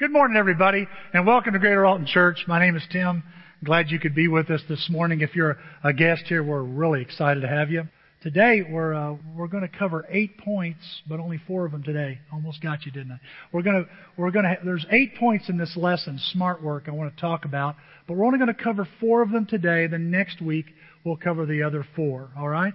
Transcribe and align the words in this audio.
Good 0.00 0.12
morning, 0.12 0.38
everybody, 0.38 0.88
and 1.12 1.26
welcome 1.26 1.52
to 1.52 1.58
Greater 1.58 1.84
Alton 1.84 2.06
Church. 2.06 2.44
My 2.48 2.58
name 2.58 2.74
is 2.74 2.82
Tim. 2.90 3.22
Glad 3.62 3.90
you 3.90 3.98
could 3.98 4.14
be 4.14 4.28
with 4.28 4.48
us 4.48 4.62
this 4.66 4.88
morning. 4.88 5.20
If 5.20 5.36
you're 5.36 5.58
a 5.84 5.92
guest 5.92 6.22
here, 6.26 6.42
we're 6.42 6.62
really 6.62 7.02
excited 7.02 7.42
to 7.42 7.48
have 7.48 7.70
you. 7.70 7.82
Today, 8.22 8.62
we're 8.66 8.94
uh, 8.94 9.16
we're 9.36 9.46
going 9.46 9.62
to 9.62 9.68
cover 9.68 10.06
eight 10.08 10.38
points, 10.38 10.80
but 11.06 11.20
only 11.20 11.38
four 11.46 11.66
of 11.66 11.72
them 11.72 11.82
today. 11.82 12.18
Almost 12.32 12.62
got 12.62 12.86
you, 12.86 12.92
didn't 12.92 13.12
I? 13.12 13.20
We're 13.52 13.60
going 13.60 13.84
to 13.84 13.90
we're 14.16 14.30
going 14.30 14.46
to 14.46 14.56
there's 14.64 14.86
eight 14.90 15.16
points 15.16 15.50
in 15.50 15.58
this 15.58 15.76
lesson, 15.76 16.18
smart 16.32 16.62
work. 16.62 16.84
I 16.88 16.92
want 16.92 17.14
to 17.14 17.20
talk 17.20 17.44
about, 17.44 17.76
but 18.08 18.16
we're 18.16 18.24
only 18.24 18.38
going 18.38 18.48
to 18.48 18.54
cover 18.54 18.88
four 19.00 19.20
of 19.20 19.30
them 19.30 19.44
today. 19.44 19.86
Then 19.86 20.10
next 20.10 20.40
week 20.40 20.64
we'll 21.04 21.18
cover 21.18 21.44
the 21.44 21.62
other 21.62 21.86
four. 21.94 22.30
All 22.38 22.48
right? 22.48 22.72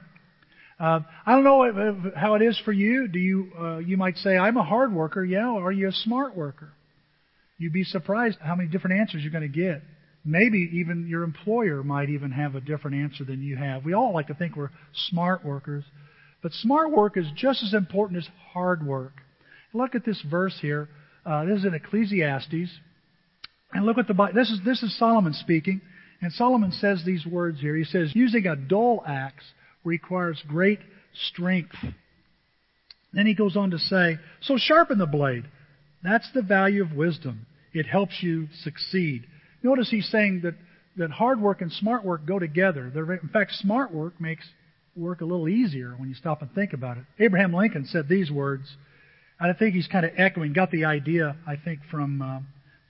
Uh, 0.79 0.99
I 1.25 1.31
don't 1.31 1.43
know 1.43 2.11
how 2.15 2.35
it 2.35 2.43
is 2.43 2.61
for 2.63 2.71
you. 2.71 3.07
Do 3.07 3.17
you 3.17 3.51
uh, 3.59 3.77
you 3.79 3.97
might 3.97 4.17
say 4.17 4.37
I'm 4.37 4.57
a 4.57 4.63
hard 4.63 4.93
worker? 4.93 5.25
Yeah. 5.25 5.47
Are 5.47 5.71
you 5.71 5.87
a 5.87 5.91
smart 5.91 6.37
worker? 6.37 6.71
You'd 7.57 7.73
be 7.73 7.83
surprised 7.83 8.37
how 8.41 8.55
many 8.55 8.69
different 8.69 8.99
answers 8.99 9.21
you're 9.23 9.31
going 9.31 9.49
to 9.49 9.59
get. 9.59 9.81
Maybe 10.25 10.69
even 10.73 11.07
your 11.07 11.23
employer 11.23 11.83
might 11.83 12.09
even 12.09 12.31
have 12.31 12.55
a 12.55 12.61
different 12.61 12.97
answer 12.97 13.23
than 13.23 13.43
you 13.43 13.55
have. 13.55 13.85
We 13.85 13.93
all 13.93 14.13
like 14.13 14.27
to 14.27 14.33
think 14.33 14.55
we're 14.55 14.71
smart 15.09 15.45
workers, 15.45 15.83
but 16.41 16.51
smart 16.51 16.91
work 16.91 17.15
is 17.15 17.27
just 17.35 17.63
as 17.63 17.73
important 17.73 18.17
as 18.23 18.29
hard 18.51 18.85
work. 18.85 19.13
Look 19.73 19.93
at 19.93 20.03
this 20.05 20.21
verse 20.29 20.57
here. 20.61 20.89
Uh, 21.25 21.45
this 21.45 21.59
is 21.59 21.65
in 21.65 21.73
Ecclesiastes, 21.73 22.71
and 23.73 23.85
look 23.85 23.97
at 23.97 24.07
the 24.07 24.29
this 24.33 24.49
is 24.49 24.59
this 24.65 24.83
is 24.83 24.97
Solomon 24.97 25.33
speaking, 25.33 25.81
and 26.21 26.31
Solomon 26.31 26.71
says 26.71 27.03
these 27.05 27.25
words 27.25 27.59
here. 27.59 27.75
He 27.75 27.83
says, 27.83 28.15
"Using 28.15 28.47
a 28.47 28.55
dull 28.55 29.03
axe 29.05 29.43
requires 29.83 30.41
great 30.47 30.79
strength." 31.29 31.75
Then 33.13 33.25
he 33.25 33.33
goes 33.33 33.55
on 33.55 33.71
to 33.71 33.79
say, 33.79 34.19
"So 34.41 34.57
sharpen 34.57 34.97
the 34.97 35.05
blade." 35.05 35.45
That's 36.05 36.29
the 36.33 36.43
value 36.43 36.83
of 36.83 36.93
wisdom. 36.93 37.47
It 37.73 37.87
helps 37.87 38.21
you 38.21 38.47
succeed. 38.63 39.25
Notice 39.63 39.89
he's 39.89 40.07
saying 40.09 40.41
that, 40.43 40.53
that 40.97 41.09
hard 41.09 41.41
work 41.41 41.61
and 41.61 41.71
smart 41.71 42.05
work 42.05 42.25
go 42.25 42.37
together. 42.37 42.91
in 43.21 43.29
fact, 43.29 43.53
smart 43.53 43.91
work 43.91 44.21
makes 44.21 44.45
work 44.95 45.21
a 45.21 45.25
little 45.25 45.49
easier 45.49 45.95
when 45.97 46.07
you 46.07 46.15
stop 46.15 46.41
and 46.41 46.51
think 46.53 46.73
about 46.73 46.97
it. 46.97 47.03
Abraham 47.19 47.53
Lincoln 47.53 47.85
said 47.85 48.07
these 48.07 48.29
words. 48.29 48.77
and 49.39 49.51
I 49.51 49.57
think 49.57 49.73
he's 49.73 49.87
kind 49.87 50.05
of 50.05 50.11
echoing, 50.15 50.53
got 50.53 50.71
the 50.71 50.85
idea, 50.85 51.35
I 51.47 51.55
think, 51.55 51.79
from, 51.89 52.21
uh, 52.21 52.39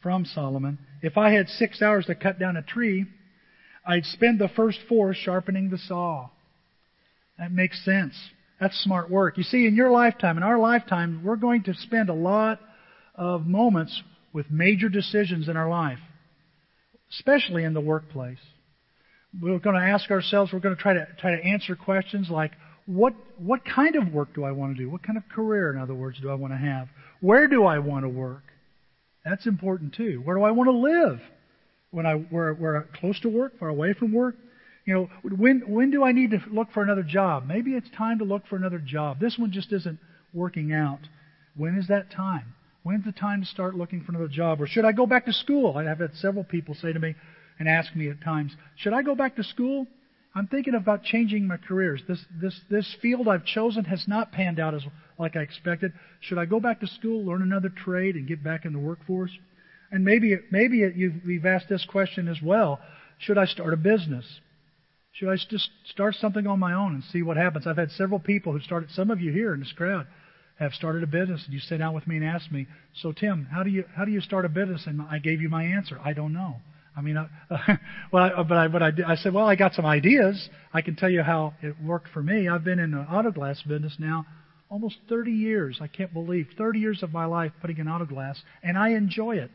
from 0.04 0.26
Solomon. 0.26 0.78
If 1.02 1.18
I 1.18 1.32
had 1.32 1.48
six 1.48 1.82
hours 1.82 2.06
to 2.08 2.16
cut 2.16 2.38
down 2.38 2.58
a 2.58 2.62
tree, 2.62 3.06
I'd 3.88 4.06
spend 4.06 4.40
the 4.40 4.50
first 4.50 4.80
four 4.90 5.14
sharpening 5.14 5.70
the 5.70 5.78
saw. 5.78 6.30
That 7.40 7.52
makes 7.52 7.84
sense. 7.86 8.14
That's 8.60 8.78
smart 8.84 9.10
work. 9.10 9.38
You 9.38 9.44
see, 9.44 9.68
in 9.68 9.76
your 9.76 9.92
lifetime, 9.92 10.38
in 10.38 10.44
our 10.44 10.60
lifetime, 10.60 11.22
we're 11.24 11.36
going 11.38 11.64
to 11.64 11.74
spend 11.74 12.10
a 12.10 12.14
lot 12.14 12.60
of 13.18 13.46
moments 13.46 14.04
with 14.34 14.52
major 14.52 14.90
decisions 14.90 15.48
in 15.48 15.58
our 15.58 15.70
life, 15.70 16.00
especially 17.12 17.64
in 17.64 17.74
the 17.74 17.82
workplace. 17.82 18.40
We're 19.42 19.60
going 19.60 19.76
to 19.76 19.82
ask 19.82 20.12
ourselves, 20.12 20.54
we're 20.54 20.60
going 20.60 20.76
to 20.76 20.82
try 20.82 20.94
to 20.94 21.08
try 21.20 21.36
to 21.36 21.44
answer 21.44 21.76
questions 21.76 22.30
like, 22.30 22.52
what 22.86 23.14
what 23.38 23.62
kind 23.66 23.96
of 23.96 24.14
work 24.14 24.34
do 24.36 24.44
I 24.44 24.52
want 24.52 24.78
to 24.78 24.84
do? 24.84 24.90
What 24.90 25.04
kind 25.04 25.18
of 25.18 25.24
career, 25.30 25.74
in 25.74 25.80
other 25.80 25.96
words, 25.96 26.20
do 26.22 26.30
I 26.30 26.36
want 26.36 26.54
to 26.54 26.58
have? 26.58 26.88
Where 27.20 27.48
do 27.48 27.66
I 27.66 27.80
want 27.80 28.06
to 28.06 28.10
work? 28.10 28.44
That's 29.24 29.48
important 29.48 29.96
too. 29.96 30.22
Where 30.24 30.36
do 30.36 30.44
I 30.44 30.52
want 30.52 30.68
to 30.68 30.78
live? 30.78 31.20
When 31.92 32.06
I 32.06 32.14
where 32.14 32.54
where 32.54 32.88
close 33.00 33.20
to 33.22 33.30
work, 33.30 33.58
far 33.60 33.70
away 33.70 33.94
from 33.94 34.14
work? 34.14 34.36
You 34.86 34.94
know, 34.94 35.10
when 35.24 35.64
when 35.68 35.90
do 35.90 36.04
I 36.04 36.12
need 36.12 36.32
to 36.32 36.42
look 36.52 36.72
for 36.74 36.84
another 36.84 37.04
job? 37.04 37.46
Maybe 37.48 37.72
it's 37.72 37.90
time 37.98 38.20
to 38.20 38.26
look 38.26 38.46
for 38.48 38.56
another 38.56 38.80
job. 38.80 39.20
This 39.20 39.38
one 39.38 39.52
just 39.52 39.74
isn't 39.74 39.98
working 40.34 40.72
out. 40.72 41.00
When 41.56 41.78
is 41.78 41.88
that 41.88 42.12
time? 42.12 42.54
When's 42.86 43.04
the 43.04 43.12
time 43.12 43.42
to 43.42 43.48
start 43.48 43.74
looking 43.74 44.02
for 44.02 44.12
another 44.12 44.28
job? 44.28 44.62
Or 44.62 44.68
should 44.68 44.86
I 44.86 44.92
go 44.92 45.08
back 45.08 45.26
to 45.26 45.34
school? 45.34 45.76
I've 45.76 45.98
had 45.98 46.14
several 46.18 46.44
people 46.44 46.76
say 46.76 46.94
to 46.94 47.00
me 47.00 47.16
and 47.58 47.68
ask 47.68 47.96
me 47.96 48.10
at 48.10 48.22
times, 48.22 48.56
should 48.76 48.94
I 48.94 49.02
go 49.02 49.16
back 49.16 49.38
to 49.38 49.44
school? 49.44 49.88
I'm 50.36 50.46
thinking 50.46 50.76
about 50.76 51.04
changing 51.04 51.48
my 51.48 51.58
careers. 51.58 52.04
This 52.08 52.24
this 52.40 52.62
this 52.70 52.96
field 53.02 53.28
I've 53.28 53.44
chosen 53.44 53.86
has 53.86 54.08
not 54.08 54.32
panned 54.32 54.60
out 54.60 54.76
as 54.76 54.84
like 55.18 55.36
I 55.36 55.40
expected. 55.40 55.94
Should 56.20 56.38
I 56.38 56.46
go 56.46 56.60
back 56.60 56.80
to 56.82 56.88
school, 56.88 57.26
learn 57.26 57.42
another 57.42 57.70
trade, 57.70 58.18
and 58.18 58.28
get 58.28 58.44
back 58.44 58.66
in 58.66 58.74
the 58.74 58.78
workforce? 58.78 59.32
And 59.92 60.06
maybe 60.06 60.38
maybe 60.52 60.78
you've, 60.96 61.26
you've 61.26 61.46
asked 61.48 61.70
this 61.70 61.86
question 61.86 62.28
as 62.28 62.40
well. 62.40 62.80
Should 63.18 63.40
I 63.40 63.46
start 63.46 63.74
a 63.74 63.78
business? 63.78 64.42
Should 65.14 65.30
I 65.30 65.38
just 65.38 65.72
start 65.86 66.14
something 66.14 66.46
on 66.46 66.60
my 66.60 66.74
own 66.74 66.94
and 66.94 67.04
see 67.06 67.24
what 67.24 67.38
happens? 67.38 67.66
I've 67.66 67.78
had 67.78 67.90
several 67.90 68.20
people 68.20 68.54
who 68.54 68.60
started. 68.60 68.92
Some 68.92 69.10
of 69.10 69.22
you 69.22 69.32
here 69.32 69.56
in 69.56 69.62
this 69.62 69.72
crowd 69.72 70.06
have 70.60 70.74
started 70.74 71.04
a 71.04 71.08
business, 71.08 71.44
and 71.46 71.54
you 71.54 71.60
sit 71.60 71.78
down 71.78 71.94
with 71.94 72.08
me 72.08 72.18
and 72.18 72.26
ask 72.26 72.52
me, 72.52 72.68
"So 72.94 73.12
Tim, 73.12 73.48
how 73.52 73.64
do 73.64 73.70
you 73.70 73.86
how 73.96 74.06
do 74.06 74.12
you 74.12 74.22
start 74.22 74.46
a 74.46 74.50
business?" 74.50 74.88
And 74.88 75.02
I 75.02 75.20
gave 75.20 75.42
you 75.42 75.50
my 75.50 75.64
answer. 75.64 76.00
I 76.04 76.14
don't 76.14 76.34
know. 76.34 76.58
I 76.98 77.02
mean, 77.02 77.18
I, 77.18 77.28
uh, 77.50 77.76
well, 78.12 78.24
I, 78.24 78.44
but 78.44 78.58
I 78.58 78.68
but 78.68 78.84
I, 78.84 78.92
I 79.06 79.16
said, 79.16 79.34
well, 79.34 79.46
I 79.46 79.56
got 79.56 79.74
some 79.74 79.86
ideas. 79.86 80.50
I 80.74 80.82
can 80.82 80.96
tell 80.96 81.10
you 81.10 81.24
how 81.24 81.54
it 81.62 81.76
worked 81.84 82.08
for 82.10 82.24
me. 82.24 82.48
I've 82.48 82.64
been 82.64 82.80
in 82.80 82.92
the 82.92 83.00
auto 83.00 83.32
glass 83.32 83.62
business 83.64 83.98
now 84.00 84.26
almost 84.70 84.98
30 85.10 85.32
years. 85.32 85.78
I 85.82 85.88
can't 85.88 86.14
believe 86.14 86.48
30 86.58 86.80
years 86.80 87.04
of 87.04 87.14
my 87.14 87.26
life 87.26 87.52
putting 87.62 87.78
in 87.78 87.88
auto 87.88 88.06
glass, 88.06 88.42
and 88.64 88.78
I 88.78 88.90
enjoy 88.90 89.38
it. 89.38 89.52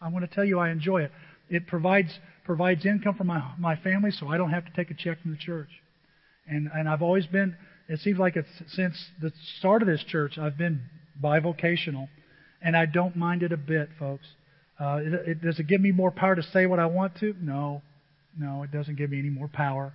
I 0.00 0.08
want 0.08 0.28
to 0.28 0.34
tell 0.34 0.44
you, 0.44 0.58
I 0.58 0.70
enjoy 0.70 1.02
it. 1.02 1.12
It 1.48 1.66
provides 1.66 2.18
provides 2.44 2.84
income 2.86 3.14
for 3.14 3.24
my 3.24 3.42
my 3.58 3.76
family, 3.76 4.10
so 4.10 4.28
I 4.28 4.36
don't 4.36 4.50
have 4.50 4.64
to 4.64 4.72
take 4.72 4.90
a 4.90 4.94
check 4.94 5.20
from 5.22 5.30
the 5.30 5.36
church. 5.36 5.68
And 6.46 6.68
and 6.74 6.88
I've 6.88 7.02
always 7.02 7.26
been 7.26 7.56
it 7.92 8.00
seems 8.00 8.18
like 8.18 8.36
it's 8.36 8.48
since 8.68 8.94
the 9.20 9.30
start 9.58 9.82
of 9.82 9.88
this 9.88 10.02
church, 10.08 10.38
I've 10.38 10.56
been 10.56 10.80
bivocational, 11.22 12.08
and 12.62 12.74
I 12.74 12.86
don't 12.86 13.16
mind 13.16 13.42
it 13.42 13.52
a 13.52 13.58
bit, 13.58 13.90
folks. 13.98 14.24
Uh, 14.80 15.00
it, 15.02 15.12
it, 15.28 15.42
does 15.42 15.58
it 15.58 15.66
give 15.66 15.82
me 15.82 15.92
more 15.92 16.10
power 16.10 16.34
to 16.34 16.42
say 16.42 16.64
what 16.64 16.78
I 16.78 16.86
want 16.86 17.16
to? 17.20 17.34
No, 17.38 17.82
no, 18.38 18.62
it 18.62 18.72
doesn't 18.72 18.96
give 18.96 19.10
me 19.10 19.18
any 19.18 19.28
more 19.28 19.46
power. 19.46 19.92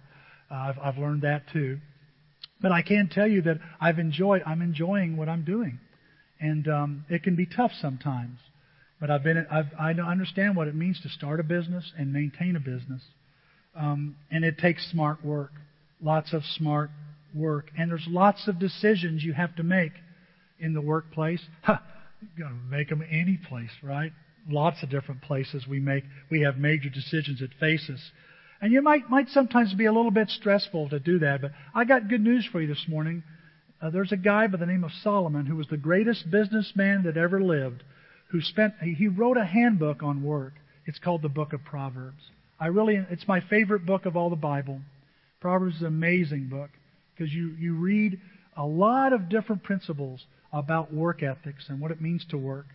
Uh, 0.51 0.53
I've, 0.53 0.75
I've 0.77 0.97
learned 0.99 1.23
that 1.23 1.45
too. 1.51 1.79
But 2.61 2.71
I 2.71 2.83
can 2.83 3.09
tell 3.11 3.27
you 3.27 3.41
that 3.41 3.57
I've 3.81 3.97
enjoyed. 3.97 4.43
I'm 4.45 4.61
enjoying 4.61 5.17
what 5.17 5.27
I'm 5.27 5.43
doing, 5.43 5.79
and 6.39 6.67
um, 6.67 7.05
it 7.09 7.23
can 7.23 7.35
be 7.35 7.47
tough 7.47 7.71
sometimes. 7.81 8.37
But 9.01 9.09
I've 9.09 9.23
been. 9.23 9.43
I've, 9.49 9.71
I 9.79 9.93
understand 9.93 10.55
what 10.55 10.67
it 10.67 10.75
means 10.75 11.01
to 11.01 11.09
start 11.09 11.39
a 11.39 11.43
business 11.43 11.91
and 11.97 12.13
maintain 12.13 12.55
a 12.55 12.59
business, 12.59 13.01
um, 13.75 14.17
and 14.29 14.45
it 14.45 14.59
takes 14.59 14.87
smart 14.91 15.25
work. 15.25 15.51
Lots 15.99 16.31
of 16.31 16.43
smart 16.45 16.91
work. 17.37 17.71
And 17.77 17.91
there's 17.91 18.07
lots 18.07 18.47
of 18.47 18.59
decisions 18.59 19.23
you 19.23 19.33
have 19.33 19.55
to 19.55 19.63
make 19.63 19.93
in 20.59 20.73
the 20.73 20.81
workplace. 20.81 21.41
Huh, 21.63 21.77
you 22.21 22.43
got 22.43 22.49
to 22.49 22.55
make 22.69 22.89
them 22.89 23.03
any 23.09 23.37
place, 23.47 23.71
right? 23.83 24.11
Lots 24.49 24.81
of 24.83 24.89
different 24.89 25.21
places 25.21 25.65
we 25.67 25.79
make. 25.79 26.03
We 26.31 26.41
have 26.41 26.57
major 26.57 26.89
decisions 26.89 27.39
that 27.39 27.53
face 27.59 27.89
us. 27.93 27.99
And 28.61 28.71
you 28.71 28.81
might 28.81 29.09
might 29.09 29.29
sometimes 29.29 29.73
be 29.73 29.85
a 29.85 29.93
little 29.93 30.11
bit 30.11 30.29
stressful 30.29 30.89
to 30.89 30.99
do 30.99 31.19
that, 31.19 31.41
but 31.41 31.51
I 31.75 31.85
got 31.85 32.09
good 32.09 32.21
news 32.21 32.47
for 32.51 32.59
you 32.59 32.67
this 32.67 32.85
morning. 32.87 33.23
Uh, 33.79 33.91
there's 33.91 34.11
a 34.11 34.17
guy 34.17 34.47
by 34.47 34.57
the 34.57 34.65
name 34.65 34.83
of 34.83 34.91
Solomon 35.03 35.45
who 35.45 35.55
was 35.55 35.67
the 35.67 35.77
greatest 35.77 36.31
businessman 36.31 37.03
that 37.03 37.17
ever 37.17 37.39
lived, 37.41 37.83
who 38.29 38.41
spent 38.41 38.73
he 38.81 39.07
wrote 39.07 39.37
a 39.37 39.45
handbook 39.45 40.01
on 40.01 40.23
work. 40.23 40.53
It's 40.87 40.97
called 40.97 41.21
the 41.21 41.29
Book 41.29 41.53
of 41.53 41.63
Proverbs. 41.63 42.23
I 42.59 42.67
really 42.67 42.95
it's 43.11 43.27
my 43.27 43.41
favorite 43.41 43.85
book 43.85 44.07
of 44.07 44.17
all 44.17 44.31
the 44.31 44.35
Bible. 44.35 44.81
Proverbs 45.39 45.75
is 45.75 45.81
an 45.81 45.87
amazing 45.87 46.47
book 46.49 46.71
because 47.17 47.33
you, 47.33 47.55
you 47.59 47.75
read 47.75 48.19
a 48.55 48.65
lot 48.65 49.13
of 49.13 49.29
different 49.29 49.63
principles 49.63 50.25
about 50.53 50.93
work 50.93 51.23
ethics 51.23 51.65
and 51.69 51.79
what 51.79 51.91
it 51.91 52.01
means 52.01 52.25
to 52.29 52.37
work. 52.37 52.65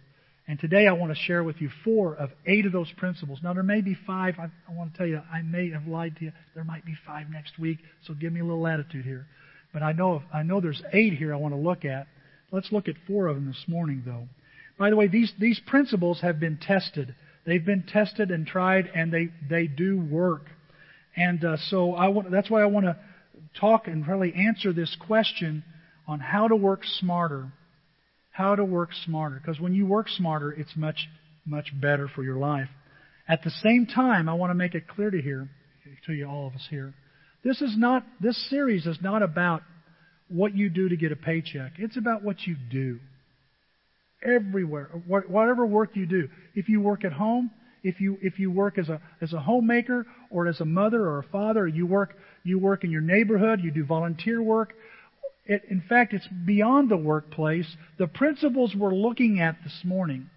And 0.48 0.58
today 0.58 0.88
I 0.88 0.92
want 0.92 1.12
to 1.12 1.18
share 1.18 1.44
with 1.44 1.60
you 1.60 1.70
four 1.84 2.16
of 2.16 2.30
eight 2.46 2.66
of 2.66 2.72
those 2.72 2.90
principles. 2.96 3.38
Now, 3.42 3.54
there 3.54 3.62
may 3.62 3.80
be 3.80 3.96
five. 4.06 4.34
I, 4.38 4.50
I 4.68 4.74
want 4.74 4.92
to 4.92 4.98
tell 4.98 5.06
you, 5.06 5.20
I 5.32 5.42
may 5.42 5.70
have 5.70 5.86
lied 5.86 6.16
to 6.16 6.26
you. 6.26 6.32
There 6.54 6.64
might 6.64 6.84
be 6.84 6.94
five 7.06 7.30
next 7.30 7.58
week, 7.58 7.78
so 8.06 8.14
give 8.14 8.32
me 8.32 8.40
a 8.40 8.44
little 8.44 8.60
latitude 8.60 9.04
here. 9.04 9.26
But 9.72 9.82
I 9.82 9.92
know, 9.92 10.22
I 10.34 10.42
know 10.42 10.60
there's 10.60 10.82
eight 10.92 11.14
here 11.14 11.32
I 11.32 11.36
want 11.36 11.54
to 11.54 11.60
look 11.60 11.84
at. 11.84 12.08
Let's 12.50 12.72
look 12.72 12.88
at 12.88 12.96
four 13.06 13.28
of 13.28 13.36
them 13.36 13.46
this 13.46 13.64
morning, 13.68 14.02
though. 14.04 14.28
By 14.78 14.90
the 14.90 14.96
way, 14.96 15.06
these, 15.06 15.32
these 15.38 15.60
principles 15.66 16.20
have 16.20 16.40
been 16.40 16.58
tested. 16.58 17.14
They've 17.46 17.64
been 17.64 17.84
tested 17.84 18.30
and 18.30 18.46
tried, 18.46 18.90
and 18.94 19.12
they, 19.12 19.28
they 19.48 19.68
do 19.68 19.98
work. 19.98 20.46
And 21.16 21.44
uh, 21.44 21.56
so 21.68 21.94
I 21.94 22.08
want, 22.08 22.30
that's 22.30 22.50
why 22.50 22.62
I 22.62 22.66
want 22.66 22.86
to 22.86 22.96
talk 23.60 23.86
and 23.86 24.06
really 24.06 24.32
answer 24.34 24.72
this 24.72 24.96
question 25.06 25.64
on 26.06 26.20
how 26.20 26.48
to 26.48 26.56
work 26.56 26.80
smarter. 26.84 27.52
How 28.30 28.54
to 28.54 28.64
work 28.64 28.90
smarter. 29.04 29.40
Because 29.40 29.60
when 29.60 29.74
you 29.74 29.86
work 29.86 30.08
smarter, 30.08 30.50
it's 30.50 30.74
much, 30.76 31.08
much 31.44 31.68
better 31.80 32.08
for 32.08 32.22
your 32.22 32.36
life. 32.36 32.68
At 33.28 33.44
the 33.44 33.50
same 33.50 33.86
time, 33.86 34.28
I 34.28 34.34
want 34.34 34.50
to 34.50 34.54
make 34.54 34.74
it 34.74 34.88
clear 34.88 35.10
to 35.10 35.20
here, 35.20 35.48
to 36.06 36.12
you 36.12 36.26
all 36.26 36.46
of 36.46 36.54
us 36.54 36.66
here, 36.70 36.94
this 37.44 37.60
is 37.60 37.74
not, 37.76 38.04
this 38.20 38.48
series 38.50 38.86
is 38.86 38.98
not 39.02 39.22
about 39.22 39.62
what 40.28 40.54
you 40.54 40.70
do 40.70 40.88
to 40.88 40.96
get 40.96 41.12
a 41.12 41.16
paycheck. 41.16 41.72
It's 41.78 41.96
about 41.96 42.22
what 42.22 42.36
you 42.46 42.56
do. 42.70 43.00
Everywhere. 44.24 44.88
Whatever 45.06 45.66
work 45.66 45.90
you 45.94 46.06
do. 46.06 46.28
If 46.54 46.68
you 46.68 46.80
work 46.80 47.04
at 47.04 47.12
home, 47.12 47.50
if 47.82 48.00
you 48.00 48.18
if 48.22 48.38
you 48.38 48.50
work 48.50 48.78
as 48.78 48.88
a 48.88 49.00
as 49.20 49.32
a 49.32 49.40
homemaker 49.40 50.06
or 50.30 50.46
as 50.46 50.60
a 50.60 50.64
mother 50.64 51.02
or 51.02 51.18
a 51.18 51.24
father, 51.24 51.66
you 51.66 51.86
work 51.86 52.16
you 52.44 52.58
work 52.58 52.84
in 52.84 52.90
your 52.90 53.00
neighborhood, 53.00 53.60
you 53.62 53.70
do 53.70 53.84
volunteer 53.84 54.42
work. 54.42 54.74
It, 55.44 55.62
in 55.68 55.82
fact, 55.88 56.12
it's 56.12 56.28
beyond 56.46 56.88
the 56.88 56.96
workplace. 56.96 57.76
The 57.98 58.06
principles 58.06 58.74
we're 58.76 58.94
looking 58.94 59.40
at 59.40 59.56
this 59.64 59.80
morning, 59.84 60.30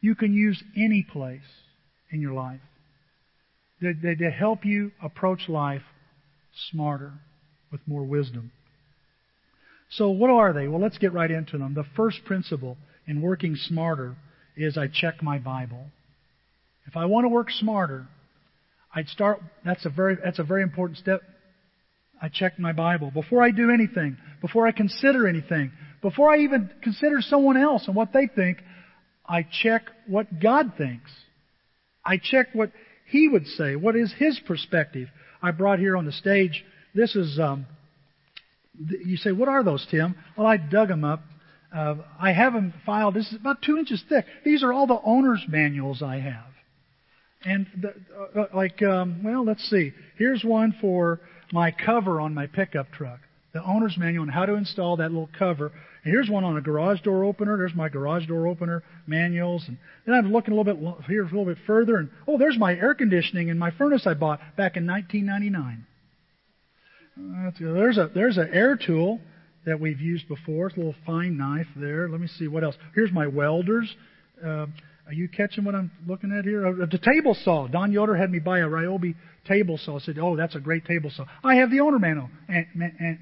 you 0.00 0.14
can 0.14 0.32
use 0.32 0.62
any 0.76 1.02
place 1.02 1.40
in 2.10 2.20
your 2.20 2.34
life. 2.34 2.60
They, 3.80 3.92
they, 3.92 4.14
they 4.14 4.30
help 4.30 4.64
you 4.64 4.92
approach 5.02 5.48
life 5.48 5.82
smarter, 6.70 7.12
with 7.70 7.80
more 7.86 8.04
wisdom. 8.04 8.50
So, 9.90 10.10
what 10.10 10.30
are 10.30 10.52
they? 10.52 10.68
Well, 10.68 10.80
let's 10.80 10.98
get 10.98 11.12
right 11.12 11.30
into 11.30 11.58
them. 11.58 11.74
The 11.74 11.86
first 11.96 12.24
principle 12.24 12.76
in 13.06 13.22
working 13.22 13.56
smarter 13.56 14.16
is 14.56 14.76
I 14.76 14.88
check 14.88 15.22
my 15.22 15.38
Bible. 15.38 15.86
If 16.88 16.96
I 16.96 17.04
want 17.04 17.26
to 17.26 17.28
work 17.28 17.50
smarter, 17.50 18.06
I'd 18.94 19.08
start. 19.08 19.40
That's 19.62 19.84
a 19.84 19.90
very 19.90 20.16
that's 20.24 20.38
a 20.38 20.42
very 20.42 20.62
important 20.62 20.98
step. 20.98 21.20
I 22.20 22.30
check 22.30 22.58
my 22.58 22.72
Bible 22.72 23.10
before 23.10 23.42
I 23.42 23.50
do 23.50 23.70
anything, 23.70 24.16
before 24.40 24.66
I 24.66 24.72
consider 24.72 25.28
anything, 25.28 25.70
before 26.00 26.30
I 26.30 26.38
even 26.38 26.70
consider 26.82 27.20
someone 27.20 27.58
else 27.58 27.86
and 27.86 27.94
what 27.94 28.14
they 28.14 28.26
think. 28.26 28.58
I 29.26 29.46
check 29.62 29.82
what 30.06 30.40
God 30.40 30.72
thinks. 30.78 31.10
I 32.02 32.16
check 32.16 32.48
what 32.54 32.72
He 33.06 33.28
would 33.28 33.46
say. 33.46 33.76
What 33.76 33.94
is 33.94 34.10
His 34.18 34.40
perspective? 34.46 35.08
I 35.42 35.50
brought 35.50 35.78
here 35.78 35.94
on 35.94 36.06
the 36.06 36.12
stage. 36.12 36.64
This 36.94 37.14
is. 37.14 37.38
Um, 37.38 37.66
you 39.04 39.18
say, 39.18 39.32
what 39.32 39.48
are 39.48 39.62
those, 39.62 39.86
Tim? 39.90 40.14
Well, 40.36 40.46
I 40.46 40.56
dug 40.56 40.88
them 40.88 41.04
up. 41.04 41.20
Uh, 41.74 41.96
I 42.18 42.32
have 42.32 42.54
them 42.54 42.72
filed. 42.86 43.14
This 43.14 43.26
is 43.26 43.36
about 43.38 43.60
two 43.60 43.76
inches 43.76 44.02
thick. 44.08 44.24
These 44.44 44.62
are 44.62 44.72
all 44.72 44.86
the 44.86 45.00
owner's 45.04 45.44
manuals 45.48 46.00
I 46.00 46.20
have. 46.20 46.47
And 47.44 47.66
the, 47.80 47.94
uh, 48.16 48.40
uh, 48.40 48.46
like, 48.54 48.82
um, 48.82 49.22
well, 49.22 49.44
let's 49.44 49.68
see. 49.70 49.92
Here's 50.16 50.42
one 50.42 50.74
for 50.80 51.20
my 51.52 51.70
cover 51.70 52.20
on 52.20 52.34
my 52.34 52.46
pickup 52.46 52.90
truck. 52.92 53.20
The 53.52 53.64
owner's 53.64 53.96
manual 53.96 54.22
on 54.22 54.28
how 54.28 54.46
to 54.46 54.54
install 54.54 54.96
that 54.96 55.10
little 55.10 55.30
cover. 55.38 55.72
And 56.04 56.12
here's 56.12 56.28
one 56.28 56.44
on 56.44 56.56
a 56.56 56.60
garage 56.60 57.00
door 57.02 57.24
opener. 57.24 57.56
There's 57.56 57.74
my 57.74 57.88
garage 57.88 58.26
door 58.26 58.46
opener 58.46 58.82
manuals. 59.06 59.64
And 59.66 59.78
then 60.06 60.14
I'm 60.14 60.32
looking 60.32 60.52
a 60.52 60.56
little 60.56 60.74
bit 60.74 61.06
here, 61.06 61.22
a 61.22 61.26
little 61.26 61.44
bit 61.44 61.58
further, 61.66 61.96
and 61.96 62.10
oh, 62.26 62.38
there's 62.38 62.58
my 62.58 62.74
air 62.74 62.94
conditioning 62.94 63.50
and 63.50 63.58
my 63.58 63.70
furnace 63.70 64.06
I 64.06 64.14
bought 64.14 64.40
back 64.56 64.76
in 64.76 64.86
1999. 64.86 65.86
There's 67.60 67.98
a 67.98 68.10
there's 68.14 68.36
an 68.36 68.50
air 68.52 68.76
tool 68.76 69.20
that 69.66 69.80
we've 69.80 70.00
used 70.00 70.28
before. 70.28 70.68
It's 70.68 70.76
a 70.76 70.80
little 70.80 70.94
fine 71.04 71.36
knife 71.36 71.66
there. 71.76 72.08
Let 72.08 72.20
me 72.20 72.28
see 72.28 72.48
what 72.48 72.62
else. 72.62 72.76
Here's 72.94 73.12
my 73.12 73.26
welders. 73.26 73.92
Uh, 74.44 74.66
are 75.08 75.14
you 75.14 75.26
catching 75.26 75.64
what 75.64 75.74
I'm 75.74 75.90
looking 76.06 76.36
at 76.38 76.44
here? 76.44 76.66
Uh, 76.66 76.84
the 76.84 76.98
table 76.98 77.34
saw. 77.42 77.66
Don 77.66 77.92
Yoder 77.92 78.14
had 78.14 78.30
me 78.30 78.40
buy 78.40 78.58
a 78.58 78.66
Ryobi 78.66 79.14
table 79.46 79.78
saw. 79.78 79.96
I 79.96 80.00
said, 80.00 80.18
"Oh, 80.18 80.36
that's 80.36 80.54
a 80.54 80.60
great 80.60 80.84
table 80.84 81.10
saw." 81.10 81.24
I 81.42 81.54
have 81.56 81.70
the 81.70 81.80
owner 81.80 81.98
manual 81.98 82.28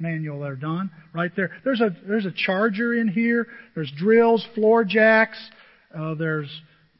manual 0.01 0.41
there, 0.41 0.57
Don, 0.57 0.91
right 1.15 1.31
there. 1.37 1.53
There's 1.65 1.81
a 1.81 1.95
there's 2.05 2.27
a 2.27 2.33
charger 2.33 2.95
in 2.95 3.07
here. 3.07 3.47
There's 3.77 3.93
drills, 3.97 4.45
floor 4.57 4.85
jacks. 4.85 5.39
Uh, 5.97 6.15
there's 6.15 6.51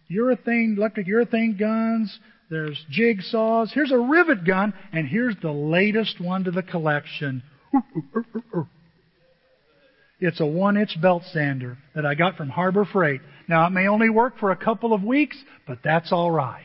urethane 0.09 0.77
electric 0.77 1.09
urethane 1.09 1.59
guns. 1.59 2.17
There's 2.49 2.81
jigsaws. 2.97 3.73
Here's 3.73 3.91
a 3.91 3.99
rivet 3.99 4.45
gun, 4.45 4.73
and 4.93 5.09
here's 5.09 5.35
the 5.43 5.51
latest 5.51 6.21
one 6.21 6.45
to 6.45 6.53
the 6.53 6.63
collection. 6.63 7.43
It's 10.19 10.41
a 10.41 10.47
one 10.47 10.77
inch 10.77 11.01
belt 11.01 11.25
sander 11.33 11.77
that 11.95 12.07
I 12.07 12.15
got 12.15 12.37
from 12.37 12.49
Harbor 12.49 12.87
Freight. 12.87 13.21
Now 13.49 13.67
it 13.67 13.71
may 13.71 13.87
only 13.87 14.09
work 14.09 14.39
for 14.39 14.51
a 14.51 14.57
couple 14.57 14.93
of 14.93 15.03
weeks, 15.03 15.37
but 15.67 15.79
that's 15.85 16.11
alright. 16.11 16.63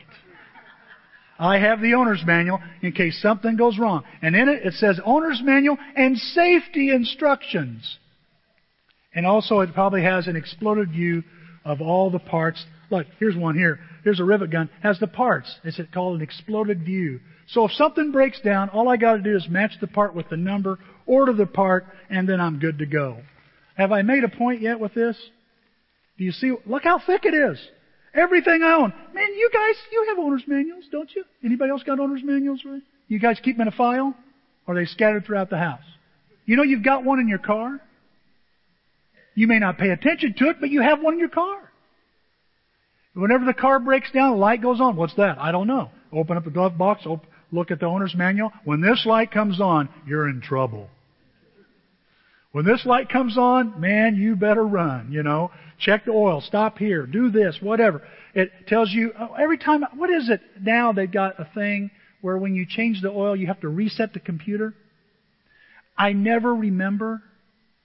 I 1.38 1.58
have 1.58 1.80
the 1.80 1.94
owner's 1.94 2.22
manual 2.24 2.60
in 2.82 2.92
case 2.92 3.20
something 3.20 3.56
goes 3.56 3.78
wrong. 3.78 4.04
And 4.22 4.36
in 4.36 4.48
it, 4.48 4.64
it 4.64 4.74
says 4.74 5.00
owner's 5.04 5.40
manual 5.42 5.76
and 5.96 6.16
safety 6.16 6.90
instructions. 6.90 7.98
And 9.14 9.26
also 9.26 9.60
it 9.60 9.74
probably 9.74 10.02
has 10.02 10.28
an 10.28 10.36
exploded 10.36 10.90
view 10.90 11.22
of 11.64 11.80
all 11.80 12.10
the 12.10 12.18
parts. 12.18 12.64
Look, 12.90 13.06
here's 13.18 13.36
one 13.36 13.56
here. 13.56 13.80
Here's 14.04 14.20
a 14.20 14.24
rivet 14.24 14.50
gun. 14.50 14.70
Has 14.82 14.98
the 14.98 15.06
parts. 15.06 15.54
It's 15.64 15.80
called 15.92 16.16
an 16.16 16.22
exploded 16.22 16.84
view. 16.84 17.20
So 17.48 17.66
if 17.66 17.72
something 17.72 18.12
breaks 18.12 18.40
down, 18.40 18.70
all 18.70 18.88
I 18.88 18.96
got 18.96 19.16
to 19.16 19.22
do 19.22 19.36
is 19.36 19.46
match 19.48 19.72
the 19.80 19.86
part 19.86 20.14
with 20.14 20.28
the 20.30 20.36
number, 20.36 20.78
order 21.06 21.32
the 21.32 21.46
part, 21.46 21.86
and 22.08 22.26
then 22.26 22.40
I'm 22.40 22.58
good 22.58 22.78
to 22.78 22.86
go. 22.86 23.18
Have 23.76 23.92
I 23.92 24.02
made 24.02 24.24
a 24.24 24.28
point 24.28 24.60
yet 24.60 24.80
with 24.80 24.94
this? 24.94 25.16
Do 26.18 26.24
you 26.24 26.32
see? 26.32 26.52
Look 26.66 26.84
how 26.84 26.98
thick 26.98 27.24
it 27.24 27.34
is. 27.34 27.58
Everything 28.14 28.62
I 28.62 28.74
own. 28.74 28.92
Man, 29.14 29.34
you 29.34 29.50
guys, 29.52 29.74
you 29.90 30.06
have 30.08 30.18
owner's 30.18 30.44
manuals, 30.46 30.84
don't 30.92 31.10
you? 31.14 31.24
Anybody 31.42 31.70
else 31.70 31.82
got 31.82 31.98
owner's 31.98 32.22
manuals? 32.22 32.62
You 33.08 33.18
guys 33.18 33.40
keep 33.42 33.56
them 33.56 33.66
in 33.66 33.72
a 33.72 33.76
file? 33.76 34.14
Or 34.66 34.74
are 34.74 34.78
they 34.78 34.84
scattered 34.84 35.24
throughout 35.24 35.50
the 35.50 35.58
house? 35.58 35.82
You 36.44 36.56
know 36.56 36.62
you've 36.62 36.84
got 36.84 37.04
one 37.04 37.20
in 37.20 37.28
your 37.28 37.38
car? 37.38 37.80
You 39.34 39.46
may 39.46 39.58
not 39.58 39.78
pay 39.78 39.90
attention 39.90 40.34
to 40.38 40.50
it, 40.50 40.56
but 40.60 40.70
you 40.70 40.82
have 40.82 41.00
one 41.00 41.14
in 41.14 41.20
your 41.20 41.30
car. 41.30 41.58
Whenever 43.14 43.44
the 43.44 43.54
car 43.54 43.78
breaks 43.78 44.10
down, 44.10 44.32
the 44.32 44.36
light 44.36 44.62
goes 44.62 44.80
on. 44.80 44.96
What's 44.96 45.14
that? 45.14 45.38
I 45.38 45.52
don't 45.52 45.66
know. 45.66 45.90
Open 46.12 46.36
up 46.36 46.44
the 46.44 46.50
glove 46.50 46.76
box, 46.76 47.02
open, 47.06 47.28
look 47.50 47.70
at 47.70 47.80
the 47.80 47.86
owner's 47.86 48.14
manual. 48.14 48.52
When 48.64 48.80
this 48.80 49.04
light 49.06 49.30
comes 49.30 49.60
on, 49.60 49.88
you're 50.06 50.28
in 50.28 50.40
trouble. 50.40 50.88
When 52.52 52.66
this 52.66 52.84
light 52.84 53.08
comes 53.08 53.38
on, 53.38 53.80
man, 53.80 54.14
you 54.16 54.36
better 54.36 54.64
run, 54.64 55.10
you 55.10 55.22
know. 55.22 55.50
Check 55.78 56.04
the 56.04 56.12
oil, 56.12 56.40
stop 56.40 56.78
here, 56.78 57.06
do 57.06 57.30
this, 57.30 57.58
whatever. 57.60 58.02
It 58.34 58.50
tells 58.68 58.92
you 58.92 59.12
oh, 59.18 59.34
every 59.34 59.58
time, 59.58 59.82
what 59.96 60.10
is 60.10 60.28
it 60.28 60.40
now 60.60 60.92
they've 60.92 61.10
got 61.10 61.40
a 61.40 61.48
thing 61.54 61.90
where 62.20 62.38
when 62.38 62.54
you 62.54 62.66
change 62.68 63.00
the 63.00 63.10
oil, 63.10 63.34
you 63.34 63.46
have 63.46 63.60
to 63.60 63.68
reset 63.68 64.12
the 64.12 64.20
computer? 64.20 64.74
I 65.96 66.12
never 66.12 66.54
remember 66.54 67.22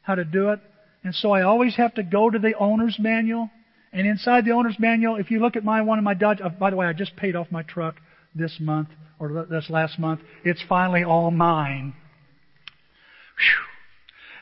how 0.02 0.16
to 0.16 0.26
do 0.26 0.50
it. 0.50 0.60
And 1.04 1.16
so 1.16 1.32
I 1.32 1.44
always 1.44 1.76
have 1.78 1.94
to 1.96 2.04
go 2.04 2.30
to 2.30 2.38
the 2.38 2.54
owner's 2.58 2.98
manual. 3.00 3.50
And 3.94 4.06
inside 4.06 4.46
the 4.46 4.52
owner's 4.52 4.78
manual, 4.78 5.16
if 5.16 5.32
you 5.32 5.40
look 5.40 5.56
at 5.56 5.64
my 5.64 5.82
one 5.82 5.98
of 5.98 6.04
my 6.04 6.14
Dodge, 6.14 6.42
uh, 6.44 6.50
by 6.50 6.70
the 6.70 6.76
way, 6.76 6.86
I 6.86 6.94
just 6.94 7.16
paid 7.16 7.36
off 7.36 7.48
my 7.52 7.64
truck 7.64 7.96
this 8.36 8.58
month 8.60 8.90
or 9.18 9.46
this 9.50 9.70
last 9.70 9.98
month. 9.98 10.20
It's 10.44 10.62
finally 10.68 11.04
all 11.04 11.32
mine. 11.32 11.94
Whew. 13.38 13.77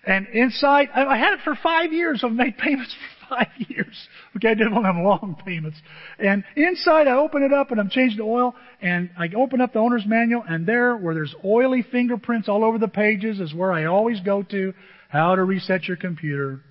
And 0.05 0.27
inside, 0.27 0.89
I 0.93 1.17
had 1.17 1.33
it 1.33 1.39
for 1.43 1.55
five 1.61 1.91
years. 1.91 2.23
I've 2.23 2.31
made 2.31 2.57
payments 2.57 2.93
for 2.93 3.35
five 3.37 3.47
years. 3.69 4.07
Okay, 4.35 4.49
I 4.49 4.53
did 4.53 4.71
one 4.71 4.85
of 4.85 4.95
them 4.95 5.03
long 5.03 5.35
payments. 5.45 5.77
And 6.19 6.43
inside, 6.55 7.07
I 7.07 7.17
open 7.17 7.41
it 7.41 7.51
up 7.51 7.71
and 7.71 7.79
I'm 7.79 7.89
changing 7.89 8.19
the 8.19 8.23
oil. 8.23 8.55
And 8.81 9.09
I 9.17 9.29
open 9.35 9.61
up 9.61 9.73
the 9.73 9.79
owner's 9.79 10.05
manual, 10.05 10.43
and 10.47 10.67
there, 10.67 10.95
where 10.95 11.15
there's 11.15 11.33
oily 11.43 11.81
fingerprints 11.81 12.47
all 12.47 12.63
over 12.63 12.77
the 12.77 12.87
pages, 12.87 13.39
is 13.39 13.53
where 13.53 13.71
I 13.71 13.85
always 13.85 14.19
go 14.19 14.43
to 14.43 14.73
how 15.09 15.35
to 15.35 15.43
reset 15.43 15.85
your 15.85 15.97
computer. 15.97 16.61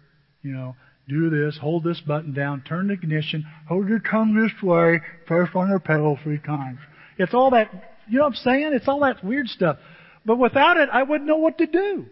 You 0.42 0.52
know, 0.52 0.76
do 1.08 1.30
this, 1.30 1.58
hold 1.60 1.84
this 1.84 2.00
button 2.00 2.34
down, 2.34 2.62
turn 2.62 2.88
the 2.88 2.94
ignition, 2.94 3.44
hold 3.68 3.88
your 3.88 3.98
tongue 3.98 4.34
this 4.34 4.62
way, 4.62 5.00
press 5.26 5.48
on 5.54 5.70
the 5.70 5.80
pedal 5.80 6.18
three 6.22 6.38
times. 6.38 6.78
It's 7.18 7.34
all 7.34 7.50
that, 7.50 7.70
you 8.08 8.18
know 8.18 8.24
what 8.24 8.30
I'm 8.30 8.34
saying? 8.36 8.70
It's 8.74 8.88
all 8.88 9.00
that 9.00 9.24
weird 9.24 9.48
stuff. 9.48 9.78
But 10.24 10.38
without 10.38 10.76
it, 10.76 10.88
I 10.92 11.02
wouldn't 11.02 11.28
know 11.28 11.36
what 11.36 11.58
to 11.58 11.66
do. 11.66 12.06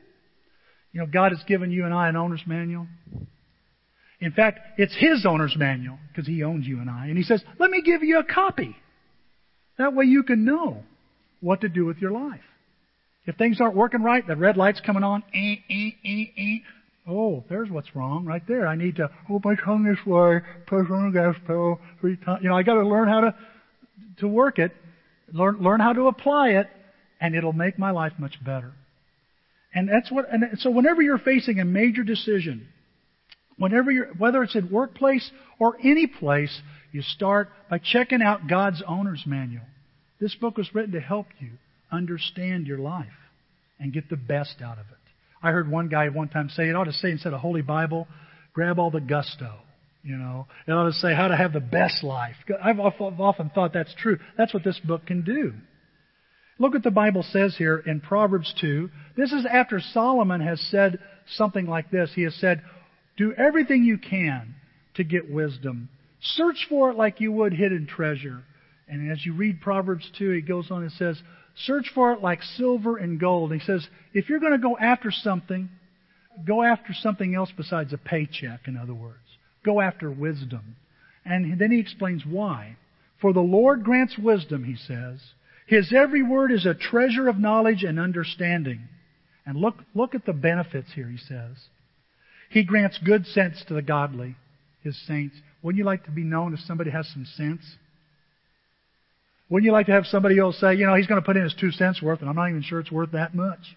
You 0.92 1.00
know, 1.00 1.06
God 1.06 1.32
has 1.32 1.42
given 1.44 1.70
you 1.70 1.84
and 1.84 1.94
I 1.94 2.08
an 2.08 2.16
owner's 2.16 2.42
manual. 2.46 2.86
In 4.20 4.32
fact, 4.32 4.60
it's 4.78 4.94
His 4.96 5.26
owner's 5.26 5.56
manual 5.56 5.98
because 6.08 6.26
He 6.26 6.42
owns 6.42 6.66
you 6.66 6.80
and 6.80 6.88
I. 6.88 7.06
And 7.06 7.16
He 7.16 7.24
says, 7.24 7.42
let 7.58 7.70
me 7.70 7.82
give 7.82 8.02
you 8.02 8.18
a 8.18 8.24
copy. 8.24 8.76
That 9.78 9.94
way 9.94 10.04
you 10.04 10.22
can 10.22 10.44
know 10.44 10.82
what 11.40 11.62
to 11.62 11.68
do 11.68 11.84
with 11.86 11.98
your 11.98 12.12
life. 12.12 12.40
If 13.26 13.36
things 13.36 13.60
aren't 13.60 13.76
working 13.76 14.02
right, 14.02 14.26
the 14.26 14.36
red 14.36 14.56
light's 14.56 14.80
coming 14.80 15.04
on, 15.04 15.22
eh, 15.34 15.56
eh, 15.70 15.90
eh, 16.04 16.24
eh. 16.36 16.58
Oh, 17.06 17.44
there's 17.48 17.70
what's 17.70 17.94
wrong 17.96 18.24
right 18.24 18.42
there. 18.46 18.66
I 18.66 18.76
need 18.76 18.96
to 18.96 19.10
hold 19.26 19.44
my 19.44 19.54
tongue 19.56 19.84
this 19.84 20.04
way, 20.06 20.40
press 20.66 20.86
on 20.90 21.12
the 21.12 21.18
gas 21.18 21.34
pedal 21.46 21.80
three 22.00 22.16
times. 22.16 22.40
You 22.42 22.48
know, 22.48 22.56
I 22.56 22.62
got 22.62 22.74
to 22.74 22.86
learn 22.86 23.08
how 23.08 23.20
to 23.20 23.34
to 24.18 24.28
work 24.28 24.58
it, 24.58 24.72
learn 25.32 25.58
learn 25.60 25.80
how 25.80 25.92
to 25.92 26.06
apply 26.06 26.50
it, 26.50 26.68
and 27.20 27.34
it'll 27.34 27.52
make 27.52 27.78
my 27.78 27.90
life 27.90 28.12
much 28.18 28.42
better. 28.44 28.72
And 29.74 29.88
that's 29.88 30.10
what. 30.10 30.26
And 30.30 30.58
so, 30.58 30.70
whenever 30.70 31.02
you're 31.02 31.18
facing 31.18 31.58
a 31.58 31.64
major 31.64 32.02
decision, 32.02 32.68
whenever 33.56 33.90
you're 33.90 34.08
whether 34.18 34.42
it's 34.42 34.56
at 34.56 34.70
workplace 34.70 35.30
or 35.58 35.76
any 35.82 36.06
place, 36.06 36.60
you 36.92 37.02
start 37.02 37.48
by 37.70 37.78
checking 37.78 38.22
out 38.22 38.48
God's 38.48 38.82
owner's 38.86 39.22
manual. 39.26 39.64
This 40.20 40.34
book 40.34 40.56
was 40.56 40.74
written 40.74 40.92
to 40.92 41.00
help 41.00 41.26
you 41.38 41.50
understand 41.90 42.66
your 42.66 42.78
life 42.78 43.06
and 43.80 43.92
get 43.92 44.08
the 44.08 44.16
best 44.16 44.56
out 44.62 44.78
of 44.78 44.86
it. 44.90 44.98
I 45.42 45.50
heard 45.50 45.70
one 45.70 45.88
guy 45.88 46.08
one 46.08 46.28
time 46.28 46.48
say 46.50 46.68
it 46.68 46.76
ought 46.76 46.84
to 46.84 46.92
say 46.92 47.10
instead 47.10 47.32
of 47.32 47.40
Holy 47.40 47.62
Bible, 47.62 48.06
grab 48.52 48.78
all 48.78 48.90
the 48.90 49.00
gusto. 49.00 49.54
You 50.04 50.16
know, 50.16 50.46
it 50.66 50.72
ought 50.72 50.86
to 50.86 50.92
say 50.92 51.14
how 51.14 51.28
to 51.28 51.36
have 51.36 51.52
the 51.52 51.60
best 51.60 52.02
life. 52.02 52.36
I've 52.62 52.80
often 52.80 53.50
thought 53.54 53.72
that's 53.72 53.94
true. 53.94 54.18
That's 54.36 54.52
what 54.52 54.64
this 54.64 54.78
book 54.80 55.06
can 55.06 55.22
do. 55.22 55.54
Look 56.58 56.74
what 56.74 56.82
the 56.82 56.90
Bible 56.90 57.22
says 57.22 57.56
here 57.56 57.82
in 57.84 58.00
Proverbs 58.00 58.54
2. 58.60 58.90
This 59.16 59.32
is 59.32 59.46
after 59.50 59.80
Solomon 59.80 60.40
has 60.40 60.60
said 60.70 60.98
something 61.34 61.66
like 61.66 61.90
this. 61.90 62.12
He 62.14 62.22
has 62.22 62.34
said, 62.34 62.62
Do 63.16 63.32
everything 63.34 63.84
you 63.84 63.98
can 63.98 64.54
to 64.94 65.04
get 65.04 65.30
wisdom. 65.30 65.88
Search 66.20 66.66
for 66.68 66.90
it 66.90 66.96
like 66.96 67.20
you 67.20 67.32
would 67.32 67.52
hidden 67.52 67.86
treasure. 67.86 68.42
And 68.88 69.10
as 69.10 69.24
you 69.24 69.32
read 69.32 69.60
Proverbs 69.60 70.10
2, 70.18 70.30
he 70.30 70.40
goes 70.42 70.70
on 70.70 70.82
and 70.82 70.92
says, 70.92 71.20
Search 71.56 71.90
for 71.94 72.12
it 72.12 72.22
like 72.22 72.42
silver 72.42 72.96
and 72.96 73.20
gold. 73.20 73.52
He 73.52 73.60
says, 73.60 73.86
if 74.14 74.28
you're 74.28 74.40
going 74.40 74.52
to 74.52 74.58
go 74.58 74.76
after 74.78 75.10
something, 75.10 75.68
go 76.46 76.62
after 76.62 76.92
something 76.92 77.34
else 77.34 77.50
besides 77.56 77.92
a 77.92 77.98
paycheck, 77.98 78.66
in 78.66 78.76
other 78.76 78.94
words. 78.94 79.18
Go 79.64 79.80
after 79.80 80.10
wisdom. 80.10 80.76
And 81.24 81.58
then 81.58 81.70
he 81.70 81.78
explains 81.78 82.24
why. 82.26 82.76
For 83.20 83.32
the 83.32 83.40
Lord 83.40 83.84
grants 83.84 84.18
wisdom, 84.18 84.64
he 84.64 84.76
says. 84.76 85.20
His 85.72 85.90
every 85.90 86.22
word 86.22 86.52
is 86.52 86.66
a 86.66 86.74
treasure 86.74 87.30
of 87.30 87.38
knowledge 87.38 87.82
and 87.82 87.98
understanding. 87.98 88.90
And 89.46 89.56
look, 89.56 89.76
look 89.94 90.14
at 90.14 90.26
the 90.26 90.34
benefits 90.34 90.92
here, 90.94 91.08
he 91.08 91.16
says. 91.16 91.56
He 92.50 92.62
grants 92.62 92.98
good 93.02 93.24
sense 93.24 93.64
to 93.68 93.72
the 93.72 93.80
godly, 93.80 94.36
his 94.82 95.00
saints. 95.06 95.34
Wouldn't 95.62 95.78
you 95.78 95.86
like 95.86 96.04
to 96.04 96.10
be 96.10 96.24
known 96.24 96.52
as 96.52 96.62
somebody 96.66 96.90
has 96.90 97.08
some 97.08 97.24
sense? 97.24 97.62
Wouldn't 99.48 99.64
you 99.64 99.72
like 99.72 99.86
to 99.86 99.92
have 99.92 100.04
somebody 100.04 100.38
else 100.38 100.60
say, 100.60 100.74
you 100.74 100.84
know, 100.84 100.94
he's 100.94 101.06
going 101.06 101.22
to 101.22 101.24
put 101.24 101.38
in 101.38 101.42
his 101.42 101.54
two 101.58 101.70
cents 101.70 102.02
worth, 102.02 102.20
and 102.20 102.28
I'm 102.28 102.36
not 102.36 102.50
even 102.50 102.60
sure 102.60 102.78
it's 102.78 102.92
worth 102.92 103.12
that 103.12 103.34
much? 103.34 103.74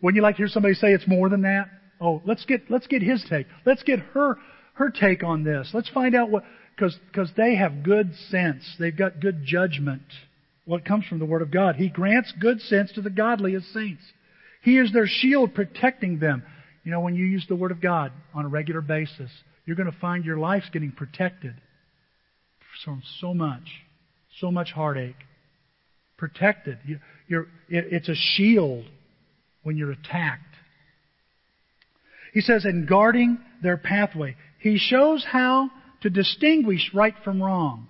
Wouldn't 0.00 0.16
you 0.16 0.22
like 0.22 0.36
to 0.36 0.38
hear 0.38 0.48
somebody 0.48 0.72
say 0.72 0.94
it's 0.94 1.06
more 1.06 1.28
than 1.28 1.42
that? 1.42 1.68
Oh, 2.00 2.22
let's 2.24 2.46
get 2.46 2.70
let's 2.70 2.86
get 2.86 3.02
his 3.02 3.22
take. 3.28 3.48
Let's 3.66 3.82
get 3.82 3.98
her 3.98 4.38
her 4.74 4.88
take 4.88 5.22
on 5.22 5.44
this. 5.44 5.72
Let's 5.74 5.90
find 5.90 6.14
out 6.14 6.30
what 6.30 6.44
because 7.06 7.30
they 7.36 7.54
have 7.56 7.82
good 7.82 8.14
sense. 8.30 8.76
They've 8.78 8.96
got 8.96 9.20
good 9.20 9.44
judgment. 9.44 10.02
What 10.64 10.84
comes 10.84 11.06
from 11.06 11.18
the 11.18 11.24
Word 11.24 11.42
of 11.42 11.50
God. 11.50 11.76
He 11.76 11.88
grants 11.88 12.32
good 12.40 12.60
sense 12.60 12.92
to 12.92 13.00
the 13.00 13.10
godly 13.10 13.54
as 13.54 13.64
saints. 13.72 14.02
He 14.62 14.78
is 14.78 14.92
their 14.92 15.06
shield 15.06 15.54
protecting 15.54 16.18
them. 16.18 16.44
You 16.84 16.90
know, 16.90 17.00
when 17.00 17.14
you 17.14 17.24
use 17.24 17.44
the 17.48 17.56
Word 17.56 17.72
of 17.72 17.80
God 17.80 18.12
on 18.34 18.44
a 18.44 18.48
regular 18.48 18.80
basis, 18.80 19.30
you're 19.66 19.76
going 19.76 19.90
to 19.90 19.98
find 19.98 20.24
your 20.24 20.38
life's 20.38 20.70
getting 20.72 20.92
protected 20.92 21.54
from 22.84 23.02
so 23.20 23.34
much, 23.34 23.82
so 24.40 24.50
much 24.50 24.70
heartache. 24.72 25.16
Protected. 26.16 26.78
You, 26.86 27.46
it's 27.68 28.08
a 28.08 28.14
shield 28.14 28.84
when 29.64 29.76
you're 29.76 29.90
attacked. 29.90 30.42
He 32.32 32.40
says, 32.40 32.64
in 32.64 32.86
guarding 32.86 33.38
their 33.62 33.76
pathway, 33.76 34.36
he 34.60 34.78
shows 34.78 35.24
how 35.28 35.70
to 36.02 36.10
distinguish 36.10 36.90
right 36.94 37.14
from 37.24 37.42
wrong. 37.42 37.88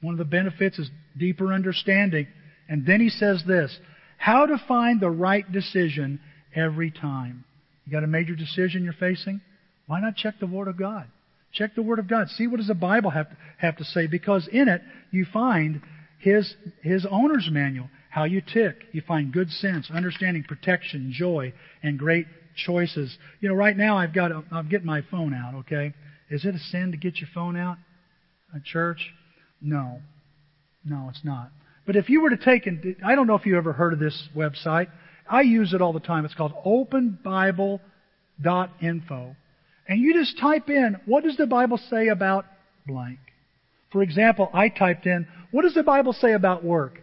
One 0.00 0.14
of 0.14 0.18
the 0.18 0.24
benefits 0.24 0.78
is 0.78 0.90
deeper 1.16 1.52
understanding. 1.52 2.26
And 2.68 2.86
then 2.86 3.00
he 3.00 3.08
says 3.08 3.42
this 3.46 3.76
how 4.16 4.46
to 4.46 4.58
find 4.66 5.00
the 5.00 5.10
right 5.10 5.50
decision 5.50 6.20
every 6.54 6.90
time. 6.90 7.44
You 7.84 7.92
got 7.92 8.04
a 8.04 8.08
major 8.08 8.34
decision 8.34 8.84
you're 8.84 8.92
facing? 8.92 9.40
Why 9.86 10.00
not 10.00 10.16
check 10.16 10.34
the 10.40 10.46
Word 10.46 10.68
of 10.68 10.76
God? 10.76 11.06
Check 11.52 11.74
the 11.74 11.82
Word 11.82 11.98
of 11.98 12.08
God. 12.08 12.28
See 12.28 12.46
what 12.46 12.58
does 12.58 12.66
the 12.66 12.74
Bible 12.74 13.10
have 13.10 13.30
to, 13.30 13.36
have 13.58 13.76
to 13.78 13.84
say? 13.84 14.06
Because 14.06 14.48
in 14.52 14.68
it 14.68 14.82
you 15.10 15.24
find 15.32 15.80
his 16.18 16.54
his 16.82 17.06
owner's 17.10 17.48
manual, 17.50 17.88
how 18.10 18.24
you 18.24 18.42
tick. 18.42 18.76
You 18.92 19.02
find 19.06 19.32
good 19.32 19.50
sense, 19.50 19.90
understanding, 19.90 20.44
protection, 20.44 21.12
joy, 21.14 21.54
and 21.82 21.98
great 21.98 22.26
choices. 22.66 23.16
You 23.40 23.48
know, 23.48 23.54
right 23.54 23.76
now 23.76 23.96
I've 23.96 24.12
got 24.12 24.32
a, 24.32 24.42
I'm 24.50 24.68
getting 24.68 24.86
my 24.86 25.02
phone 25.10 25.32
out. 25.32 25.54
Okay, 25.60 25.94
is 26.30 26.44
it 26.44 26.54
a 26.54 26.58
sin 26.58 26.92
to 26.92 26.96
get 26.96 27.18
your 27.18 27.28
phone 27.34 27.56
out 27.56 27.76
at 28.54 28.64
church? 28.64 29.12
No. 29.60 30.00
No, 30.84 31.08
it's 31.10 31.24
not. 31.24 31.50
But 31.86 31.96
if 31.96 32.08
you 32.08 32.20
were 32.20 32.30
to 32.30 32.36
take 32.36 32.66
and 32.66 32.96
I 33.04 33.14
don't 33.14 33.26
know 33.26 33.34
if 33.34 33.46
you 33.46 33.56
ever 33.56 33.72
heard 33.72 33.92
of 33.92 33.98
this 33.98 34.28
website. 34.36 34.88
I 35.30 35.42
use 35.42 35.74
it 35.74 35.82
all 35.82 35.92
the 35.92 36.00
time. 36.00 36.24
It's 36.24 36.34
called 36.34 36.54
openbible.info. 36.64 39.36
And 39.88 40.00
you 40.00 40.14
just 40.14 40.38
type 40.38 40.68
in, 40.68 40.96
what 41.06 41.24
does 41.24 41.36
the 41.36 41.46
Bible 41.46 41.78
say 41.90 42.08
about 42.08 42.44
blank? 42.86 43.18
For 43.92 44.02
example, 44.02 44.50
I 44.52 44.68
typed 44.68 45.06
in, 45.06 45.26
what 45.50 45.62
does 45.62 45.74
the 45.74 45.82
Bible 45.82 46.12
say 46.12 46.32
about 46.32 46.64
work? 46.64 47.00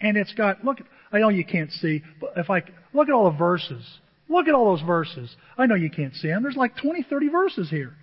And 0.00 0.16
it's 0.16 0.34
got, 0.34 0.64
look, 0.64 0.78
I 1.12 1.18
know 1.18 1.28
you 1.28 1.44
can't 1.44 1.70
see, 1.70 2.02
but 2.20 2.32
if 2.36 2.50
I, 2.50 2.62
look 2.92 3.08
at 3.08 3.14
all 3.14 3.30
the 3.30 3.38
verses. 3.38 3.84
Look 4.28 4.48
at 4.48 4.54
all 4.54 4.76
those 4.76 4.84
verses. 4.84 5.34
I 5.56 5.66
know 5.66 5.76
you 5.76 5.90
can't 5.90 6.14
see 6.14 6.28
them. 6.28 6.42
There's 6.42 6.56
like 6.56 6.76
20, 6.76 7.04
30 7.04 7.28
verses 7.28 7.70
here. 7.70 7.94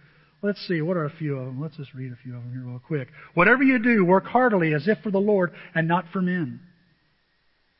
Let's 0.43 0.65
see, 0.67 0.81
what 0.81 0.98
are 0.98 1.05
a 1.05 1.12
few 1.12 1.38
of 1.38 1.45
them? 1.45 1.62
Let's 1.62 1.77
just 1.77 1.93
read 1.93 2.12
a 2.12 2.15
few 2.24 2.36
of 2.36 2.43
them 2.43 2.51
here 2.51 2.63
real 2.63 2.79
quick. 2.79 3.10
Whatever 3.36 3.63
you 3.63 3.77
do, 3.77 4.03
work 4.03 4.25
heartily 4.25 4.74
as 4.74 4.88
if 4.88 4.98
for 5.03 5.12
the 5.12 5.19
Lord 5.19 5.51
and 5.75 5.88
not 5.88 6.05
for 6.12 6.21
men. 6.21 6.60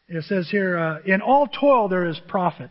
It 0.08 0.24
says 0.26 0.48
here, 0.52 0.78
uh, 0.78 1.00
in 1.06 1.22
all 1.22 1.48
toil 1.48 1.88
there 1.88 2.06
is 2.06 2.20
profit, 2.28 2.70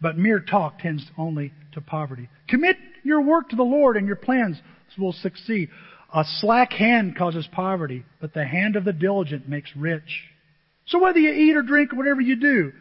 but 0.00 0.18
mere 0.18 0.40
talk 0.40 0.80
tends 0.80 1.04
only 1.16 1.52
to 1.72 1.80
poverty. 1.80 2.28
Commit 2.48 2.76
your 3.04 3.20
work 3.20 3.50
to 3.50 3.56
the 3.56 3.62
Lord 3.62 3.96
and 3.96 4.06
your 4.06 4.16
plans 4.16 4.60
will 4.98 5.12
succeed. 5.12 5.68
A 6.12 6.24
slack 6.40 6.72
hand 6.72 7.16
causes 7.16 7.46
poverty, 7.52 8.04
but 8.20 8.34
the 8.34 8.44
hand 8.44 8.74
of 8.74 8.84
the 8.84 8.92
diligent 8.92 9.48
makes 9.48 9.70
rich. 9.76 10.24
So 10.86 10.98
whether 10.98 11.20
you 11.20 11.32
eat 11.32 11.56
or 11.56 11.62
drink 11.62 11.92
whatever 11.92 12.20
you 12.20 12.34
do, 12.34 12.72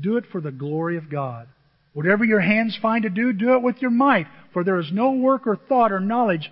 do 0.00 0.16
it 0.16 0.24
for 0.32 0.40
the 0.40 0.52
glory 0.52 0.96
of 0.96 1.10
God. 1.10 1.48
Whatever 1.96 2.26
your 2.26 2.40
hands 2.40 2.78
find 2.82 3.04
to 3.04 3.08
do, 3.08 3.32
do 3.32 3.54
it 3.54 3.62
with 3.62 3.76
your 3.80 3.90
might, 3.90 4.26
for 4.52 4.62
there 4.62 4.78
is 4.78 4.90
no 4.92 5.12
work 5.12 5.46
or 5.46 5.56
thought 5.56 5.92
or 5.92 5.98
knowledge 5.98 6.50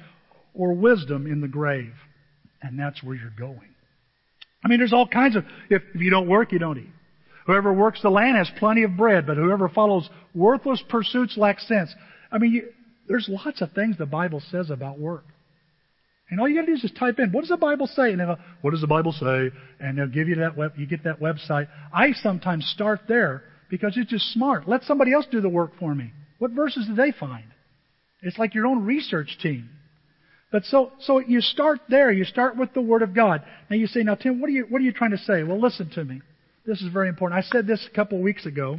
or 0.55 0.73
wisdom 0.73 1.27
in 1.27 1.43
the 1.43 1.49
grave. 1.49 1.93
And 2.63 2.79
that's 2.79 3.03
where 3.03 3.15
you're 3.15 3.29
going. 3.39 3.75
I 4.65 4.69
mean, 4.69 4.79
there's 4.79 4.95
all 4.95 5.07
kinds 5.07 5.37
of, 5.37 5.45
if, 5.69 5.83
if 5.95 6.01
you 6.01 6.09
don't 6.09 6.31
work, 6.31 6.51
you 6.51 6.59
don't 6.59 6.79
eat. 6.79 6.89
Whoever 7.47 7.75
works 7.75 8.01
the 8.01 8.09
land 8.09 8.39
has 8.39 8.51
plenty 8.59 8.85
of 8.85 8.97
bread, 8.97 9.27
but 9.27 9.37
whoever 9.37 9.69
follows 9.69 10.09
worthless 10.35 10.83
pursuits 10.89 11.37
lacks 11.37 11.69
sense. 11.69 11.95
I 12.33 12.39
mean, 12.39 12.53
you, 12.53 12.69
there's 13.07 13.29
lots 13.29 13.61
of 13.61 13.71
things 13.73 13.99
the 13.99 14.07
Bible 14.07 14.43
says 14.51 14.71
about 14.71 14.99
work. 14.99 15.27
And 16.31 16.41
all 16.41 16.49
you 16.49 16.55
got 16.55 16.63
to 16.63 16.69
do 16.69 16.73
is 16.73 16.81
just 16.81 16.97
type 16.97 17.19
in, 17.19 17.33
what 17.33 17.43
does 17.43 17.51
the 17.51 17.59
Bible 17.59 17.87
say? 17.87 18.13
And 18.13 18.21
they'll, 18.21 18.39
what 18.63 18.71
does 18.71 18.81
the 18.81 18.87
Bible 18.87 19.13
say? 19.13 19.51
And 19.79 19.99
they'll 19.99 20.07
give 20.07 20.27
you 20.27 20.37
that 20.37 20.57
web, 20.57 20.73
you 20.79 20.87
get 20.87 21.05
that 21.05 21.21
website. 21.21 21.69
I 21.93 22.13
sometimes 22.13 22.65
start 22.75 23.01
there 23.09 23.43
because 23.71 23.97
it's 23.97 24.11
just 24.11 24.33
smart. 24.33 24.69
Let 24.69 24.85
somebody 24.85 25.13
else 25.13 25.27
do 25.31 25.41
the 25.41 25.49
work 25.49 25.73
for 25.79 25.95
me. 25.95 26.13
What 26.39 26.53
verses 26.53 26.87
do 26.87 26.95
they 26.95 27.13
find? 27.13 27.45
It's 28.23 28.39
like 28.39 28.55
your 28.55 28.67
own 28.67 28.85
research 28.85 29.39
team. 29.43 29.71
But 30.51 30.65
so, 30.65 30.93
so 31.01 31.19
you 31.19 31.41
start 31.41 31.81
there. 31.89 32.13
You 32.13 32.25
start 32.25 32.57
with 32.57 32.73
the 32.75 32.81
Word 32.81 33.03
of 33.03 33.15
God. 33.15 33.43
Now 33.69 33.77
you 33.77 33.87
say, 33.87 34.03
now 34.03 34.15
Tim, 34.15 34.41
what 34.41 34.49
are 34.49 34.53
you, 34.53 34.67
what 34.69 34.81
are 34.81 34.85
you 34.85 34.93
trying 34.93 35.11
to 35.11 35.19
say? 35.19 35.43
Well, 35.43 35.61
listen 35.61 35.91
to 35.95 36.05
me. 36.05 36.21
This 36.67 36.81
is 36.81 36.93
very 36.93 37.09
important. 37.09 37.39
I 37.39 37.49
said 37.49 37.67
this 37.67 37.87
a 37.91 37.95
couple 37.95 38.19
of 38.19 38.25
weeks 38.25 38.47
ago, 38.47 38.79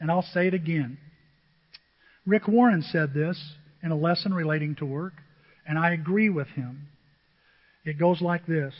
and 0.00 0.10
I'll 0.10 0.22
say 0.22 0.46
it 0.46 0.54
again. 0.54 0.98
Rick 2.26 2.46
Warren 2.46 2.82
said 2.82 3.14
this 3.14 3.38
in 3.82 3.90
a 3.90 3.96
lesson 3.96 4.32
relating 4.32 4.76
to 4.76 4.86
work, 4.86 5.14
and 5.66 5.78
I 5.78 5.92
agree 5.92 6.30
with 6.30 6.48
him. 6.48 6.88
It 7.84 7.98
goes 7.98 8.20
like 8.20 8.46
this. 8.46 8.74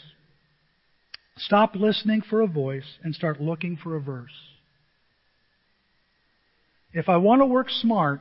Stop 1.39 1.75
listening 1.75 2.23
for 2.23 2.41
a 2.41 2.47
voice 2.47 2.99
and 3.03 3.15
start 3.15 3.41
looking 3.41 3.77
for 3.77 3.97
a 3.97 4.01
verse. 4.01 4.33
If 6.93 7.09
I 7.09 7.17
want 7.19 7.43
to 7.43 7.47
work 7.47 7.69
smart, 7.71 8.21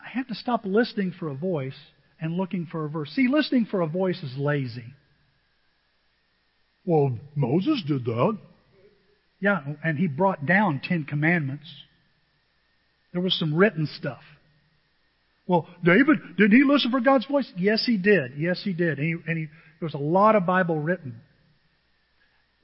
I 0.00 0.08
have 0.10 0.28
to 0.28 0.34
stop 0.34 0.62
listening 0.64 1.12
for 1.18 1.28
a 1.28 1.34
voice 1.34 1.76
and 2.20 2.36
looking 2.36 2.66
for 2.70 2.84
a 2.84 2.88
verse. 2.88 3.10
See, 3.10 3.28
listening 3.28 3.66
for 3.70 3.80
a 3.80 3.86
voice 3.86 4.22
is 4.22 4.36
lazy. 4.36 4.94
Well, 6.84 7.18
Moses 7.34 7.82
did 7.86 8.04
that. 8.04 8.38
Yeah, 9.40 9.60
and 9.84 9.98
he 9.98 10.06
brought 10.06 10.46
down 10.46 10.80
Ten 10.82 11.04
Commandments. 11.04 11.66
There 13.12 13.20
was 13.20 13.38
some 13.38 13.54
written 13.54 13.86
stuff. 13.98 14.22
Well, 15.46 15.68
David, 15.84 16.18
did 16.36 16.52
he 16.52 16.64
listen 16.64 16.90
for 16.90 17.00
God's 17.00 17.26
voice? 17.26 17.50
Yes, 17.56 17.84
he 17.86 17.96
did. 17.96 18.32
Yes, 18.36 18.60
he 18.64 18.72
did. 18.72 18.98
And, 18.98 19.06
he, 19.06 19.30
and 19.30 19.38
he, 19.38 19.46
there 19.80 19.86
was 19.86 19.94
a 19.94 19.98
lot 19.98 20.36
of 20.36 20.46
Bible 20.46 20.78
written. 20.78 21.20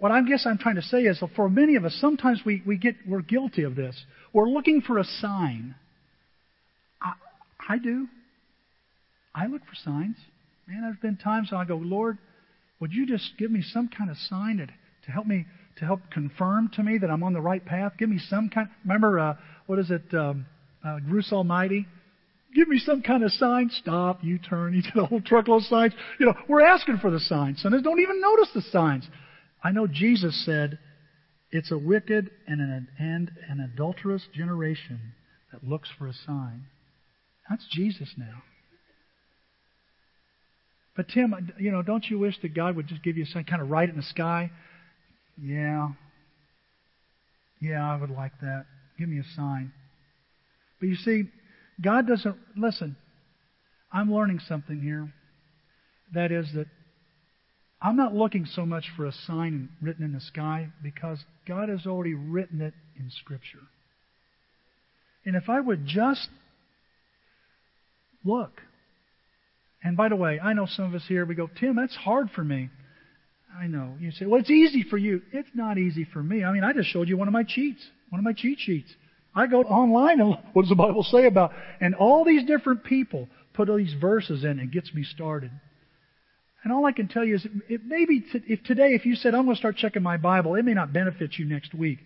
What 0.03 0.11
I 0.11 0.21
guess 0.23 0.47
I'm 0.47 0.59
trying 0.59 0.75
to 0.75 0.83
say 0.83 1.03
is, 1.03 1.23
for 1.37 1.49
many 1.49 1.77
of 1.77 1.85
us, 1.85 1.97
sometimes 2.01 2.41
we, 2.45 2.61
we 2.67 2.77
get 2.77 2.97
we're 3.07 3.23
guilty 3.23 3.63
of 3.63 3.77
this. 3.77 3.97
We're 4.33 4.49
looking 4.49 4.81
for 4.81 4.99
a 4.99 5.05
sign. 5.05 5.77
I, 7.01 7.13
I 7.69 7.79
do. 7.79 8.09
I 9.33 9.47
look 9.47 9.61
for 9.61 9.77
signs. 9.85 10.17
Man, 10.67 10.83
there's 10.83 10.97
been 11.01 11.19
times 11.19 11.51
I 11.55 11.65
go, 11.67 11.77
Lord, 11.77 12.19
would 12.81 12.93
you 12.93 13.07
just 13.07 13.31
give 13.39 13.53
me 13.53 13.63
some 13.63 13.89
kind 13.97 14.11
of 14.11 14.17
sign 14.17 14.57
to, 14.57 14.67
to 14.67 15.13
help 15.13 15.25
me 15.25 15.47
to 15.79 15.85
help 15.85 16.01
confirm 16.11 16.69
to 16.75 16.83
me 16.83 16.99
that 16.99 17.09
I'm 17.09 17.23
on 17.23 17.33
the 17.33 17.41
right 17.41 17.65
path? 17.65 17.93
Give 17.97 18.09
me 18.09 18.19
some 18.29 18.49
kind. 18.49 18.69
Remember, 18.85 19.21
uh, 19.21 19.35
what 19.67 19.79
is 19.79 19.93
it? 19.93 20.13
Um, 20.13 20.47
uh, 20.85 20.99
Bruce 20.99 21.33
Almighty. 21.33 21.87
Give 22.53 22.67
me 22.67 22.81
some 22.81 23.03
kind 23.03 23.23
of 23.23 23.31
sign. 23.31 23.71
Stop. 23.71 24.25
You 24.25 24.41
turn. 24.41 24.75
You 24.75 24.83
did 24.93 24.97
a 24.97 25.07
whole 25.07 25.21
truckload 25.21 25.63
of 25.63 25.67
signs. 25.69 25.93
You 26.19 26.27
know, 26.27 26.35
we're 26.49 26.67
asking 26.67 26.99
for 26.99 27.13
the 27.13 27.21
signs. 27.21 27.63
Sinners 27.63 27.83
don't 27.83 28.01
even 28.01 28.21
notice 28.21 28.49
the 28.53 28.63
signs. 28.63 29.09
I 29.63 29.73
know 29.73 29.87
Jesus 29.87 30.45
said, 30.45 30.79
It's 31.51 31.71
a 31.71 31.79
wicked 31.79 32.31
and 32.47 32.61
an, 32.61 32.89
and 32.99 33.31
an 33.49 33.61
adulterous 33.61 34.27
generation 34.35 35.13
that 35.53 35.65
looks 35.65 35.89
for 35.99 36.07
a 36.07 36.13
sign. 36.13 36.65
That's 37.49 37.67
Jesus 37.71 38.15
now. 38.17 38.43
But 40.97 41.09
Tim, 41.09 41.53
you 41.59 41.71
know, 41.71 41.83
don't 41.83 42.05
you 42.09 42.19
wish 42.19 42.39
that 42.43 42.55
God 42.55 42.77
would 42.77 42.87
just 42.87 43.03
give 43.03 43.17
you 43.17 43.25
some 43.25 43.45
kind 43.45 43.63
of 43.63 43.71
write 43.71 43.89
in 43.89 43.97
the 43.97 44.03
sky? 44.03 44.51
Yeah. 45.41 45.89
Yeah, 47.61 47.91
I 47.91 47.97
would 47.97 48.11
like 48.11 48.33
that. 48.41 48.67
Give 48.99 49.09
me 49.09 49.19
a 49.19 49.37
sign. 49.37 49.73
But 50.81 50.89
you 50.89 50.97
see, 50.97 51.25
God 51.81 52.07
doesn't 52.07 52.37
listen. 52.57 52.97
I'm 53.93 54.13
learning 54.13 54.41
something 54.49 54.81
here. 54.81 55.13
That 56.13 56.33
is 56.33 56.47
that 56.55 56.67
I'm 57.83 57.97
not 57.97 58.15
looking 58.15 58.47
so 58.47 58.65
much 58.65 58.85
for 58.97 59.07
a 59.07 59.13
sign 59.13 59.69
written 59.81 60.05
in 60.05 60.13
the 60.13 60.21
sky 60.21 60.69
because 60.83 61.25
God 61.49 61.69
has 61.69 61.87
already 61.87 62.15
written 62.15 62.61
it 62.61 62.75
in 62.97 63.11
Scripture. 63.11 63.59
And 65.25 65.35
if 65.35 65.49
I 65.49 65.61
would 65.61 65.87
just 65.87 66.29
look, 68.25 68.63
And 69.85 69.97
by 69.97 70.09
the 70.09 70.17
way, 70.17 70.39
I 70.41 70.53
know 70.53 70.67
some 70.67 70.85
of 70.85 70.95
us 70.95 71.05
here, 71.09 71.25
we 71.25 71.35
go, 71.35 71.51
Tim, 71.59 71.77
that's 71.77 71.97
hard 71.97 72.31
for 72.31 72.45
me. 72.45 72.71
I 73.59 73.67
know. 73.67 73.97
You 74.01 74.13
say, 74.13 74.27
well, 74.27 74.41
it's 74.41 74.51
easy 74.51 74.85
for 74.89 74.97
you. 74.97 75.23
It's 75.33 75.49
not 75.55 75.77
easy 75.77 76.05
for 76.05 76.23
me. 76.23 76.45
I 76.45 76.53
mean, 76.53 76.65
I 76.65 76.73
just 76.73 76.89
showed 76.89 77.09
you 77.09 77.17
one 77.17 77.29
of 77.29 77.33
my 77.33 77.43
cheats, 77.43 77.85
one 78.11 78.19
of 78.19 78.25
my 78.25 78.33
cheat 78.33 78.59
sheets. 78.61 78.95
I 79.35 79.47
go 79.47 79.63
online 79.63 80.21
and 80.21 80.39
what 80.53 80.63
does 80.63 80.69
the 80.69 80.75
Bible 80.77 81.03
say 81.03 81.27
about? 81.27 81.53
And 81.81 81.95
all 81.95 82.25
these 82.25 82.45
different 82.45 82.85
people 82.85 83.29
put 83.55 83.69
all 83.69 83.77
these 83.77 83.95
verses 84.01 84.45
in 84.45 84.51
and 84.51 84.61
it 84.61 84.71
gets 84.71 84.95
me 84.95 85.03
started. 85.03 85.51
And 86.65 86.73
all 86.73 86.87
I 86.87 86.93
can 86.93 87.09
tell 87.09 87.25
you 87.25 87.35
is, 87.37 87.47
it 87.69 87.81
maybe 87.85 88.21
t- 88.21 88.43
if 88.47 88.63
today, 88.63 88.91
if 88.91 89.05
you 89.05 89.17
said, 89.17 89.35
I'm 89.35 89.45
going 89.45 89.57
to 89.57 89.59
start 89.61 89.77
checking 89.77 90.03
my 90.03 90.17
Bible, 90.17 90.55
it 90.55 90.65
may 90.65 90.75
not 90.75 90.93
benefit 90.93 91.39
you 91.39 91.45
next 91.45 91.75
week. 91.75 91.99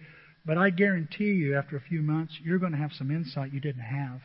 But 0.46 0.56
I 0.56 0.70
guarantee 0.70 1.32
you, 1.32 1.56
after 1.56 1.76
a 1.76 1.80
few 1.80 2.00
months, 2.00 2.38
you're 2.42 2.58
going 2.58 2.72
to 2.72 2.78
have 2.78 2.92
some 2.92 3.10
insight 3.10 3.52
you 3.52 3.60
didn't 3.60 3.82
have. 3.82 4.20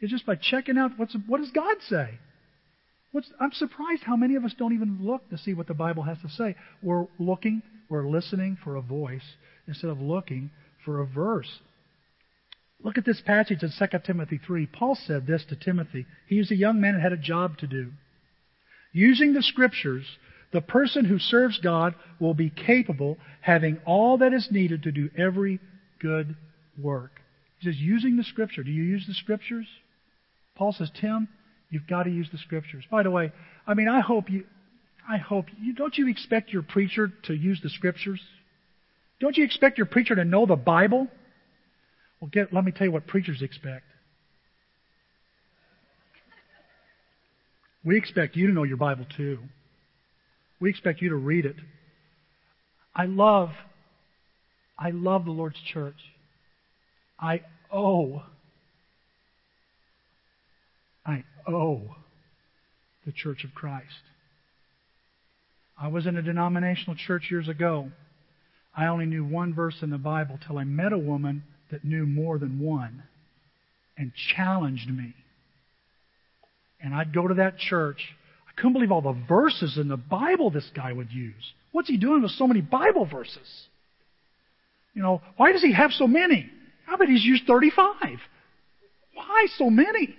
It's 0.00 0.10
just 0.10 0.24
by 0.24 0.36
checking 0.36 0.78
out 0.78 0.92
what's, 0.96 1.14
what 1.26 1.38
does 1.38 1.50
God 1.50 1.76
say? 1.88 2.18
What's, 3.12 3.28
I'm 3.40 3.52
surprised 3.52 4.04
how 4.04 4.16
many 4.16 4.36
of 4.36 4.44
us 4.44 4.54
don't 4.56 4.72
even 4.72 5.00
look 5.02 5.28
to 5.30 5.36
see 5.36 5.52
what 5.52 5.66
the 5.66 5.74
Bible 5.74 6.04
has 6.04 6.18
to 6.22 6.28
say. 6.28 6.54
We're 6.82 7.06
looking, 7.18 7.62
we're 7.88 8.08
listening 8.08 8.56
for 8.62 8.76
a 8.76 8.80
voice 8.80 9.34
instead 9.66 9.90
of 9.90 10.00
looking 10.00 10.50
for 10.84 11.00
a 11.00 11.06
verse. 11.06 11.60
Look 12.82 12.96
at 12.96 13.04
this 13.04 13.20
passage 13.20 13.62
in 13.62 13.70
2 13.76 13.98
Timothy 14.06 14.40
3. 14.44 14.66
Paul 14.66 14.94
said 14.94 15.26
this 15.26 15.44
to 15.48 15.56
Timothy. 15.56 16.06
He 16.28 16.38
was 16.38 16.50
a 16.50 16.56
young 16.56 16.80
man 16.80 16.94
and 16.94 17.02
had 17.02 17.12
a 17.12 17.18
job 17.18 17.58
to 17.58 17.66
do. 17.66 17.92
Using 18.92 19.34
the 19.34 19.42
scriptures, 19.42 20.04
the 20.52 20.60
person 20.60 21.04
who 21.04 21.18
serves 21.18 21.58
God 21.58 21.94
will 22.18 22.34
be 22.34 22.50
capable, 22.50 23.18
having 23.40 23.78
all 23.86 24.18
that 24.18 24.32
is 24.32 24.48
needed 24.50 24.82
to 24.82 24.92
do 24.92 25.10
every 25.16 25.60
good 26.00 26.36
work. 26.80 27.20
He 27.58 27.68
says, 27.68 27.78
using 27.78 28.16
the 28.16 28.24
scripture. 28.24 28.62
Do 28.62 28.70
you 28.70 28.82
use 28.82 29.06
the 29.06 29.14
scriptures? 29.14 29.66
Paul 30.56 30.72
says, 30.72 30.90
Tim, 31.00 31.28
you've 31.70 31.86
got 31.86 32.04
to 32.04 32.10
use 32.10 32.28
the 32.32 32.38
scriptures. 32.38 32.84
By 32.90 33.02
the 33.02 33.10
way, 33.10 33.32
I 33.66 33.74
mean, 33.74 33.88
I 33.88 34.00
hope 34.00 34.30
you, 34.30 34.44
I 35.08 35.18
hope 35.18 35.46
you, 35.60 35.74
don't 35.74 35.96
you 35.96 36.08
expect 36.08 36.52
your 36.52 36.62
preacher 36.62 37.12
to 37.24 37.34
use 37.34 37.60
the 37.62 37.70
scriptures? 37.70 38.20
Don't 39.20 39.36
you 39.36 39.44
expect 39.44 39.78
your 39.78 39.86
preacher 39.86 40.14
to 40.14 40.24
know 40.24 40.46
the 40.46 40.56
Bible? 40.56 41.06
Well, 42.20 42.30
get, 42.32 42.52
let 42.52 42.64
me 42.64 42.72
tell 42.72 42.86
you 42.86 42.92
what 42.92 43.06
preachers 43.06 43.42
expect. 43.42 43.84
We 47.84 47.96
expect 47.96 48.36
you 48.36 48.46
to 48.46 48.52
know 48.52 48.64
your 48.64 48.76
Bible 48.76 49.06
too. 49.16 49.38
We 50.60 50.68
expect 50.68 51.00
you 51.00 51.08
to 51.10 51.16
read 51.16 51.46
it. 51.46 51.56
I 52.94 53.06
love, 53.06 53.50
I 54.78 54.90
love 54.90 55.24
the 55.24 55.30
Lord's 55.30 55.60
church. 55.72 55.96
I 57.18 57.42
owe, 57.72 58.22
I 61.06 61.24
owe 61.46 61.96
the 63.06 63.12
Church 63.12 63.44
of 63.44 63.54
Christ. 63.54 63.86
I 65.80 65.88
was 65.88 66.06
in 66.06 66.16
a 66.16 66.22
denominational 66.22 66.96
church 66.96 67.28
years 67.30 67.48
ago. 67.48 67.90
I 68.76 68.86
only 68.86 69.06
knew 69.06 69.24
one 69.24 69.54
verse 69.54 69.76
in 69.80 69.90
the 69.90 69.98
Bible 69.98 70.38
till 70.46 70.58
I 70.58 70.64
met 70.64 70.92
a 70.92 70.98
woman 70.98 71.42
that 71.70 71.84
knew 71.84 72.04
more 72.04 72.38
than 72.38 72.60
one 72.60 73.04
and 73.96 74.12
challenged 74.14 74.90
me. 74.90 75.14
And 76.82 76.94
I'd 76.94 77.14
go 77.14 77.28
to 77.28 77.34
that 77.34 77.58
church. 77.58 77.98
I 78.48 78.52
couldn't 78.56 78.72
believe 78.72 78.92
all 78.92 79.02
the 79.02 79.20
verses 79.28 79.78
in 79.78 79.88
the 79.88 79.96
Bible 79.96 80.50
this 80.50 80.68
guy 80.74 80.92
would 80.92 81.10
use. 81.10 81.52
What's 81.72 81.88
he 81.88 81.96
doing 81.96 82.22
with 82.22 82.32
so 82.32 82.46
many 82.46 82.60
Bible 82.60 83.06
verses? 83.06 83.66
You 84.94 85.02
know, 85.02 85.22
why 85.36 85.52
does 85.52 85.62
he 85.62 85.72
have 85.72 85.92
so 85.92 86.06
many? 86.06 86.50
I 86.88 86.96
bet 86.96 87.08
he's 87.08 87.24
used 87.24 87.44
35. 87.46 87.96
Why 89.14 89.46
so 89.56 89.70
many? 89.70 90.16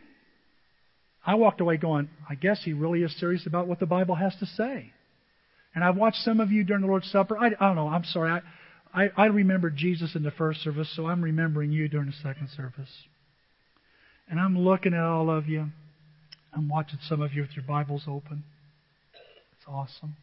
I 1.25 1.35
walked 1.35 1.61
away 1.61 1.77
going, 1.77 2.09
I 2.29 2.35
guess 2.35 2.61
he 2.63 2.73
really 2.73 3.03
is 3.03 3.17
serious 3.19 3.45
about 3.45 3.67
what 3.67 3.79
the 3.79 3.85
Bible 3.85 4.15
has 4.15 4.35
to 4.39 4.45
say. 4.45 4.91
And 5.75 5.83
I've 5.83 5.95
watched 5.95 6.17
some 6.17 6.39
of 6.39 6.51
you 6.51 6.63
during 6.63 6.81
the 6.81 6.87
Lord's 6.87 7.09
Supper. 7.11 7.37
I, 7.37 7.47
I 7.47 7.67
don't 7.67 7.75
know. 7.75 7.87
I'm 7.87 8.03
sorry. 8.05 8.31
I, 8.31 9.03
I, 9.03 9.09
I 9.15 9.25
remembered 9.27 9.75
Jesus 9.75 10.15
in 10.15 10.23
the 10.23 10.31
first 10.31 10.61
service, 10.61 10.91
so 10.95 11.07
I'm 11.07 11.21
remembering 11.21 11.71
you 11.71 11.87
during 11.87 12.07
the 12.07 12.15
second 12.23 12.49
service. 12.55 12.89
And 14.29 14.39
I'm 14.39 14.57
looking 14.57 14.93
at 14.93 15.03
all 15.03 15.29
of 15.29 15.47
you. 15.47 15.67
I'm 16.53 16.67
watching 16.67 16.99
some 17.07 17.21
of 17.21 17.33
you 17.33 17.41
with 17.41 17.55
your 17.55 17.63
Bibles 17.65 18.03
open. 18.07 18.43
It's 19.53 19.65
awesome. 19.67 20.17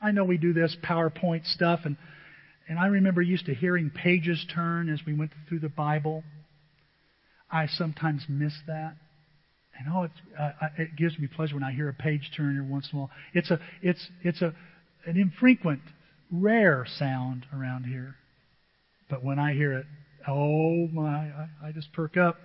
I 0.00 0.10
know 0.10 0.24
we 0.24 0.36
do 0.36 0.52
this 0.52 0.76
PowerPoint 0.84 1.46
stuff, 1.46 1.80
and, 1.84 1.96
and 2.68 2.78
I 2.78 2.86
remember 2.86 3.22
used 3.22 3.46
to 3.46 3.54
hearing 3.54 3.90
pages 3.90 4.44
turn 4.54 4.90
as 4.90 5.00
we 5.06 5.14
went 5.14 5.30
through 5.48 5.60
the 5.60 5.70
Bible. 5.70 6.24
I 7.50 7.66
sometimes 7.68 8.26
miss 8.28 8.52
that. 8.66 8.96
And 9.78 9.88
oh, 9.92 10.08
uh, 10.38 10.50
it 10.76 10.94
gives 10.96 11.18
me 11.18 11.26
pleasure 11.26 11.54
when 11.54 11.64
I 11.64 11.72
hear 11.72 11.88
a 11.88 11.94
page 11.94 12.30
turn 12.36 12.58
every 12.58 12.70
once 12.70 12.90
in 12.92 12.98
a 12.98 13.02
while. 13.02 13.10
It's 13.32 13.50
a, 13.50 13.58
it's, 13.82 14.06
it's 14.22 14.42
a, 14.42 14.54
an 15.06 15.16
infrequent 15.16 15.80
rare 16.30 16.86
sound 16.98 17.46
around 17.52 17.84
here. 17.84 18.16
But 19.08 19.24
when 19.24 19.38
I 19.38 19.54
hear 19.54 19.72
it, 19.72 19.86
oh 20.28 20.86
my, 20.92 21.08
I, 21.08 21.48
I 21.64 21.72
just 21.72 21.92
perk 21.94 22.18
up. 22.18 22.36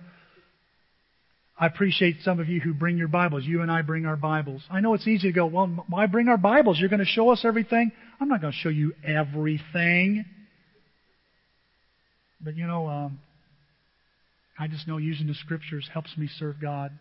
I 1.60 1.66
appreciate 1.66 2.22
some 2.22 2.40
of 2.40 2.48
you 2.48 2.58
who 2.58 2.72
bring 2.72 2.96
your 2.96 3.08
Bibles. 3.08 3.44
You 3.44 3.60
and 3.60 3.70
I 3.70 3.82
bring 3.82 4.06
our 4.06 4.16
Bibles. 4.16 4.62
I 4.70 4.80
know 4.80 4.94
it's 4.94 5.06
easy 5.06 5.28
to 5.28 5.32
go, 5.32 5.44
well, 5.44 5.84
why 5.88 6.06
bring 6.06 6.28
our 6.28 6.38
Bibles? 6.38 6.80
You're 6.80 6.88
going 6.88 7.00
to 7.00 7.04
show 7.04 7.28
us 7.28 7.44
everything? 7.44 7.92
I'm 8.18 8.28
not 8.28 8.40
going 8.40 8.54
to 8.54 8.58
show 8.58 8.70
you 8.70 8.94
everything. 9.04 10.24
But 12.40 12.56
you 12.56 12.66
know, 12.66 12.88
um, 12.88 13.20
I 14.58 14.68
just 14.68 14.88
know 14.88 14.96
using 14.96 15.26
the 15.26 15.34
Scriptures 15.34 15.86
helps 15.92 16.16
me 16.16 16.30
serve 16.38 16.56
God. 16.62 16.92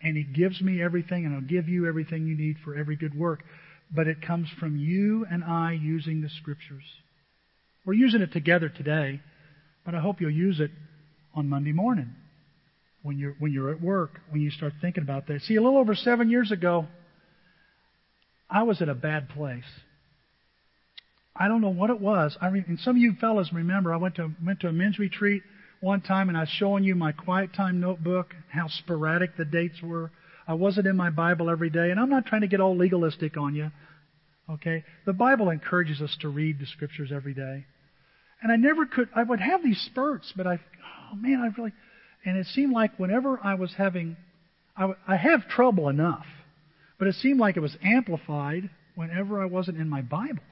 And 0.00 0.16
He 0.16 0.22
gives 0.22 0.62
me 0.62 0.80
everything, 0.80 1.26
and 1.26 1.34
He'll 1.34 1.48
give 1.48 1.68
you 1.68 1.88
everything 1.88 2.28
you 2.28 2.36
need 2.36 2.56
for 2.64 2.76
every 2.76 2.94
good 2.94 3.18
work 3.18 3.42
but 3.94 4.06
it 4.06 4.20
comes 4.20 4.48
from 4.60 4.76
you 4.76 5.26
and 5.30 5.42
I 5.42 5.72
using 5.72 6.20
the 6.20 6.28
Scriptures. 6.28 6.84
We're 7.86 7.94
using 7.94 8.20
it 8.20 8.32
together 8.32 8.68
today, 8.68 9.20
but 9.84 9.94
I 9.94 10.00
hope 10.00 10.20
you'll 10.20 10.30
use 10.30 10.60
it 10.60 10.70
on 11.34 11.48
Monday 11.48 11.72
morning 11.72 12.14
when 13.08 13.18
you're, 13.18 13.34
when 13.38 13.50
you're 13.50 13.70
at 13.70 13.80
work, 13.80 14.20
when 14.28 14.42
you 14.42 14.50
start 14.50 14.74
thinking 14.82 15.02
about 15.02 15.26
that. 15.28 15.40
See, 15.40 15.56
a 15.56 15.62
little 15.62 15.78
over 15.78 15.94
seven 15.94 16.28
years 16.28 16.52
ago, 16.52 16.86
I 18.50 18.64
was 18.64 18.82
at 18.82 18.90
a 18.90 18.94
bad 18.94 19.30
place. 19.30 19.64
I 21.34 21.48
don't 21.48 21.62
know 21.62 21.70
what 21.70 21.88
it 21.88 22.00
was. 22.00 22.36
I 22.38 22.48
re- 22.48 22.64
and 22.68 22.78
some 22.78 22.96
of 22.96 23.02
you 23.02 23.14
fellas 23.18 23.50
remember 23.50 23.94
I 23.94 23.96
went 23.96 24.16
to 24.16 24.30
went 24.44 24.60
to 24.60 24.68
a 24.68 24.72
men's 24.72 24.98
retreat 24.98 25.42
one 25.80 26.02
time 26.02 26.28
and 26.28 26.36
I 26.36 26.40
was 26.40 26.50
showing 26.50 26.84
you 26.84 26.94
my 26.94 27.12
quiet 27.12 27.54
time 27.54 27.80
notebook, 27.80 28.34
how 28.50 28.68
sporadic 28.68 29.38
the 29.38 29.46
dates 29.46 29.80
were. 29.82 30.10
I 30.46 30.52
wasn't 30.52 30.86
in 30.86 30.96
my 30.96 31.08
Bible 31.08 31.48
every 31.48 31.70
day, 31.70 31.90
and 31.90 31.98
I'm 31.98 32.10
not 32.10 32.26
trying 32.26 32.42
to 32.42 32.46
get 32.46 32.60
all 32.60 32.76
legalistic 32.76 33.38
on 33.38 33.54
you. 33.54 33.70
Okay? 34.50 34.84
The 35.06 35.14
Bible 35.14 35.48
encourages 35.48 36.02
us 36.02 36.14
to 36.20 36.28
read 36.28 36.58
the 36.58 36.66
scriptures 36.66 37.10
every 37.10 37.34
day. 37.34 37.64
And 38.42 38.52
I 38.52 38.56
never 38.56 38.84
could, 38.84 39.08
I 39.14 39.22
would 39.22 39.40
have 39.40 39.62
these 39.62 39.80
spurts, 39.80 40.32
but 40.36 40.46
I, 40.46 40.58
oh 41.12 41.16
man, 41.16 41.40
I 41.40 41.58
really, 41.58 41.72
and 42.24 42.36
it 42.36 42.46
seemed 42.46 42.72
like 42.72 42.98
whenever 42.98 43.38
I 43.42 43.54
was 43.54 43.74
having, 43.76 44.16
I, 44.76 44.92
I 45.06 45.16
have 45.16 45.48
trouble 45.48 45.88
enough, 45.88 46.26
but 46.98 47.08
it 47.08 47.14
seemed 47.14 47.40
like 47.40 47.56
it 47.56 47.60
was 47.60 47.76
amplified 47.82 48.70
whenever 48.94 49.40
I 49.40 49.46
wasn't 49.46 49.78
in 49.78 49.88
my 49.88 50.02
Bible. 50.02 50.42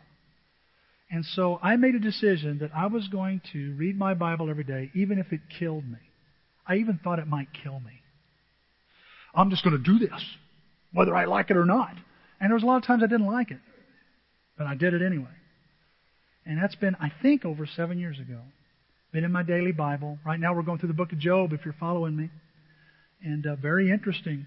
And 1.10 1.24
so 1.24 1.58
I 1.62 1.76
made 1.76 1.94
a 1.94 2.00
decision 2.00 2.58
that 2.58 2.70
I 2.74 2.86
was 2.86 3.08
going 3.08 3.40
to 3.52 3.74
read 3.76 3.96
my 3.98 4.14
Bible 4.14 4.50
every 4.50 4.64
day, 4.64 4.90
even 4.94 5.18
if 5.18 5.32
it 5.32 5.40
killed 5.58 5.84
me. 5.88 5.98
I 6.66 6.76
even 6.76 6.98
thought 7.02 7.18
it 7.18 7.28
might 7.28 7.48
kill 7.62 7.78
me. 7.78 8.00
I'm 9.34 9.50
just 9.50 9.62
going 9.62 9.76
to 9.76 9.82
do 9.82 9.98
this, 9.98 10.24
whether 10.92 11.14
I 11.14 11.26
like 11.26 11.50
it 11.50 11.56
or 11.56 11.64
not. 11.64 11.94
And 12.40 12.50
there 12.50 12.54
was 12.54 12.62
a 12.62 12.66
lot 12.66 12.78
of 12.78 12.84
times 12.84 13.02
I 13.02 13.06
didn't 13.06 13.26
like 13.26 13.50
it, 13.50 13.60
but 14.58 14.66
I 14.66 14.74
did 14.74 14.94
it 14.94 15.02
anyway. 15.02 15.26
And 16.44 16.60
that's 16.60 16.74
been, 16.74 16.96
I 17.00 17.12
think, 17.22 17.44
over 17.44 17.66
seven 17.66 17.98
years 17.98 18.18
ago. 18.18 18.40
Been 19.16 19.24
in 19.24 19.32
my 19.32 19.42
daily 19.42 19.72
Bible. 19.72 20.18
Right 20.26 20.38
now 20.38 20.52
we're 20.52 20.60
going 20.60 20.78
through 20.78 20.88
the 20.88 20.94
book 20.94 21.10
of 21.10 21.18
Job, 21.18 21.54
if 21.54 21.64
you're 21.64 21.74
following 21.80 22.14
me. 22.14 22.28
And 23.24 23.46
uh, 23.46 23.56
very 23.56 23.90
interesting. 23.90 24.44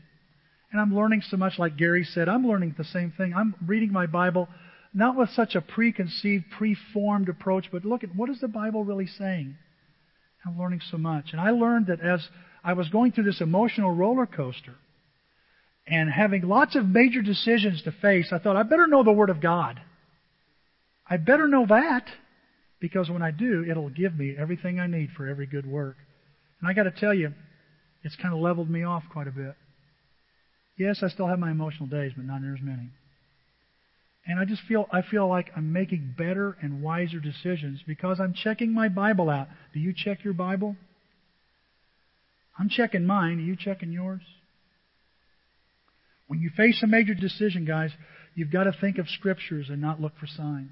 And 0.72 0.80
I'm 0.80 0.96
learning 0.96 1.24
so 1.28 1.38
much, 1.38 1.58
like 1.58 1.76
Gary 1.76 2.04
said, 2.04 2.30
I'm 2.30 2.48
learning 2.48 2.76
the 2.78 2.84
same 2.84 3.12
thing. 3.18 3.34
I'm 3.36 3.56
reading 3.66 3.92
my 3.92 4.06
Bible 4.06 4.48
not 4.94 5.18
with 5.18 5.32
such 5.32 5.56
a 5.56 5.62
preconceived, 5.62 6.44
preformed 6.56 7.30
approach, 7.30 7.66
but 7.72 7.84
look 7.84 8.04
at 8.04 8.16
what 8.16 8.30
is 8.30 8.42
the 8.42 8.48
Bible 8.48 8.84
really 8.84 9.08
saying? 9.08 9.58
I'm 10.46 10.60
learning 10.60 10.82
so 10.92 11.00
much. 11.00 11.30
And 11.32 11.42
I 11.42 11.50
learned 11.50 11.88
that 11.88 12.02
as 12.02 12.28
I 12.64 12.74
was 12.74 12.90
going 12.90 13.12
through 13.12 13.24
this 13.24 13.42
emotional 13.42 13.96
roller 13.96 14.28
coaster 14.28 14.76
and 15.88 16.12
having 16.12 16.48
lots 16.48 16.76
of 16.76 16.88
major 16.88 17.24
decisions 17.24 17.82
to 17.86 17.92
face, 17.92 18.30
I 18.32 18.38
thought, 18.38 18.56
I 18.56 18.62
better 18.62 18.86
know 18.86 19.04
the 19.04 19.12
Word 19.12 19.32
of 19.32 19.42
God. 19.42 19.82
I 21.10 21.18
better 21.18 21.48
know 21.48 21.66
that 21.66 22.06
because 22.80 23.10
when 23.10 23.22
I 23.22 23.32
do, 23.32 23.66
it'll 23.70 23.90
give 23.90 24.18
me 24.18 24.36
everything 24.38 24.80
I 24.80 24.88
need 24.88 25.10
for 25.16 25.28
every 25.28 25.46
good 25.46 25.66
work. 25.66 25.98
And 26.60 26.70
I 26.70 26.74
got 26.74 26.84
to 26.84 26.92
tell 26.92 27.14
you, 27.14 27.34
it's 28.04 28.16
kind 28.16 28.34
of 28.34 28.40
leveled 28.40 28.70
me 28.70 28.84
off 28.84 29.04
quite 29.12 29.28
a 29.28 29.32
bit. 29.32 29.56
Yes, 30.78 31.02
I 31.04 31.10
still 31.10 31.28
have 31.28 31.40
my 31.40 31.52
emotional 31.52 31.88
days, 31.88 32.14
but 32.16 32.26
not 32.26 32.42
near 32.42 32.56
as 32.56 32.62
many. 32.62 32.90
And 34.26 34.40
I 34.40 34.46
just 34.46 34.62
feel 34.68 34.88
I 34.92 35.02
feel 35.02 35.28
like 35.28 35.50
I'm 35.56 35.74
making 35.74 36.14
better 36.18 36.56
and 36.62 36.82
wiser 36.82 37.20
decisions 37.20 37.82
because 37.86 38.20
I'm 38.20 38.34
checking 38.34 38.72
my 38.74 38.88
Bible 38.88 39.30
out. 39.30 39.48
Do 39.74 39.80
you 39.80 39.94
check 39.96 40.24
your 40.24 40.34
Bible? 40.34 40.76
I'm 42.58 42.70
checking 42.70 43.06
mine. 43.06 43.40
Are 43.40 43.42
you 43.42 43.56
checking 43.56 43.92
yours? 43.92 44.22
When 46.28 46.40
you 46.40 46.52
face 46.56 46.82
a 46.84 46.88
major 46.88 47.16
decision, 47.16 47.66
guys, 47.66 47.92
you've 48.36 48.52
got 48.52 48.66
to 48.66 48.72
think 48.72 49.00
of 49.00 49.10
scriptures 49.10 49.68
and 49.70 49.82
not 49.82 50.00
look 50.00 50.14
for 50.20 50.28
signs. 50.28 50.72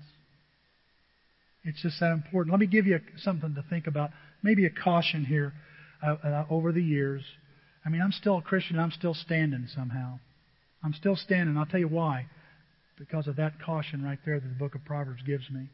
It's 1.67 1.81
just 1.81 1.99
that 1.99 2.13
important. 2.13 2.53
Let 2.53 2.61
me 2.61 2.65
give 2.65 2.87
you 2.87 3.01
something 3.17 3.53
to 3.55 3.63
think 3.69 3.87
about. 3.87 4.11
Maybe 4.41 4.65
a 4.65 4.69
caution 4.69 5.25
here 5.25 5.51
uh, 6.01 6.15
uh, 6.23 6.45
over 6.49 6.71
the 6.71 6.81
years. 6.81 7.23
I 7.85 7.89
mean, 7.89 8.01
I'm 8.01 8.13
still 8.13 8.37
a 8.37 8.41
Christian. 8.41 8.79
I'm 8.79 8.91
still 8.91 9.13
standing 9.13 9.67
somehow. 9.75 10.19
I'm 10.81 10.93
still 10.93 11.17
standing. 11.17 11.57
I'll 11.57 11.65
tell 11.65 11.81
you 11.81 11.89
why. 11.89 12.27
Because 12.97 13.27
of 13.27 13.35
that 13.35 13.61
caution 13.63 14.01
right 14.01 14.17
there 14.25 14.39
that 14.39 14.47
the 14.47 14.55
book 14.55 14.75
of 14.75 14.85
Proverbs 14.85 15.21
gives 15.27 15.49
me. 15.51 15.67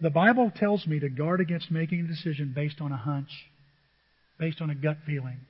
The 0.00 0.10
Bible 0.10 0.52
tells 0.54 0.86
me 0.86 1.00
to 1.00 1.08
guard 1.08 1.40
against 1.40 1.68
making 1.68 2.00
a 2.00 2.06
decision 2.06 2.52
based 2.54 2.80
on 2.80 2.92
a 2.92 2.96
hunch, 2.96 3.30
based 4.38 4.60
on 4.60 4.70
a 4.70 4.74
gut 4.74 4.98
feeling. 5.04 5.40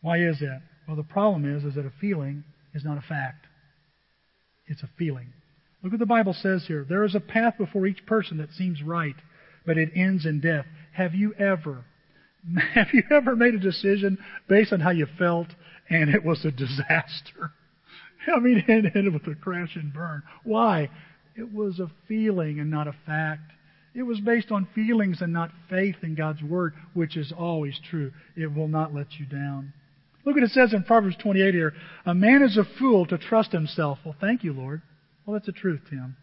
Why 0.00 0.18
is 0.18 0.40
that? 0.40 0.62
Well, 0.88 0.96
the 0.96 1.04
problem 1.04 1.44
is, 1.56 1.62
is 1.62 1.76
that 1.76 1.86
a 1.86 1.92
feeling 2.00 2.42
is 2.74 2.84
not 2.84 2.98
a 2.98 3.02
fact. 3.02 3.46
It's 4.66 4.82
a 4.82 4.90
feeling. 4.98 5.32
Look 5.84 5.92
what 5.92 6.00
the 6.00 6.06
Bible 6.06 6.32
says 6.32 6.64
here. 6.66 6.86
There 6.88 7.04
is 7.04 7.14
a 7.14 7.20
path 7.20 7.58
before 7.58 7.86
each 7.86 8.06
person 8.06 8.38
that 8.38 8.50
seems 8.52 8.82
right, 8.82 9.16
but 9.66 9.76
it 9.76 9.90
ends 9.94 10.24
in 10.24 10.40
death. 10.40 10.64
Have 10.94 11.14
you 11.14 11.34
ever, 11.34 11.84
have 12.72 12.88
you 12.94 13.02
ever 13.10 13.36
made 13.36 13.52
a 13.52 13.58
decision 13.58 14.16
based 14.48 14.72
on 14.72 14.80
how 14.80 14.90
you 14.90 15.06
felt 15.18 15.48
and 15.90 16.08
it 16.08 16.24
was 16.24 16.42
a 16.42 16.50
disaster? 16.50 17.52
I 18.34 18.40
mean, 18.40 18.64
it 18.66 18.96
ended 18.96 19.12
with 19.12 19.26
a 19.26 19.34
crash 19.34 19.76
and 19.76 19.92
burn. 19.92 20.22
Why? 20.42 20.88
It 21.36 21.52
was 21.52 21.78
a 21.78 21.90
feeling 22.08 22.60
and 22.60 22.70
not 22.70 22.88
a 22.88 22.94
fact. 23.04 23.52
It 23.94 24.04
was 24.04 24.20
based 24.20 24.50
on 24.50 24.66
feelings 24.74 25.20
and 25.20 25.34
not 25.34 25.50
faith 25.68 25.96
in 26.02 26.14
God's 26.14 26.42
Word, 26.42 26.72
which 26.94 27.14
is 27.14 27.30
always 27.30 27.78
true. 27.90 28.10
It 28.36 28.54
will 28.54 28.68
not 28.68 28.94
let 28.94 29.18
you 29.18 29.26
down. 29.26 29.74
Look 30.24 30.36
what 30.36 30.44
it 30.44 30.50
says 30.50 30.72
in 30.72 30.84
Proverbs 30.84 31.16
28 31.18 31.52
here. 31.52 31.74
A 32.06 32.14
man 32.14 32.42
is 32.42 32.56
a 32.56 32.64
fool 32.78 33.04
to 33.06 33.18
trust 33.18 33.52
himself. 33.52 33.98
Well, 34.02 34.16
thank 34.18 34.42
you, 34.42 34.54
Lord. 34.54 34.80
Well, 35.24 35.34
that's 35.34 35.46
the 35.46 35.52
truth, 35.52 35.80
Tim. 35.88 36.16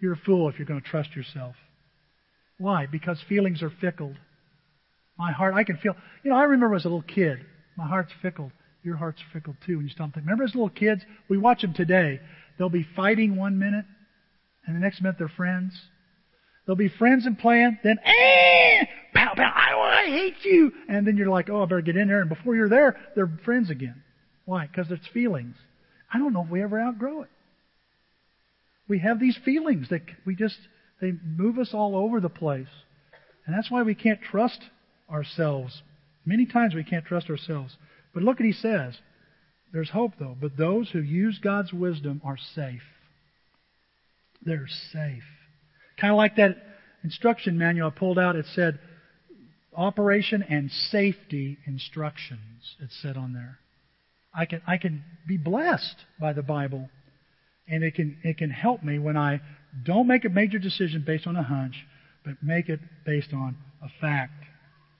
You're 0.00 0.12
a 0.12 0.20
fool 0.24 0.48
if 0.48 0.58
you're 0.58 0.66
going 0.66 0.80
to 0.80 0.86
trust 0.86 1.16
yourself. 1.16 1.56
Why? 2.58 2.86
Because 2.86 3.18
feelings 3.28 3.62
are 3.62 3.72
fickle. 3.80 4.14
My 5.18 5.32
heart, 5.32 5.54
I 5.54 5.64
can 5.64 5.76
feel. 5.78 5.96
You 6.22 6.30
know, 6.30 6.36
I 6.36 6.44
remember 6.44 6.76
as 6.76 6.84
a 6.84 6.88
little 6.88 7.02
kid, 7.02 7.38
my 7.76 7.86
heart's 7.86 8.12
fickle. 8.22 8.52
Your 8.84 8.96
heart's 8.96 9.20
fickle 9.32 9.56
too 9.66 9.76
when 9.76 9.86
you 9.86 9.90
stop 9.90 10.14
thinking. 10.14 10.24
Remember 10.24 10.44
as 10.44 10.54
little 10.54 10.68
kids? 10.68 11.02
We 11.28 11.36
watch 11.36 11.62
them 11.62 11.74
today. 11.74 12.20
They'll 12.56 12.68
be 12.68 12.86
fighting 12.96 13.36
one 13.36 13.58
minute, 13.58 13.84
and 14.66 14.76
the 14.76 14.80
next 14.80 15.00
minute 15.00 15.16
they're 15.18 15.28
friends. 15.28 15.72
They'll 16.66 16.76
be 16.76 16.88
friends 16.88 17.24
and 17.24 17.38
playing, 17.38 17.78
then, 17.82 17.98
eh, 18.04 18.84
pow, 19.14 19.32
pow, 19.34 19.52
I, 19.56 20.02
I 20.04 20.10
hate 20.10 20.44
you. 20.44 20.70
And 20.86 21.06
then 21.06 21.16
you're 21.16 21.30
like, 21.30 21.48
oh, 21.48 21.62
I 21.62 21.64
better 21.64 21.80
get 21.80 21.96
in 21.96 22.08
there. 22.08 22.20
And 22.20 22.28
before 22.28 22.54
you're 22.54 22.68
there, 22.68 23.00
they're 23.16 23.32
friends 23.44 23.70
again. 23.70 24.02
Why? 24.44 24.66
Because 24.66 24.90
it's 24.90 25.06
feelings. 25.08 25.56
I 26.12 26.18
don't 26.18 26.34
know 26.34 26.44
if 26.44 26.50
we 26.50 26.62
ever 26.62 26.78
outgrow 26.78 27.22
it. 27.22 27.30
We 28.88 29.00
have 29.00 29.20
these 29.20 29.38
feelings 29.44 29.88
that 29.90 30.02
we 30.24 30.34
just, 30.34 30.58
they 31.00 31.12
move 31.24 31.58
us 31.58 31.70
all 31.72 31.96
over 31.96 32.20
the 32.20 32.28
place. 32.28 32.68
And 33.46 33.56
that's 33.56 33.70
why 33.70 33.82
we 33.82 33.94
can't 33.94 34.20
trust 34.20 34.60
ourselves. 35.10 35.82
Many 36.24 36.46
times 36.46 36.74
we 36.74 36.84
can't 36.84 37.04
trust 37.04 37.30
ourselves. 37.30 37.76
But 38.14 38.22
look 38.22 38.38
what 38.38 38.46
he 38.46 38.52
says. 38.52 38.98
There's 39.72 39.90
hope, 39.90 40.12
though. 40.18 40.36
But 40.40 40.56
those 40.56 40.90
who 40.90 41.00
use 41.00 41.38
God's 41.38 41.72
wisdom 41.72 42.20
are 42.24 42.38
safe. 42.54 42.82
They're 44.42 44.68
safe. 44.92 45.24
Kind 46.00 46.12
of 46.12 46.16
like 46.16 46.36
that 46.36 46.56
instruction 47.04 47.58
manual 47.58 47.88
I 47.88 47.98
pulled 47.98 48.18
out. 48.18 48.36
It 48.36 48.46
said 48.54 48.78
operation 49.74 50.42
and 50.42 50.70
safety 50.70 51.58
instructions. 51.66 52.76
It 52.80 52.90
said 53.02 53.16
on 53.16 53.32
there. 53.32 53.58
I 54.34 54.44
can 54.44 54.62
I 54.66 54.76
can 54.76 55.02
be 55.26 55.36
blessed 55.36 55.96
by 56.20 56.32
the 56.32 56.42
Bible, 56.42 56.90
and 57.70 57.84
it 57.84 57.94
can 57.94 58.18
it 58.22 58.38
can 58.38 58.50
help 58.50 58.82
me 58.82 58.98
when 58.98 59.16
I 59.16 59.40
don't 59.84 60.06
make 60.06 60.24
a 60.24 60.30
major 60.30 60.58
decision 60.58 61.04
based 61.06 61.26
on 61.26 61.36
a 61.36 61.42
hunch, 61.42 61.74
but 62.24 62.34
make 62.42 62.68
it 62.68 62.80
based 63.04 63.32
on 63.32 63.56
a 63.82 63.88
fact. 64.00 64.44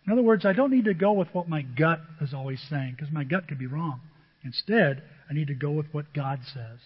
In 0.07 0.13
other 0.13 0.23
words, 0.23 0.45
I 0.45 0.53
don't 0.53 0.71
need 0.71 0.87
to 0.87 0.95
go 0.95 1.13
with 1.13 1.29
what 1.33 1.49
my 1.49 1.63
gut 1.63 2.01
is 2.21 2.33
always 2.33 2.61
saying, 2.71 2.95
because 2.97 3.13
my 3.13 3.25
gut 3.25 3.49
could 3.49 3.59
be 3.59 3.67
wrong. 3.67 4.01
Instead, 4.45 5.03
I 5.29 5.35
need 5.35 5.49
to 5.49 5.55
go 5.55 5.71
with 5.71 5.87
what 5.93 6.15
God 6.15 6.41
says. 6.45 6.79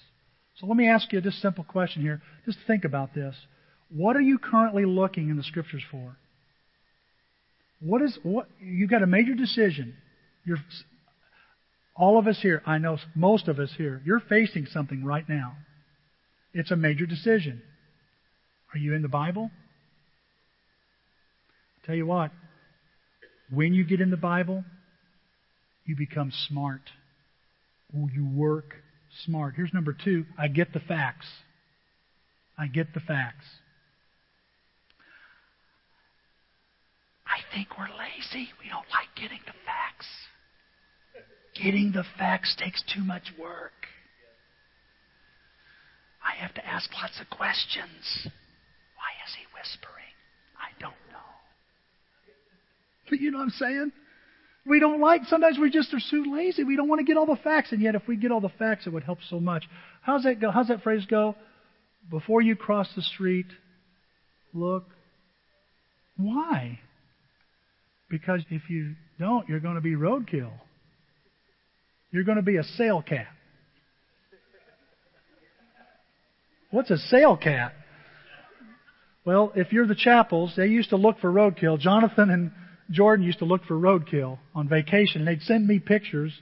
So 0.57 0.67
let 0.67 0.77
me 0.77 0.89
ask 0.89 1.13
you 1.13 1.21
this 1.21 1.41
simple 1.41 1.65
question 1.65 2.03
here. 2.03 2.21
Just 2.45 2.59
think 2.67 2.85
about 2.85 3.15
this. 3.15 3.37
What 3.91 4.17
are 4.17 4.21
you 4.21 4.39
currently 4.39 4.85
looking 4.85 5.29
in 5.29 5.37
the 5.37 5.43
scriptures 5.43 5.83
for? 5.91 6.17
What 7.81 8.03
is 8.03 8.19
what 8.23 8.49
you've 8.61 8.91
got 8.91 9.03
a 9.03 9.07
major 9.07 9.35
decision. 9.35 9.95
You're 10.45 10.59
all 11.95 12.19
of 12.19 12.27
us 12.27 12.39
here, 12.41 12.63
I 12.65 12.79
know 12.79 12.99
most 13.15 13.49
of 13.49 13.59
us 13.59 13.71
here, 13.77 14.01
you're 14.05 14.21
facing 14.21 14.67
something 14.67 15.05
right 15.05 15.29
now. 15.29 15.57
It's 16.55 16.71
a 16.71 16.77
major 16.77 17.07
decision. 17.07 17.63
Are 18.75 18.79
you 18.79 18.95
in 18.95 19.03
the 19.03 19.09
Bible? 19.09 19.51
I'll 21.77 21.87
tell 21.87 21.95
you 21.95 22.07
what, 22.07 22.31
when 23.51 23.75
you 23.75 23.85
get 23.85 24.01
in 24.01 24.11
the 24.11 24.17
Bible, 24.17 24.65
you 25.85 25.97
become 25.97 26.33
smart. 26.49 26.83
You 27.93 28.27
work 28.35 28.77
smart. 29.25 29.55
Here's 29.57 29.73
number 29.73 29.93
two 29.93 30.25
I 30.39 30.49
get 30.49 30.73
the 30.73 30.81
facts. 30.81 31.27
I 32.57 32.67
get 32.67 32.95
the 32.95 33.01
facts. 33.01 33.45
I 37.27 37.41
think 37.55 37.69
we're 37.79 37.85
lazy. 37.87 38.51
We 38.63 38.69
don't 38.69 38.87
like 38.91 39.09
getting 39.17 39.41
the 39.47 39.53
facts. 39.67 40.07
Getting 41.55 41.93
the 41.93 42.05
facts 42.19 42.57
takes 42.59 42.83
too 42.95 43.03
much 43.03 43.33
work. 43.39 43.73
I 46.25 46.35
have 46.41 46.55
to 46.55 46.67
ask 46.67 46.91
lots 46.95 47.21
of 47.21 47.29
questions. 47.31 48.29
Why 48.97 49.11
is 49.27 49.35
he 49.35 49.45
whispering? 49.55 50.15
I 50.57 50.71
don't 50.81 50.95
know. 51.11 51.19
You 53.17 53.31
know 53.31 53.39
what 53.39 53.45
I'm 53.45 53.51
saying? 53.51 53.93
We 54.65 54.79
don't 54.79 55.01
like, 55.01 55.25
sometimes 55.25 55.59
we 55.59 55.71
just 55.71 55.93
are 55.93 56.01
so 56.01 56.19
lazy. 56.19 56.63
We 56.63 56.77
don't 56.77 56.89
want 56.89 57.01
to 57.01 57.05
get 57.05 57.17
all 57.17 57.27
the 57.27 57.37
facts. 57.37 57.73
And 57.73 57.83
yet, 57.83 57.97
if 57.97 58.07
we 58.07 58.17
get 58.17 58.31
all 58.31 58.41
the 58.41 58.49
facts, 58.49 58.87
it 58.87 58.93
would 58.93 59.03
help 59.03 59.19
so 59.29 59.41
much. 59.41 59.69
How's 60.03 60.23
that 60.23 60.41
go? 60.41 60.51
How's 60.51 60.69
that 60.69 60.83
phrase 60.83 61.05
go? 61.07 61.35
Before 62.11 62.41
you 62.41 62.55
cross 62.55 62.89
the 62.95 63.03
street, 63.03 63.47
look. 64.55 64.85
Why? 66.17 66.79
Because 68.09 68.43
if 68.51 68.71
you 68.71 68.95
don't, 69.19 69.49
you're 69.49 69.61
going 69.61 69.75
to 69.75 69.81
be 69.81 69.95
roadkill. 69.95 70.53
You're 72.13 72.25
going 72.25 72.37
to 72.37 72.43
be 72.43 72.57
a 72.57 72.65
sail 72.65 73.03
cat. 73.03 73.27
What's 76.73 76.91
a 76.91 76.97
sail 76.97 77.37
cat? 77.37 77.75
Well, 79.27 79.53
if 79.55 79.73
you're 79.73 79.87
the 79.87 79.95
Chappells, 79.95 80.57
they 80.57 80.67
used 80.67 80.89
to 80.89 80.97
look 80.97 81.19
for 81.21 81.31
roadkill. 81.31 81.79
Jonathan 81.79 82.31
and 82.31 82.51
Jordan 82.91 83.27
used 83.27 83.41
to 83.41 83.45
look 83.45 83.65
for 83.67 83.75
roadkill 83.75 84.39
on 84.55 84.69
vacation, 84.69 85.21
and 85.21 85.29
they'd 85.29 85.43
send 85.43 85.67
me 85.69 85.79
pictures. 85.79 86.33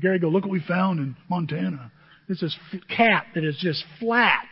Gary 0.00 0.20
go, 0.20 0.28
look 0.28 0.44
what 0.44 0.52
we 0.52 0.60
found 0.60 1.00
in 1.00 1.16
Montana. 1.28 1.90
This 2.28 2.40
is 2.40 2.56
cat 2.96 3.26
that 3.34 3.42
is 3.42 3.56
just 3.60 3.84
flat 3.98 4.46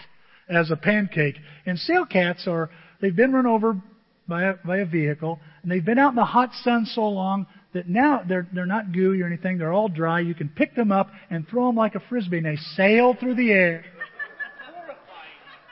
as 0.48 0.72
a 0.72 0.76
pancake. 0.76 1.36
And 1.66 1.78
sail 1.78 2.04
cats 2.04 2.48
are, 2.48 2.68
they've 3.00 3.14
been 3.14 3.32
run 3.32 3.46
over 3.46 3.80
by 4.26 4.42
a, 4.42 4.54
by 4.66 4.78
a 4.78 4.86
vehicle, 4.86 5.38
and 5.62 5.70
they've 5.70 5.84
been 5.84 6.00
out 6.00 6.10
in 6.10 6.16
the 6.16 6.24
hot 6.24 6.50
sun 6.64 6.84
so 6.84 7.02
long 7.02 7.46
that 7.74 7.88
now 7.88 8.22
they're, 8.28 8.48
they're 8.52 8.66
not 8.66 8.90
gooey 8.92 9.22
or 9.22 9.26
anything. 9.26 9.58
They're 9.58 9.72
all 9.72 9.88
dry. 9.88 10.18
You 10.18 10.34
can 10.34 10.48
pick 10.48 10.74
them 10.74 10.90
up 10.90 11.10
and 11.30 11.46
throw 11.46 11.68
them 11.68 11.76
like 11.76 11.94
a 11.94 12.00
frisbee, 12.08 12.38
and 12.38 12.46
they 12.46 12.56
sail 12.74 13.14
through 13.14 13.36
the 13.36 13.52
air. 13.52 13.84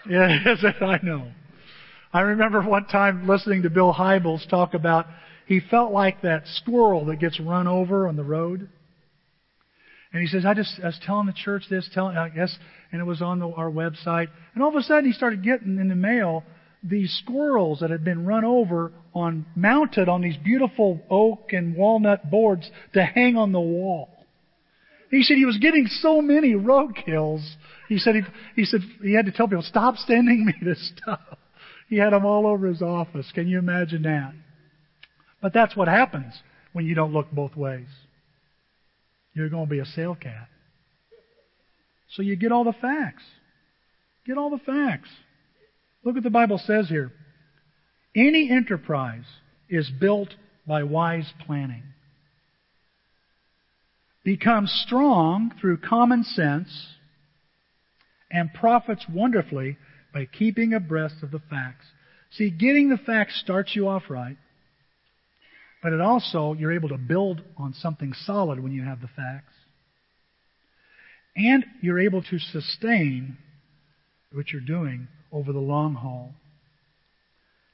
yes, 0.11 0.65
I 0.81 1.01
know. 1.03 1.33
I 2.13 2.21
remember 2.21 2.63
one 2.63 2.87
time 2.87 3.27
listening 3.27 3.63
to 3.63 3.71
Bill 3.71 3.93
Hybels 3.93 4.49
talk 4.49 4.75
about 4.75 5.07
he 5.47 5.61
felt 5.61 5.93
like 5.93 6.23
that 6.23 6.45
squirrel 6.47 7.07
that 7.07 7.17
gets 7.17 7.39
run 7.41 7.67
over 7.67 8.09
on 8.09 8.17
the 8.17 8.25
road. 8.25 8.69
And 10.13 10.23
he 10.23 10.29
says, 10.29 10.47
I 10.47 10.55
just 10.55 10.81
I 10.83 10.87
was 10.87 10.99
telling 11.05 11.27
the 11.27 11.33
church 11.33 11.65
this, 11.69 11.89
telling 11.93 12.17
I 12.17 12.29
guess, 12.29 12.57
and 12.91 13.01
it 13.01 13.05
was 13.05 13.21
on 13.21 13.39
the, 13.39 13.49
our 13.49 13.71
website. 13.71 14.29
And 14.55 14.63
all 14.63 14.71
of 14.71 14.77
a 14.77 14.83
sudden, 14.83 15.05
he 15.05 15.13
started 15.13 15.43
getting 15.43 15.79
in 15.79 15.89
the 15.89 15.97
mail 15.97 16.45
these 16.83 17.13
squirrels 17.25 17.81
that 17.81 17.91
had 17.91 18.05
been 18.05 18.25
run 18.25 18.45
over 18.45 18.93
on 19.15 19.45
mounted 19.57 20.09
on 20.09 20.21
these 20.21 20.37
beautiful 20.37 21.01
oak 21.11 21.53
and 21.53 21.75
walnut 21.75 22.31
boards 22.31 22.71
to 22.95 23.05
hang 23.05 23.37
on 23.37 23.53
the 23.53 23.61
wall. 23.61 24.09
He 25.11 25.23
said 25.23 25.37
he 25.37 25.45
was 25.45 25.59
getting 25.59 25.87
so 25.87 26.21
many 26.21 26.55
roadkills. 26.55 27.47
He 27.89 27.99
said 27.99 28.17
he, 28.17 28.23
he 28.57 28.65
said 28.65 28.81
he 29.03 29.15
had 29.15 29.27
to 29.27 29.33
tell 29.33 29.47
people, 29.47 29.63
stop 29.63 29.97
sending 29.97 30.45
me 30.45 30.55
this 30.63 30.93
stuff. 30.97 31.21
He 31.89 31.99
had 31.99 32.13
them 32.13 32.25
all 32.25 32.47
over 32.47 32.67
his 32.67 32.83
office. 32.83 33.31
Can 33.33 33.47
you 33.47 33.59
imagine 33.59 34.03
that? 34.03 34.33
But 35.41 35.53
that's 35.53 35.77
what 35.77 35.89
happens 35.89 36.35
when 36.73 36.85
you 36.87 36.95
don't 36.95 37.13
look 37.13 37.31
both 37.31 37.57
ways. 37.57 37.87
You're 39.35 39.49
going 39.49 39.67
to 39.67 39.71
be 39.71 39.79
a 39.79 39.87
sail 39.87 40.17
cat. 40.17 40.49
So 42.11 42.23
you 42.23 42.37
get 42.37 42.53
all 42.53 42.65
the 42.65 42.73
facts. 42.73 43.23
Get 44.27 44.39
all 44.39 44.51
the 44.51 44.59
facts. 44.59 45.09
Look 46.03 46.15
what 46.15 46.25
the 46.25 46.31
Bible 46.31 46.59
says 46.59 46.89
here. 46.89 47.13
Any 48.15 48.51
enterprise 48.51 49.27
is 49.69 49.91
built 50.01 50.31
by 50.67 50.83
wise 50.83 51.33
planning. 51.45 51.83
Becomes 54.27 54.73
strong 54.85 55.53
through 55.61 55.77
common 55.77 56.25
sense, 56.25 56.89
and 58.29 58.53
profits 58.53 59.07
wonderfully 59.09 59.79
by 60.13 60.27
keeping 60.27 60.75
abreast 60.75 61.15
of 61.23 61.31
the 61.31 61.39
facts. 61.49 61.87
See, 62.33 62.51
getting 62.51 62.89
the 62.89 62.99
facts 62.99 63.41
starts 63.41 63.77
you 63.77 63.87
off 63.87 64.03
right, 64.11 64.37
but 65.81 65.93
it 65.93 66.01
also, 66.01 66.55
you're 66.55 66.75
able 66.75 66.89
to 66.89 66.99
build 66.99 67.41
on 67.57 67.73
something 67.73 68.13
solid 68.25 68.59
when 68.59 68.73
you 68.73 68.83
have 68.83 69.01
the 69.01 69.07
facts. 69.07 69.53
And 71.37 71.65
you're 71.81 72.01
able 72.01 72.23
to 72.23 72.39
sustain 72.41 73.39
what 74.33 74.51
you're 74.51 74.61
doing 74.61 75.07
over 75.31 75.53
the 75.53 75.61
long 75.61 75.95
haul. 75.95 76.33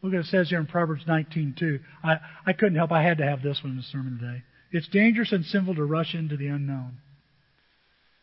Look 0.03 0.13
at 0.13 0.21
it 0.21 0.27
says 0.27 0.51
here 0.51 0.61
in 0.61 0.67
Proverbs 0.67 1.05
19:2. 1.09 1.81
I, 2.05 2.17
I 2.45 2.53
couldn't 2.53 2.77
help. 2.77 2.93
I 2.93 3.03
had 3.03 3.19
to 3.19 3.25
have 3.25 3.41
this 3.41 3.61
one 3.63 3.71
in 3.71 3.77
the 3.79 3.85
sermon 3.85 4.19
today. 4.19 4.43
It's 4.73 4.89
dangerous 4.89 5.33
and 5.33 5.45
sinful 5.45 5.75
to 5.75 5.85
rush 5.85 6.15
into 6.15 6.37
the 6.37 6.49
unknown. 6.49 6.99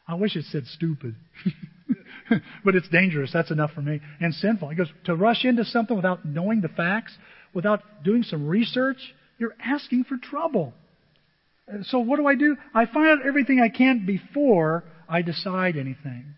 I 0.07 0.15
wish 0.15 0.35
it 0.35 0.45
said 0.45 0.65
stupid. 0.65 1.15
but 2.65 2.75
it's 2.75 2.89
dangerous. 2.89 3.31
That's 3.31 3.51
enough 3.51 3.71
for 3.73 3.81
me. 3.81 4.01
And 4.19 4.33
sinful. 4.33 4.69
He 4.69 4.75
goes, 4.75 4.91
to 5.05 5.15
rush 5.15 5.45
into 5.45 5.63
something 5.63 5.95
without 5.95 6.25
knowing 6.25 6.61
the 6.61 6.67
facts, 6.67 7.15
without 7.53 8.03
doing 8.03 8.23
some 8.23 8.47
research, 8.47 8.97
you're 9.37 9.55
asking 9.63 10.05
for 10.05 10.17
trouble. 10.17 10.73
So 11.83 11.99
what 11.99 12.17
do 12.17 12.25
I 12.25 12.33
do? 12.33 12.57
I 12.73 12.87
find 12.87 13.07
out 13.07 13.25
everything 13.25 13.61
I 13.61 13.69
can 13.69 14.05
before 14.07 14.83
I 15.07 15.21
decide 15.21 15.77
anything. 15.77 16.33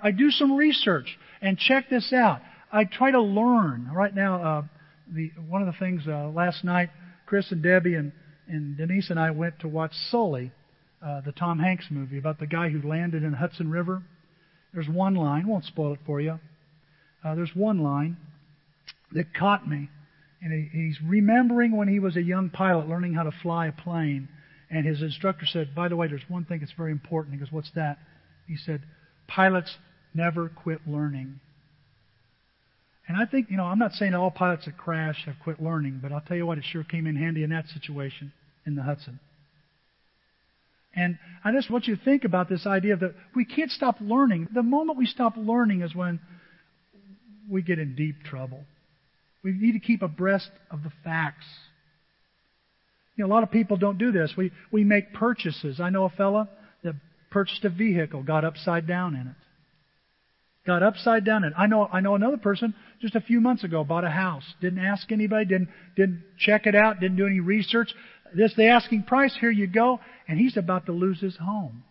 I 0.00 0.10
do 0.10 0.30
some 0.30 0.56
research 0.56 1.18
and 1.42 1.58
check 1.58 1.90
this 1.90 2.12
out. 2.12 2.40
I 2.72 2.84
try 2.84 3.10
to 3.10 3.20
learn. 3.20 3.90
Right 3.94 4.14
now, 4.14 4.42
uh, 4.42 4.62
the, 5.12 5.30
one 5.48 5.60
of 5.60 5.66
the 5.66 5.78
things 5.78 6.02
uh, 6.08 6.28
last 6.28 6.64
night, 6.64 6.88
Chris 7.26 7.52
and 7.52 7.62
Debbie 7.62 7.94
and, 7.94 8.12
and 8.48 8.76
Denise 8.76 9.10
and 9.10 9.18
I 9.18 9.30
went 9.30 9.60
to 9.60 9.68
watch 9.68 9.92
Sully, 10.10 10.52
uh, 11.04 11.20
the 11.20 11.32
Tom 11.32 11.58
Hanks 11.58 11.86
movie 11.90 12.18
about 12.18 12.38
the 12.38 12.46
guy 12.46 12.68
who 12.70 12.86
landed 12.86 13.22
in 13.22 13.32
Hudson 13.32 13.70
River. 13.70 14.02
There's 14.72 14.88
one 14.88 15.14
line, 15.14 15.46
won't 15.46 15.64
spoil 15.64 15.94
it 15.94 16.00
for 16.06 16.20
you. 16.20 16.40
Uh, 17.24 17.34
there's 17.34 17.54
one 17.54 17.78
line 17.78 18.16
that 19.12 19.34
caught 19.34 19.68
me. 19.68 19.88
And 20.42 20.52
he, 20.52 20.78
he's 20.78 20.98
remembering 21.02 21.76
when 21.76 21.88
he 21.88 22.00
was 22.00 22.16
a 22.16 22.22
young 22.22 22.50
pilot 22.50 22.88
learning 22.88 23.14
how 23.14 23.22
to 23.22 23.32
fly 23.42 23.66
a 23.68 23.72
plane. 23.72 24.28
And 24.70 24.86
his 24.86 25.00
instructor 25.00 25.46
said, 25.46 25.74
By 25.74 25.88
the 25.88 25.96
way, 25.96 26.08
there's 26.08 26.28
one 26.28 26.44
thing 26.44 26.60
that's 26.60 26.72
very 26.72 26.92
important. 26.92 27.34
He 27.34 27.40
goes, 27.40 27.52
What's 27.52 27.70
that? 27.74 27.98
He 28.46 28.56
said, 28.56 28.82
Pilots 29.26 29.76
never 30.12 30.48
quit 30.48 30.80
learning. 30.86 31.40
And 33.06 33.16
I 33.16 33.26
think, 33.26 33.50
you 33.50 33.56
know, 33.56 33.64
I'm 33.64 33.78
not 33.78 33.92
saying 33.92 34.14
all 34.14 34.30
pilots 34.30 34.64
that 34.64 34.78
crash 34.78 35.24
have 35.26 35.34
quit 35.42 35.62
learning, 35.62 36.00
but 36.02 36.12
I'll 36.12 36.22
tell 36.22 36.36
you 36.36 36.46
what, 36.46 36.58
it 36.58 36.64
sure 36.64 36.84
came 36.84 37.06
in 37.06 37.16
handy 37.16 37.42
in 37.42 37.50
that 37.50 37.66
situation 37.68 38.32
in 38.66 38.76
the 38.76 38.82
Hudson. 38.82 39.20
And 40.96 41.18
I 41.44 41.52
just 41.52 41.70
want 41.70 41.86
you 41.86 41.96
to 41.96 42.04
think 42.04 42.24
about 42.24 42.48
this 42.48 42.66
idea 42.66 42.96
that 42.96 43.14
we 43.34 43.44
can't 43.44 43.70
stop 43.70 43.96
learning. 44.00 44.48
The 44.54 44.62
moment 44.62 44.96
we 44.96 45.06
stop 45.06 45.34
learning 45.36 45.82
is 45.82 45.94
when 45.94 46.20
we 47.50 47.62
get 47.62 47.78
in 47.78 47.94
deep 47.94 48.22
trouble. 48.24 48.60
We 49.42 49.52
need 49.52 49.72
to 49.72 49.80
keep 49.80 50.02
abreast 50.02 50.50
of 50.70 50.82
the 50.82 50.92
facts. 51.02 51.44
You 53.16 53.24
know, 53.24 53.30
a 53.30 53.32
lot 53.34 53.42
of 53.42 53.50
people 53.50 53.76
don't 53.76 53.98
do 53.98 54.12
this. 54.12 54.32
We, 54.36 54.50
we 54.72 54.84
make 54.84 55.12
purchases. 55.12 55.78
I 55.80 55.90
know 55.90 56.04
a 56.04 56.10
fella 56.10 56.48
that 56.82 56.94
purchased 57.30 57.64
a 57.64 57.70
vehicle, 57.70 58.22
got 58.22 58.44
upside 58.44 58.86
down 58.86 59.14
in 59.14 59.26
it. 59.26 59.36
Got 60.66 60.82
upside 60.82 61.24
down 61.24 61.44
And. 61.44 61.54
I 61.56 61.66
know, 61.66 61.88
I 61.92 62.00
know 62.00 62.14
another 62.14 62.38
person 62.38 62.74
just 63.00 63.14
a 63.14 63.20
few 63.20 63.40
months 63.40 63.64
ago 63.64 63.84
bought 63.84 64.04
a 64.04 64.10
house. 64.10 64.44
Didn't 64.60 64.78
ask 64.78 65.12
anybody, 65.12 65.44
didn't, 65.44 65.68
didn't 65.94 66.22
check 66.38 66.66
it 66.66 66.74
out, 66.74 67.00
didn't 67.00 67.18
do 67.18 67.26
any 67.26 67.40
research. 67.40 67.92
This 68.34 68.54
the 68.56 68.68
asking 68.68 69.04
price, 69.04 69.36
here 69.38 69.50
you 69.50 69.66
go 69.66 70.00
and 70.26 70.38
he's 70.38 70.56
about 70.56 70.86
to 70.86 70.92
lose 70.92 71.20
his 71.20 71.36
home. 71.36 71.84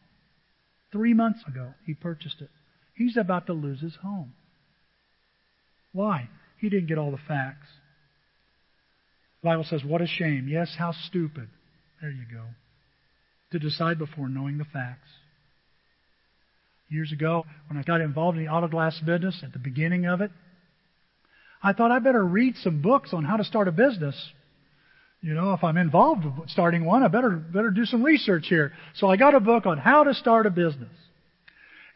Three 0.92 1.14
months 1.14 1.42
ago, 1.48 1.74
he 1.86 1.94
purchased 1.94 2.42
it. 2.42 2.50
He's 2.96 3.18
about 3.18 3.48
to 3.48 3.54
lose 3.54 3.82
his 3.82 3.96
home. 3.96 4.34
Why? 5.92 6.30
He 6.60 6.70
didn't 6.70 6.88
get 6.88 6.98
all 6.98 7.12
the 7.12 7.18
facts. 7.18 7.68
The 9.42 9.50
Bible 9.50 9.64
says, 9.64 9.84
What 9.84 10.02
a 10.02 10.08
shame. 10.08 10.48
Yes, 10.48 10.76
how 10.78 10.92
stupid. 10.92 11.50
There 12.02 12.12
you 12.12 12.26
go. 12.32 12.44
To 13.52 13.60
decide 13.60 13.98
before 14.00 14.30
knowing 14.30 14.58
the 14.58 14.66
facts. 14.66 15.10
Years 16.94 17.12
ago, 17.12 17.46
when 17.68 17.78
I 17.78 17.84
got 17.84 18.02
involved 18.02 18.38
in 18.38 18.46
the 18.46 18.52
auto 18.52 18.68
glass 18.68 19.00
business 19.06 19.42
at 19.44 19.52
the 19.52 19.60
beginning 19.60 20.06
of 20.06 20.22
it, 20.22 20.32
I 21.62 21.74
thought 21.74 21.92
I 21.92 22.00
better 22.00 22.24
read 22.24 22.56
some 22.58 22.82
books 22.82 23.14
on 23.14 23.26
how 23.26 23.38
to 23.38 23.44
start 23.44 23.68
a 23.68 23.72
business 23.72 24.16
you 25.24 25.34
know, 25.34 25.54
if 25.54 25.64
I'm 25.64 25.78
involved 25.78 26.26
with 26.26 26.50
starting 26.50 26.84
one, 26.84 27.02
I 27.02 27.08
better 27.08 27.30
better 27.30 27.72
do 27.72 27.86
some 27.86 28.04
research 28.04 28.48
here. 28.50 28.74
So 28.96 29.08
I 29.08 29.16
got 29.16 29.34
a 29.34 29.40
book 29.40 29.66
on 29.66 29.78
how 29.78 30.04
to 30.04 30.14
start 30.14 30.46
a 30.46 30.50
business. 30.50 30.92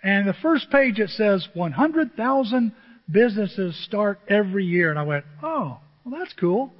And 0.02 0.26
the 0.26 0.34
first 0.42 0.72
page 0.72 0.98
it 0.98 1.10
says 1.10 1.46
100,000 1.54 2.72
businesses 3.12 3.84
start 3.84 4.22
every 4.30 4.64
year. 4.64 4.90
And 4.90 4.98
I 4.98 5.04
went, 5.04 5.26
oh, 5.44 5.78
well 6.06 6.18
that's 6.18 6.34
cool. 6.40 6.72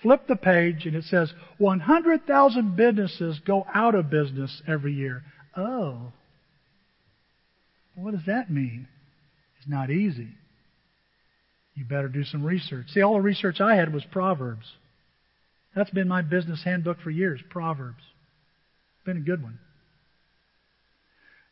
Flip 0.00 0.28
the 0.28 0.36
page 0.36 0.86
and 0.86 0.94
it 0.94 1.02
says 1.04 1.32
100,000 1.58 2.76
businesses 2.76 3.40
go 3.44 3.66
out 3.74 3.96
of 3.96 4.08
business 4.08 4.62
every 4.68 4.92
year. 4.92 5.24
Oh. 5.56 6.12
What 7.96 8.12
does 8.12 8.26
that 8.26 8.50
mean? 8.50 8.86
It's 9.58 9.68
not 9.68 9.90
easy. 9.90 10.28
You 11.74 11.84
better 11.84 12.08
do 12.08 12.24
some 12.24 12.44
research. 12.44 12.86
See, 12.90 13.02
all 13.02 13.14
the 13.14 13.20
research 13.20 13.60
I 13.60 13.74
had 13.74 13.92
was 13.92 14.04
Proverbs. 14.12 14.66
That's 15.74 15.90
been 15.90 16.08
my 16.08 16.22
business 16.22 16.62
handbook 16.64 17.00
for 17.00 17.10
years, 17.10 17.40
Proverbs. 17.50 18.02
Been 19.04 19.18
a 19.18 19.20
good 19.20 19.42
one. 19.42 19.58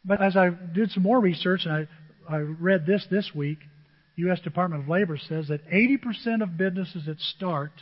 But 0.04 0.22
as 0.22 0.37
I 0.37 0.50
did 0.50 0.90
some 0.90 1.02
more 1.02 1.20
research, 1.20 1.62
and 1.64 1.72
I, 2.28 2.35
I 2.35 2.38
read 2.38 2.87
this 2.87 3.07
this 3.11 3.30
week, 3.35 3.59
U.S. 4.16 4.40
Department 4.40 4.83
of 4.83 4.88
Labor 4.88 5.18
says 5.18 5.48
that 5.48 5.68
80% 5.70 6.42
of 6.42 6.57
businesses 6.57 7.07
that 7.07 7.20
start 7.20 7.72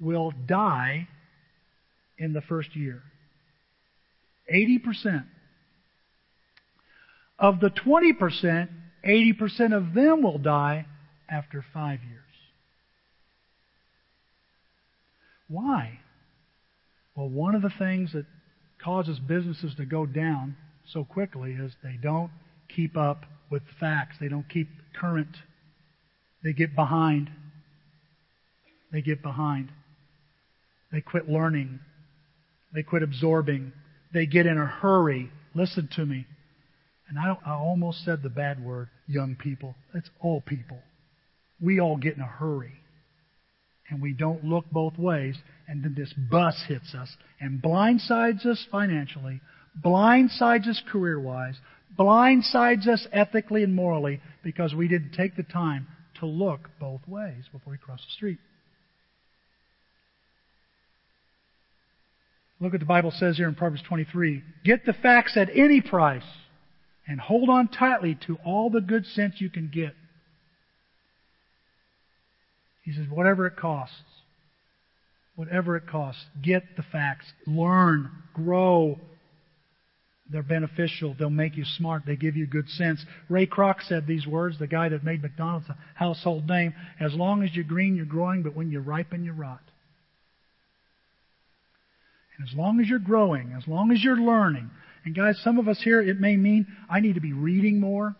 will 0.00 0.32
die 0.46 1.08
in 2.18 2.32
the 2.32 2.40
first 2.42 2.74
year. 2.74 3.02
80%. 4.52 5.24
Of 7.38 7.60
the 7.60 7.70
20%, 7.70 8.68
80% 9.06 9.76
of 9.76 9.94
them 9.94 10.22
will 10.22 10.38
die 10.38 10.86
after 11.28 11.64
five 11.72 12.00
years. 12.02 12.20
Why? 15.48 15.98
Well, 17.16 17.28
one 17.28 17.54
of 17.54 17.62
the 17.62 17.72
things 17.78 18.12
that 18.12 18.26
causes 18.82 19.18
businesses 19.18 19.74
to 19.76 19.84
go 19.84 20.06
down 20.06 20.56
so 20.92 21.04
quickly 21.04 21.52
is 21.52 21.72
they 21.82 21.98
don't 22.02 22.30
keep 22.74 22.96
up 22.96 23.24
with 23.50 23.62
facts. 23.80 24.16
They 24.20 24.28
don't 24.28 24.48
keep 24.48 24.68
current. 24.98 25.36
They 26.42 26.52
get 26.52 26.74
behind. 26.74 27.30
They 28.92 29.00
get 29.00 29.22
behind. 29.22 29.70
They 30.92 31.00
quit 31.00 31.28
learning. 31.28 31.80
They 32.74 32.82
quit 32.82 33.02
absorbing. 33.02 33.72
They 34.12 34.26
get 34.26 34.46
in 34.46 34.58
a 34.58 34.66
hurry. 34.66 35.30
Listen 35.54 35.88
to 35.96 36.04
me. 36.04 36.26
And 37.08 37.18
I, 37.18 37.36
I 37.44 37.52
almost 37.52 38.04
said 38.04 38.22
the 38.22 38.30
bad 38.30 38.64
word, 38.64 38.88
young 39.06 39.36
people. 39.36 39.74
It's 39.94 40.10
all 40.20 40.40
people. 40.40 40.78
We 41.60 41.80
all 41.80 41.96
get 41.96 42.14
in 42.14 42.20
a 42.20 42.26
hurry 42.26 42.80
and 43.90 44.00
we 44.00 44.12
don't 44.12 44.44
look 44.44 44.64
both 44.70 44.98
ways, 44.98 45.36
and 45.68 45.84
then 45.84 45.94
this 45.96 46.12
bus 46.30 46.64
hits 46.68 46.94
us 46.94 47.16
and 47.40 47.62
blindsides 47.62 48.46
us 48.46 48.66
financially, 48.70 49.40
blindsides 49.84 50.66
us 50.66 50.82
career 50.90 51.20
wise, 51.20 51.56
blindsides 51.98 52.88
us 52.88 53.06
ethically 53.12 53.62
and 53.62 53.74
morally 53.74 54.20
because 54.42 54.74
we 54.74 54.88
didn't 54.88 55.12
take 55.12 55.36
the 55.36 55.42
time 55.42 55.86
to 56.20 56.26
look 56.26 56.70
both 56.80 57.00
ways 57.06 57.44
before 57.52 57.72
we 57.72 57.78
cross 57.78 58.00
the 58.00 58.12
street. 58.12 58.38
Look 62.60 62.72
what 62.72 62.80
the 62.80 62.86
Bible 62.86 63.12
says 63.14 63.36
here 63.36 63.48
in 63.48 63.54
Proverbs 63.54 63.82
23. 63.86 64.42
Get 64.64 64.86
the 64.86 64.94
facts 64.94 65.36
at 65.36 65.50
any 65.54 65.80
price 65.80 66.22
and 67.06 67.20
hold 67.20 67.48
on 67.48 67.68
tightly 67.68 68.16
to 68.26 68.38
all 68.44 68.70
the 68.70 68.80
good 68.80 69.06
sense 69.06 69.34
you 69.38 69.50
can 69.50 69.70
get. 69.72 69.94
He 72.84 72.92
says, 72.92 73.06
whatever 73.10 73.46
it 73.46 73.56
costs, 73.56 73.94
whatever 75.36 75.76
it 75.76 75.86
costs, 75.86 76.24
get 76.42 76.62
the 76.76 76.82
facts, 76.82 77.26
learn, 77.46 78.10
grow. 78.34 78.98
They're 80.30 80.42
beneficial. 80.42 81.14
They'll 81.18 81.30
make 81.30 81.56
you 81.56 81.64
smart. 81.64 82.02
They 82.06 82.16
give 82.16 82.36
you 82.36 82.46
good 82.46 82.68
sense. 82.68 83.04
Ray 83.28 83.46
Kroc 83.46 83.82
said 83.82 84.06
these 84.06 84.26
words, 84.26 84.58
the 84.58 84.66
guy 84.66 84.88
that 84.88 85.04
made 85.04 85.22
McDonald's 85.22 85.68
a 85.68 85.76
household 85.94 86.48
name. 86.48 86.74
As 87.00 87.14
long 87.14 87.42
as 87.42 87.54
you're 87.54 87.64
green, 87.64 87.96
you're 87.96 88.06
growing, 88.06 88.42
but 88.42 88.54
when 88.54 88.70
you 88.70 88.80
ripen, 88.80 89.24
you 89.24 89.32
rot. 89.32 89.60
And 92.38 92.48
as 92.48 92.54
long 92.54 92.80
as 92.80 92.88
you're 92.88 92.98
growing, 92.98 93.54
as 93.56 93.68
long 93.68 93.92
as 93.92 94.02
you're 94.02 94.16
learning, 94.16 94.70
and 95.04 95.14
guys, 95.14 95.38
some 95.42 95.58
of 95.58 95.68
us 95.68 95.80
here, 95.82 96.00
it 96.00 96.20
may 96.20 96.36
mean 96.36 96.66
I 96.88 97.00
need 97.00 97.14
to 97.14 97.20
be 97.20 97.32
reading 97.32 97.80
more. 97.80 98.16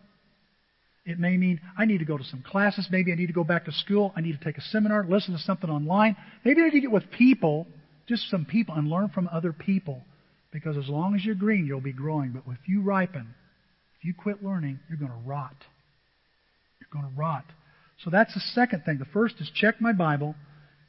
It 1.06 1.18
may 1.18 1.36
mean 1.36 1.60
I 1.78 1.84
need 1.84 1.98
to 1.98 2.04
go 2.04 2.16
to 2.16 2.24
some 2.24 2.42
classes. 2.42 2.88
Maybe 2.90 3.12
I 3.12 3.14
need 3.14 3.26
to 3.26 3.32
go 3.32 3.44
back 3.44 3.66
to 3.66 3.72
school. 3.72 4.12
I 4.16 4.20
need 4.20 4.38
to 4.38 4.44
take 4.44 4.58
a 4.58 4.62
seminar, 4.62 5.04
listen 5.08 5.34
to 5.34 5.40
something 5.40 5.68
online. 5.68 6.16
Maybe 6.44 6.60
I 6.60 6.64
need 6.64 6.72
to 6.72 6.80
get 6.80 6.90
with 6.90 7.10
people, 7.10 7.66
just 8.08 8.30
some 8.30 8.44
people, 8.44 8.74
and 8.74 8.88
learn 8.88 9.10
from 9.10 9.28
other 9.32 9.52
people. 9.52 10.02
Because 10.52 10.76
as 10.76 10.88
long 10.88 11.14
as 11.14 11.24
you're 11.24 11.34
green, 11.34 11.66
you'll 11.66 11.80
be 11.80 11.92
growing. 11.92 12.32
But 12.32 12.44
if 12.52 12.68
you 12.68 12.80
ripen, 12.82 13.34
if 13.98 14.04
you 14.04 14.14
quit 14.14 14.42
learning, 14.42 14.80
you're 14.88 14.98
going 14.98 15.10
to 15.10 15.28
rot. 15.28 15.56
You're 16.80 17.02
going 17.02 17.12
to 17.12 17.20
rot. 17.20 17.44
So 18.02 18.10
that's 18.10 18.32
the 18.34 18.40
second 18.40 18.84
thing. 18.84 18.98
The 18.98 19.04
first 19.06 19.36
is 19.40 19.50
check 19.54 19.80
my 19.80 19.92
Bible. 19.92 20.34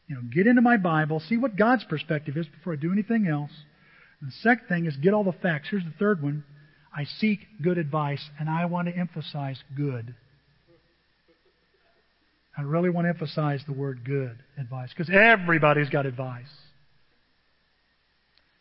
You 0.07 0.15
know, 0.15 0.21
get 0.33 0.45
into 0.45 0.61
my 0.61 0.77
Bible, 0.77 1.19
see 1.19 1.37
what 1.37 1.55
God's 1.55 1.83
perspective 1.83 2.37
is 2.37 2.45
before 2.45 2.73
I 2.73 2.75
do 2.75 2.91
anything 2.91 3.27
else. 3.27 3.51
And 4.25 4.31
the 4.31 4.37
second 4.37 4.67
thing 4.67 4.85
is 4.87 4.95
get 4.95 5.13
all 5.13 5.23
the 5.23 5.33
facts. 5.33 5.67
Here's 5.69 5.83
the 5.83 5.93
third 5.99 6.23
one. 6.23 6.43
I 6.91 7.03
seek 7.03 7.41
good 7.61 7.77
advice, 7.77 8.27
and 8.39 8.49
I 8.49 8.65
want 8.65 8.87
to 8.87 8.97
emphasize 8.97 9.61
good. 9.77 10.15
I 12.57 12.63
really 12.63 12.89
want 12.89 13.05
to 13.05 13.09
emphasize 13.09 13.61
the 13.67 13.73
word 13.73 14.03
good 14.03 14.35
advice 14.57 14.89
because 14.89 15.13
everybody's 15.13 15.89
got 15.89 16.07
advice. 16.07 16.49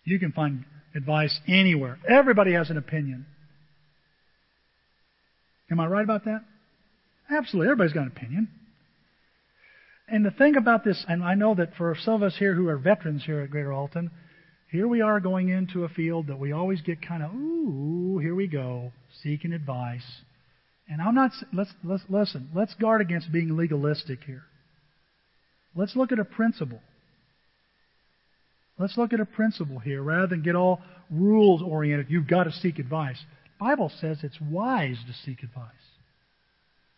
You 0.05 0.19
can 0.19 0.33
find 0.33 0.67
advice 0.95 1.41
anywhere. 1.49 1.99
Everybody 2.07 2.53
has 2.53 2.69
an 2.69 2.77
opinion. 2.77 3.25
Am 5.71 5.81
I 5.81 5.87
right 5.87 6.05
about 6.05 6.27
that? 6.27 6.45
Absolutely. 7.31 7.69
Everybody's 7.71 7.95
got 7.95 8.03
an 8.03 8.13
opinion. 8.15 8.49
And 10.09 10.27
the 10.27 10.31
thing 10.31 10.57
about 10.57 10.85
this, 10.85 11.07
and 11.09 11.25
I 11.25 11.35
know 11.37 11.55
that 11.55 11.75
for 11.79 11.97
some 11.99 12.13
of 12.13 12.23
us 12.23 12.37
here 12.39 12.53
who 12.53 12.69
are 12.69 12.77
veterans 12.77 13.25
here 13.25 13.41
at 13.41 13.51
Greater 13.51 13.73
Alton, 13.73 14.11
here 14.71 14.89
we 14.89 15.01
are 15.01 15.21
going 15.21 15.49
into 15.49 15.85
a 15.85 15.89
field 15.89 16.27
that 16.29 16.39
we 16.39 16.53
always 16.53 16.81
get 16.83 17.01
kind 17.01 17.23
of, 17.23 17.33
ooh, 17.33 18.19
here 18.19 18.35
we 18.35 18.47
go, 18.47 18.93
seeking 19.23 19.53
advice. 19.53 20.05
And 20.89 21.01
I'm 21.01 21.15
not, 21.15 21.31
let's, 21.53 21.73
let's 21.83 22.03
listen, 22.09 22.51
let's 22.55 22.75
guard 22.75 23.01
against 23.01 23.33
being 23.33 23.57
legalistic 23.57 24.25
here. 24.25 24.43
Let's 25.75 25.97
look 25.97 26.13
at 26.13 26.19
a 26.19 26.25
principle. 26.25 26.81
Let's 28.79 28.99
look 28.99 29.13
at 29.13 29.21
a 29.21 29.25
principle 29.25 29.79
here 29.79 30.03
rather 30.03 30.27
than 30.27 30.43
get 30.43 30.57
all 30.57 30.81
rules 31.11 31.63
oriented. 31.63 32.07
You've 32.11 32.29
got 32.29 32.45
to 32.45 32.53
seek 32.53 32.79
advice. 32.79 33.23
The 33.59 33.65
Bible 33.65 33.91
says 34.01 34.19
it's 34.23 34.41
wise 34.41 34.99
to 35.07 35.13
seek 35.25 35.43
advice. 35.43 35.71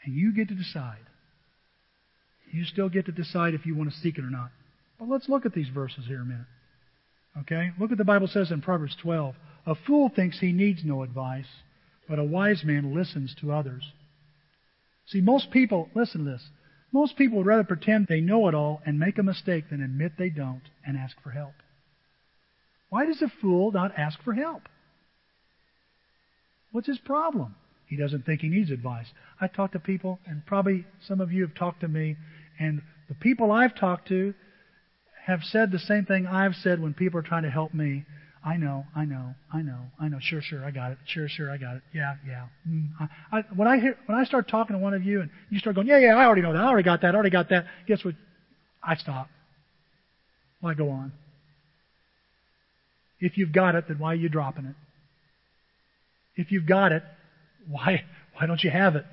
And 0.05 0.15
you 0.15 0.33
get 0.33 0.49
to 0.49 0.55
decide. 0.55 0.99
You 2.51 2.65
still 2.65 2.89
get 2.89 3.07
to 3.07 3.13
decide 3.13 3.55
if 3.55 3.67
you 3.67 3.77
want 3.77 3.91
to 3.91 3.97
seek 3.99 4.19
it 4.19 4.25
or 4.25 4.31
not. 4.31 4.51
But 4.99 5.09
let's 5.09 5.29
look 5.29 5.45
at 5.45 5.53
these 5.53 5.69
verses 5.69 6.05
here 6.07 6.23
a 6.23 6.25
minute. 6.25 6.47
Okay? 7.41 7.73
Look 7.79 7.91
what 7.91 7.99
the 7.99 8.05
Bible 8.05 8.29
says 8.29 8.51
in 8.51 8.63
Proverbs 8.63 8.97
12. 9.03 9.35
A 9.67 9.75
fool 9.75 10.09
thinks 10.15 10.39
he 10.39 10.53
needs 10.53 10.85
no 10.85 11.03
advice, 11.03 11.47
but 12.09 12.19
a 12.19 12.25
wise 12.25 12.63
man 12.65 12.95
listens 12.95 13.35
to 13.41 13.53
others. 13.53 13.93
See, 15.07 15.21
most 15.21 15.51
people, 15.51 15.89
listen 15.95 16.25
to 16.25 16.31
this. 16.31 16.49
Most 16.93 17.17
people 17.17 17.39
would 17.39 17.47
rather 17.47 17.65
pretend 17.65 18.07
they 18.07 18.21
know 18.21 18.49
it 18.49 18.55
all 18.55 18.81
and 18.87 18.99
make 18.99 19.19
a 19.19 19.23
mistake 19.23 19.71
than 19.71 19.83
admit 19.83 20.13
they 20.17 20.31
don't 20.31 20.63
and 20.87 20.97
ask 20.97 21.21
for 21.23 21.31
help. 21.31 21.55
Why 22.89 23.07
does 23.07 23.21
a 23.23 23.33
fool 23.41 23.73
not 23.73 23.93
ask 23.99 24.23
for 24.23 24.33
help? 24.33 24.63
What's 26.73 26.87
his 26.87 26.99
problem? 26.99 27.57
He 27.87 27.97
doesn't 27.97 28.25
think 28.25 28.41
he 28.41 28.49
needs 28.49 28.71
advice. 28.71 29.07
I 29.41 29.49
talk 29.49 29.73
to 29.73 29.79
people, 29.79 30.19
and 30.27 30.45
probably 30.47 30.87
some 31.07 31.21
of 31.21 31.33
you 31.33 31.43
have 31.43 31.55
talked 31.55 31.81
to 31.81 31.89
me, 31.89 32.17
and 32.59 32.83
the 33.09 33.15
people 33.15 33.53
I've 33.53 33.75
talked 33.75 34.09
to 34.09 34.35
have 35.27 35.43
said 35.43 35.73
the 35.73 35.79
same 35.81 36.05
thing 36.05 36.25
I've 36.25 36.55
said 36.55 36.81
when 36.81 36.95
people 36.95 37.19
are 37.19 37.23
trying 37.23 37.43
to 37.43 37.51
help 37.51 37.75
me. 37.75 38.05
I 38.45 38.57
know, 38.57 38.85
I 38.95 39.05
know, 39.05 39.35
I 39.53 39.61
know, 39.61 39.81
I 40.01 40.07
know. 40.07 40.19
Sure, 40.21 40.41
sure, 40.41 40.65
I 40.65 40.71
got 40.71 40.93
it. 40.93 40.99
Sure, 41.05 41.29
sure, 41.29 41.51
I 41.51 41.57
got 41.57 41.75
it. 41.77 41.83
Yeah, 41.93 42.15
yeah. 42.25 42.47
Mm, 42.69 42.91
I, 43.01 43.39
I, 43.39 43.45
when 43.57 43.67
I 43.67 43.81
hear, 43.81 43.99
when 44.07 44.17
I 44.17 44.23
start 44.23 44.47
talking 44.47 44.77
to 44.77 44.79
one 44.79 44.95
of 44.95 45.03
you 45.03 45.23
and 45.23 45.31
you 45.51 45.59
start 45.59 45.75
going, 45.75 45.89
yeah, 45.89 45.99
yeah, 45.99 46.17
I 46.17 46.27
already 46.27 46.43
know 46.43 46.53
that. 46.53 46.63
I 46.63 46.69
already 46.69 46.85
got 46.85 47.01
that. 47.03 47.13
I 47.13 47.15
already 47.15 47.31
got 47.31 47.49
that. 47.49 47.67
Guess 47.89 48.05
what? 48.05 48.15
I 48.85 48.95
stop. 48.95 49.29
Why 50.61 50.75
go 50.75 50.91
on? 50.91 51.13
If 53.19 53.37
you've 53.37 53.53
got 53.53 53.75
it, 53.75 53.89
then 53.89 53.99
why 53.99 54.13
are 54.13 54.17
you 54.17 54.29
dropping 54.29 54.67
it? 54.67 54.77
If 56.37 56.53
you've 56.53 56.67
got 56.67 56.93
it, 56.93 57.03
why 57.69 58.05
why 58.35 58.47
don't 58.47 58.63
you 58.63 58.71
have 58.71 58.95
it? 58.95 59.05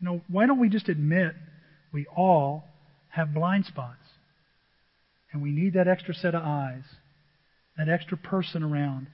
You 0.00 0.06
know, 0.06 0.20
why 0.28 0.44
don't 0.44 0.58
we 0.58 0.68
just 0.68 0.90
admit 0.90 1.32
we 1.94 2.04
all 2.14 2.64
have 3.08 3.32
blind 3.32 3.64
spots? 3.64 4.05
And 5.36 5.42
we 5.42 5.50
need 5.50 5.74
that 5.74 5.86
extra 5.86 6.14
set 6.14 6.34
of 6.34 6.42
eyes 6.42 6.84
that 7.76 7.90
extra 7.90 8.16
person 8.16 8.62
around. 8.62 9.06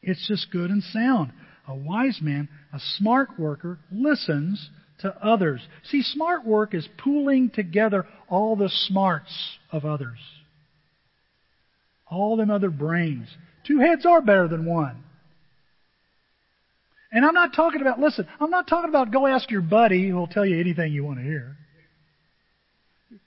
It's 0.00 0.28
just 0.28 0.52
good 0.52 0.70
and 0.70 0.84
sound. 0.84 1.32
A 1.66 1.74
wise 1.74 2.20
man, 2.22 2.48
a 2.72 2.78
smart 2.78 3.30
worker, 3.36 3.80
listens 3.90 4.70
to 5.00 5.08
others. 5.20 5.60
See, 5.90 6.02
smart 6.02 6.46
work 6.46 6.74
is 6.74 6.88
pooling 7.02 7.50
together 7.50 8.06
all 8.28 8.54
the 8.54 8.70
smarts 8.72 9.58
of 9.72 9.84
others. 9.84 10.18
All 12.08 12.36
them 12.36 12.52
other 12.52 12.70
brains. 12.70 13.26
Two 13.66 13.80
heads 13.80 14.06
are 14.06 14.22
better 14.22 14.46
than 14.46 14.64
one. 14.64 15.02
And 17.10 17.24
I'm 17.26 17.34
not 17.34 17.52
talking 17.52 17.80
about, 17.80 17.98
listen, 17.98 18.28
I'm 18.38 18.50
not 18.50 18.68
talking 18.68 18.90
about 18.90 19.12
go 19.12 19.26
ask 19.26 19.50
your 19.50 19.60
buddy 19.60 20.08
who 20.08 20.14
will 20.14 20.28
tell 20.28 20.46
you 20.46 20.60
anything 20.60 20.92
you 20.92 21.02
want 21.02 21.18
to 21.18 21.24
hear. 21.24 21.56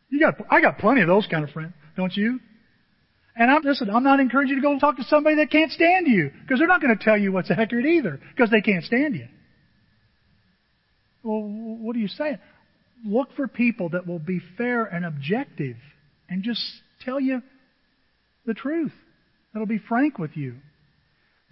You 0.09 0.19
got, 0.19 0.35
I 0.49 0.61
got 0.61 0.79
plenty 0.79 1.01
of 1.01 1.07
those 1.07 1.27
kind 1.27 1.43
of 1.43 1.51
friends, 1.51 1.73
don't 1.99 2.15
you? 2.15 2.39
And 3.35 3.51
I'm, 3.51 3.61
listen, 3.63 3.89
I'm 3.89 4.03
not 4.03 4.19
encouraging 4.19 4.55
you 4.55 4.61
to 4.61 4.67
go 4.67 4.79
talk 4.79 4.97
to 4.97 5.03
somebody 5.03 5.35
that 5.37 5.51
can't 5.51 5.71
stand 5.71 6.07
you, 6.07 6.31
because 6.41 6.59
they're 6.59 6.67
not 6.67 6.81
going 6.81 6.97
to 6.97 7.03
tell 7.03 7.17
you 7.17 7.31
what's 7.31 7.51
accurate 7.51 7.85
either, 7.85 8.19
because 8.35 8.49
they 8.49 8.61
can't 8.61 8.83
stand 8.83 9.15
you. 9.15 9.27
Well, 11.23 11.41
what 11.41 11.95
are 11.95 11.99
you 11.99 12.07
saying? 12.07 12.39
Look 13.05 13.35
for 13.35 13.47
people 13.47 13.89
that 13.89 14.07
will 14.07 14.19
be 14.19 14.41
fair 14.57 14.85
and 14.85 15.05
objective 15.05 15.75
and 16.29 16.43
just 16.43 16.61
tell 17.03 17.19
you 17.19 17.41
the 18.45 18.53
truth. 18.53 18.93
That'll 19.53 19.67
be 19.67 19.81
frank 19.87 20.17
with 20.19 20.35
you. 20.35 20.55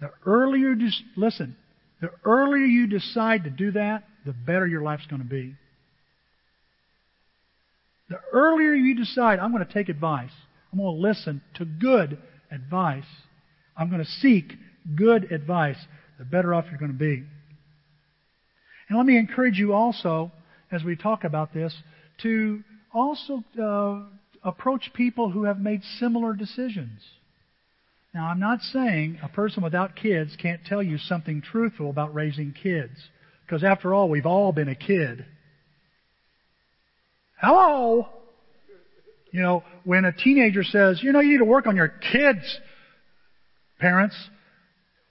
The 0.00 0.10
earlier 0.24 0.70
you 0.70 0.76
just 0.76 1.02
listen, 1.16 1.56
the 2.00 2.10
earlier 2.24 2.64
you 2.64 2.86
decide 2.86 3.44
to 3.44 3.50
do 3.50 3.72
that, 3.72 4.04
the 4.24 4.32
better 4.32 4.66
your 4.66 4.82
life's 4.82 5.06
going 5.06 5.22
to 5.22 5.28
be. 5.28 5.54
The 8.08 8.18
earlier 8.32 8.72
you 8.72 8.94
decide, 8.94 9.38
I'm 9.38 9.52
going 9.52 9.66
to 9.66 9.72
take 9.72 9.88
advice, 9.88 10.30
I'm 10.72 10.78
going 10.78 10.96
to 10.96 11.00
listen 11.00 11.42
to 11.54 11.64
good 11.64 12.18
advice. 12.50 13.04
I'm 13.76 13.90
going 13.90 14.02
to 14.04 14.10
seek 14.10 14.52
good 14.96 15.30
advice. 15.30 15.78
The 16.18 16.24
better 16.24 16.52
off 16.52 16.64
you're 16.68 16.78
going 16.78 16.92
to 16.92 16.98
be. 16.98 17.22
And 18.88 18.98
let 18.98 19.06
me 19.06 19.16
encourage 19.18 19.58
you 19.58 19.72
also, 19.72 20.32
as 20.72 20.82
we 20.82 20.96
talk 20.96 21.24
about 21.24 21.54
this, 21.54 21.74
to 22.22 22.62
also 22.92 23.44
uh, 23.62 24.00
approach 24.42 24.90
people 24.94 25.30
who 25.30 25.44
have 25.44 25.60
made 25.60 25.82
similar 25.98 26.34
decisions. 26.34 27.00
Now, 28.14 28.26
I'm 28.26 28.40
not 28.40 28.62
saying 28.62 29.18
a 29.22 29.28
person 29.28 29.62
without 29.62 29.94
kids 29.94 30.34
can't 30.40 30.64
tell 30.64 30.82
you 30.82 30.98
something 30.98 31.42
truthful 31.42 31.90
about 31.90 32.14
raising 32.14 32.52
kids. 32.52 32.94
Because 33.46 33.62
after 33.62 33.94
all, 33.94 34.08
we've 34.08 34.26
all 34.26 34.52
been 34.52 34.68
a 34.68 34.74
kid. 34.74 35.24
Hello? 37.40 38.08
You 39.30 39.42
know, 39.42 39.62
when 39.84 40.04
a 40.04 40.12
teenager 40.12 40.64
says, 40.64 41.00
you 41.02 41.12
know, 41.12 41.20
you 41.20 41.32
need 41.32 41.38
to 41.38 41.44
work 41.44 41.66
on 41.66 41.76
your 41.76 41.88
kids, 41.88 42.58
parents, 43.78 44.16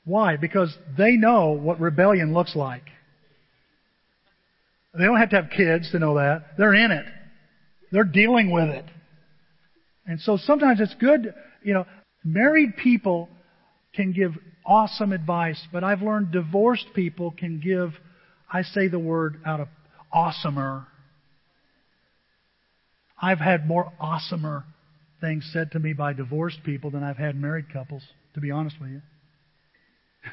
why? 0.04 0.36
Because 0.38 0.76
they 0.98 1.12
know 1.12 1.52
what 1.52 1.80
rebellion 1.80 2.34
looks 2.34 2.56
like. 2.56 2.84
They 4.98 5.06
don't 5.06 5.18
have 5.18 5.30
to 5.30 5.36
have 5.38 5.50
kids 5.56 5.92
to 5.92 6.00
know 6.00 6.16
that. 6.16 6.58
They're 6.58 6.74
in 6.74 6.92
it. 6.92 7.06
They're 7.92 8.04
dealing 8.04 8.52
with 8.52 8.70
it. 8.70 8.86
And 10.06 10.20
so 10.20 10.38
sometimes 10.38 10.80
it's 10.82 10.96
good, 10.96 11.34
you 11.64 11.74
know, 11.74 11.86
married 12.24 12.76
people 12.82 13.30
can 13.94 14.12
give 14.12 14.32
awesome 14.66 15.14
advice, 15.14 15.62
but 15.72 15.84
I've 15.84 16.02
learned 16.02 16.32
divorced 16.32 16.88
people 16.94 17.32
can 17.32 17.60
give, 17.60 17.92
I 18.52 18.64
say 18.64 18.88
the 18.88 19.00
word 19.00 19.40
out 19.46 19.60
of 19.60 19.68
awesomer 20.14 20.88
I've 23.20 23.40
had 23.40 23.68
more 23.68 23.92
awesomer 24.02 24.64
things 25.20 25.50
said 25.52 25.72
to 25.72 25.80
me 25.80 25.94
by 25.94 26.14
divorced 26.14 26.64
people 26.64 26.92
than 26.92 27.04
I've 27.04 27.18
had 27.18 27.36
married 27.36 27.72
couples, 27.72 28.04
to 28.36 28.40
be 28.40 28.52
honest 28.52 28.76
with 28.80 28.92
you. 28.92 29.02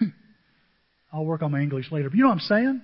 I'll 1.13 1.25
work 1.25 1.43
on 1.43 1.53
my 1.53 1.61
English 1.61 1.91
later. 1.91 2.11
But 2.11 2.17
you 2.17 2.23
know 2.23 2.29
what 2.29 2.35
I'm 2.35 2.41
saying? 2.41 2.83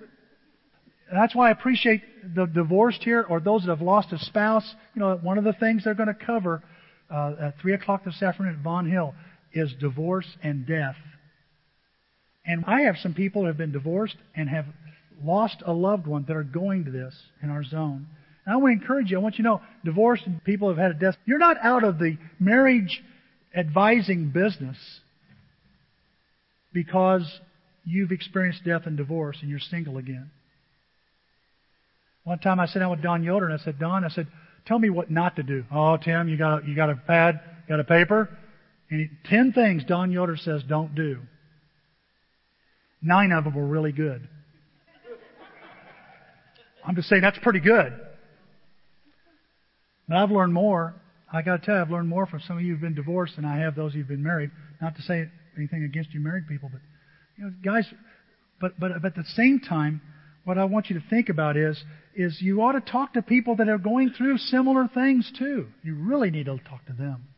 That's 1.12 1.34
why 1.34 1.48
I 1.48 1.50
appreciate 1.50 2.02
the 2.34 2.46
divorced 2.46 3.02
here 3.02 3.26
or 3.28 3.40
those 3.40 3.62
that 3.62 3.70
have 3.70 3.82
lost 3.82 4.12
a 4.12 4.18
spouse. 4.18 4.74
You 4.94 5.00
know, 5.00 5.16
one 5.16 5.38
of 5.38 5.44
the 5.44 5.52
things 5.54 5.84
they're 5.84 5.94
going 5.94 6.06
to 6.06 6.26
cover 6.26 6.62
uh, 7.10 7.34
at 7.40 7.58
3 7.60 7.74
o'clock 7.74 8.04
this 8.04 8.22
afternoon 8.22 8.54
at 8.54 8.60
Vaughn 8.60 8.88
Hill 8.88 9.14
is 9.52 9.74
divorce 9.80 10.26
and 10.42 10.66
death. 10.66 10.96
And 12.46 12.64
I 12.66 12.82
have 12.82 12.96
some 13.02 13.14
people 13.14 13.42
who 13.42 13.48
have 13.48 13.58
been 13.58 13.72
divorced 13.72 14.16
and 14.34 14.48
have 14.48 14.66
lost 15.22 15.62
a 15.66 15.72
loved 15.72 16.06
one 16.06 16.24
that 16.28 16.36
are 16.36 16.44
going 16.44 16.84
to 16.84 16.90
this 16.90 17.14
in 17.42 17.50
our 17.50 17.64
zone. 17.64 18.06
And 18.46 18.54
I 18.54 18.56
want 18.56 18.76
to 18.76 18.82
encourage 18.82 19.10
you. 19.10 19.18
I 19.18 19.20
want 19.20 19.38
you 19.38 19.44
to 19.44 19.50
know, 19.50 19.60
divorced 19.84 20.24
people 20.44 20.68
have 20.68 20.78
had 20.78 20.90
a 20.90 20.94
death. 20.94 21.16
You're 21.26 21.38
not 21.38 21.56
out 21.62 21.84
of 21.84 21.98
the 21.98 22.16
marriage 22.38 23.02
advising 23.54 24.30
business 24.30 24.76
because 26.72 27.22
you've 27.84 28.12
experienced 28.12 28.64
death 28.64 28.82
and 28.86 28.96
divorce 28.96 29.38
and 29.40 29.50
you're 29.50 29.58
single 29.58 29.98
again. 29.98 30.30
One 32.24 32.38
time 32.38 32.60
I 32.60 32.66
sat 32.66 32.80
down 32.80 32.90
with 32.90 33.02
Don 33.02 33.22
Yoder 33.22 33.48
and 33.48 33.60
I 33.60 33.64
said, 33.64 33.78
Don, 33.78 34.04
I 34.04 34.08
said, 34.08 34.26
tell 34.66 34.78
me 34.78 34.90
what 34.90 35.10
not 35.10 35.36
to 35.36 35.42
do. 35.42 35.64
Oh, 35.72 35.96
Tim, 35.96 36.28
you 36.28 36.36
got 36.36 36.62
a, 36.62 36.66
you 36.66 36.76
got 36.76 36.90
a 36.90 36.94
pad, 36.94 37.40
you 37.66 37.76
got 37.76 37.80
a 37.80 37.84
paper? 37.84 38.28
And 38.90 39.08
ten 39.24 39.52
things 39.52 39.84
Don 39.84 40.10
Yoder 40.12 40.36
says 40.36 40.62
don't 40.68 40.94
do. 40.94 41.18
Nine 43.02 43.32
of 43.32 43.44
them 43.44 43.54
were 43.54 43.66
really 43.66 43.92
good. 43.92 44.28
I'm 46.86 46.94
just 46.94 47.08
saying 47.08 47.22
that's 47.22 47.38
pretty 47.38 47.60
good. 47.60 47.92
But 50.10 50.18
I've 50.18 50.32
learned 50.32 50.52
more. 50.52 50.92
I 51.32 51.40
got 51.40 51.60
to 51.60 51.64
tell 51.64 51.76
you, 51.76 51.82
I've 51.82 51.90
learned 51.90 52.08
more 52.08 52.26
from 52.26 52.40
some 52.40 52.56
of 52.58 52.64
you 52.64 52.72
who've 52.72 52.80
been 52.80 52.96
divorced 52.96 53.36
than 53.36 53.44
I 53.44 53.58
have 53.58 53.76
those 53.76 53.94
who've 53.94 54.08
been 54.08 54.24
married. 54.24 54.50
Not 54.82 54.96
to 54.96 55.02
say 55.02 55.28
anything 55.56 55.84
against 55.84 56.12
you 56.12 56.18
married 56.18 56.48
people, 56.48 56.68
but 56.70 56.80
you 57.38 57.44
know, 57.44 57.52
guys. 57.64 57.86
But 58.60 58.72
but 58.80 59.00
but 59.00 59.06
at 59.06 59.14
the 59.14 59.24
same 59.36 59.60
time, 59.60 60.00
what 60.42 60.58
I 60.58 60.64
want 60.64 60.90
you 60.90 60.98
to 60.98 61.06
think 61.08 61.28
about 61.28 61.56
is 61.56 61.80
is 62.16 62.38
you 62.42 62.60
ought 62.60 62.72
to 62.72 62.80
talk 62.80 63.12
to 63.12 63.22
people 63.22 63.54
that 63.56 63.68
are 63.68 63.78
going 63.78 64.10
through 64.10 64.38
similar 64.38 64.90
things 64.92 65.30
too. 65.38 65.68
You 65.84 65.94
really 65.94 66.30
need 66.30 66.46
to 66.46 66.58
talk 66.58 66.84
to 66.86 66.92
them. 66.92 67.28